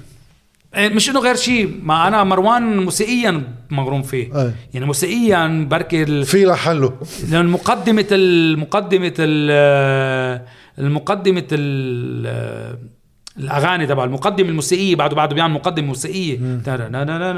[0.78, 4.42] مش إنه غير شيء ما أنا مروان موسيقيا مغروم فيه.
[4.42, 4.52] أي.
[4.74, 6.94] يعني موسيقيا بركي ال- في لحله
[7.30, 10.42] لأن مقدمة ال- مقدمة ال-
[10.80, 12.78] المقدمة ال-
[13.40, 16.38] الأغاني تبع المقدمة الموسيقية بعده بعده بيعمل مقدمة موسيقية.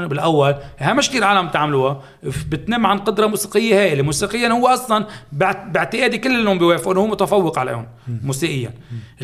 [0.08, 2.02] بالأول هي مش كثير عالم بتعملوها
[2.50, 7.58] بتنم عن قدرة موسيقية هائله موسيقيا هو أصلا باعتقادي كل اللي بيوافقوا إنه هو متفوق
[7.58, 7.86] عليهم
[8.24, 8.70] موسيقيا.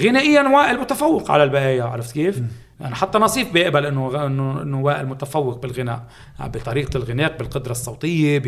[0.01, 2.40] غنائيا وائل متفوق على البقايا عرفت كيف؟
[2.82, 6.02] يعني حتى نصيف بيقبل إنه انه إنه وائل متفوق بالغناء.
[6.40, 8.38] بطريقة الغناء بالقدرة الصوتية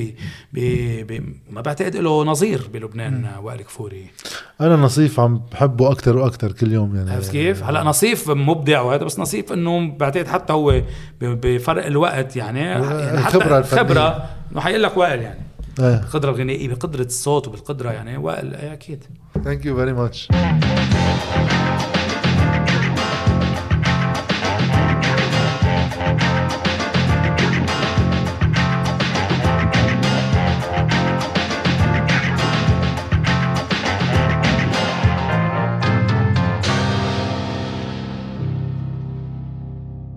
[0.53, 1.21] ب
[1.51, 4.07] ما بعتقد له نظير بلبنان وائل كفوري.
[4.61, 7.11] أنا نصيف عم بحبه أكثر وأكثر كل يوم يعني.
[7.11, 10.71] عرفت كيف؟ هلأ نصيف مبدع وهذا بس نصيف إنه بعتقد حتى هو
[11.21, 13.83] ب- بفرق الوقت يعني, يعني حتى الخبرة الفنية.
[13.83, 14.25] خبرة.
[14.53, 15.41] إنه حيقول لك وائل يعني.
[15.81, 15.95] إيه.
[16.01, 19.05] القدره الغنائية بقدرة الصوت وبالقدرة يعني وائل إيه أكيد.
[19.45, 20.29] thank you very much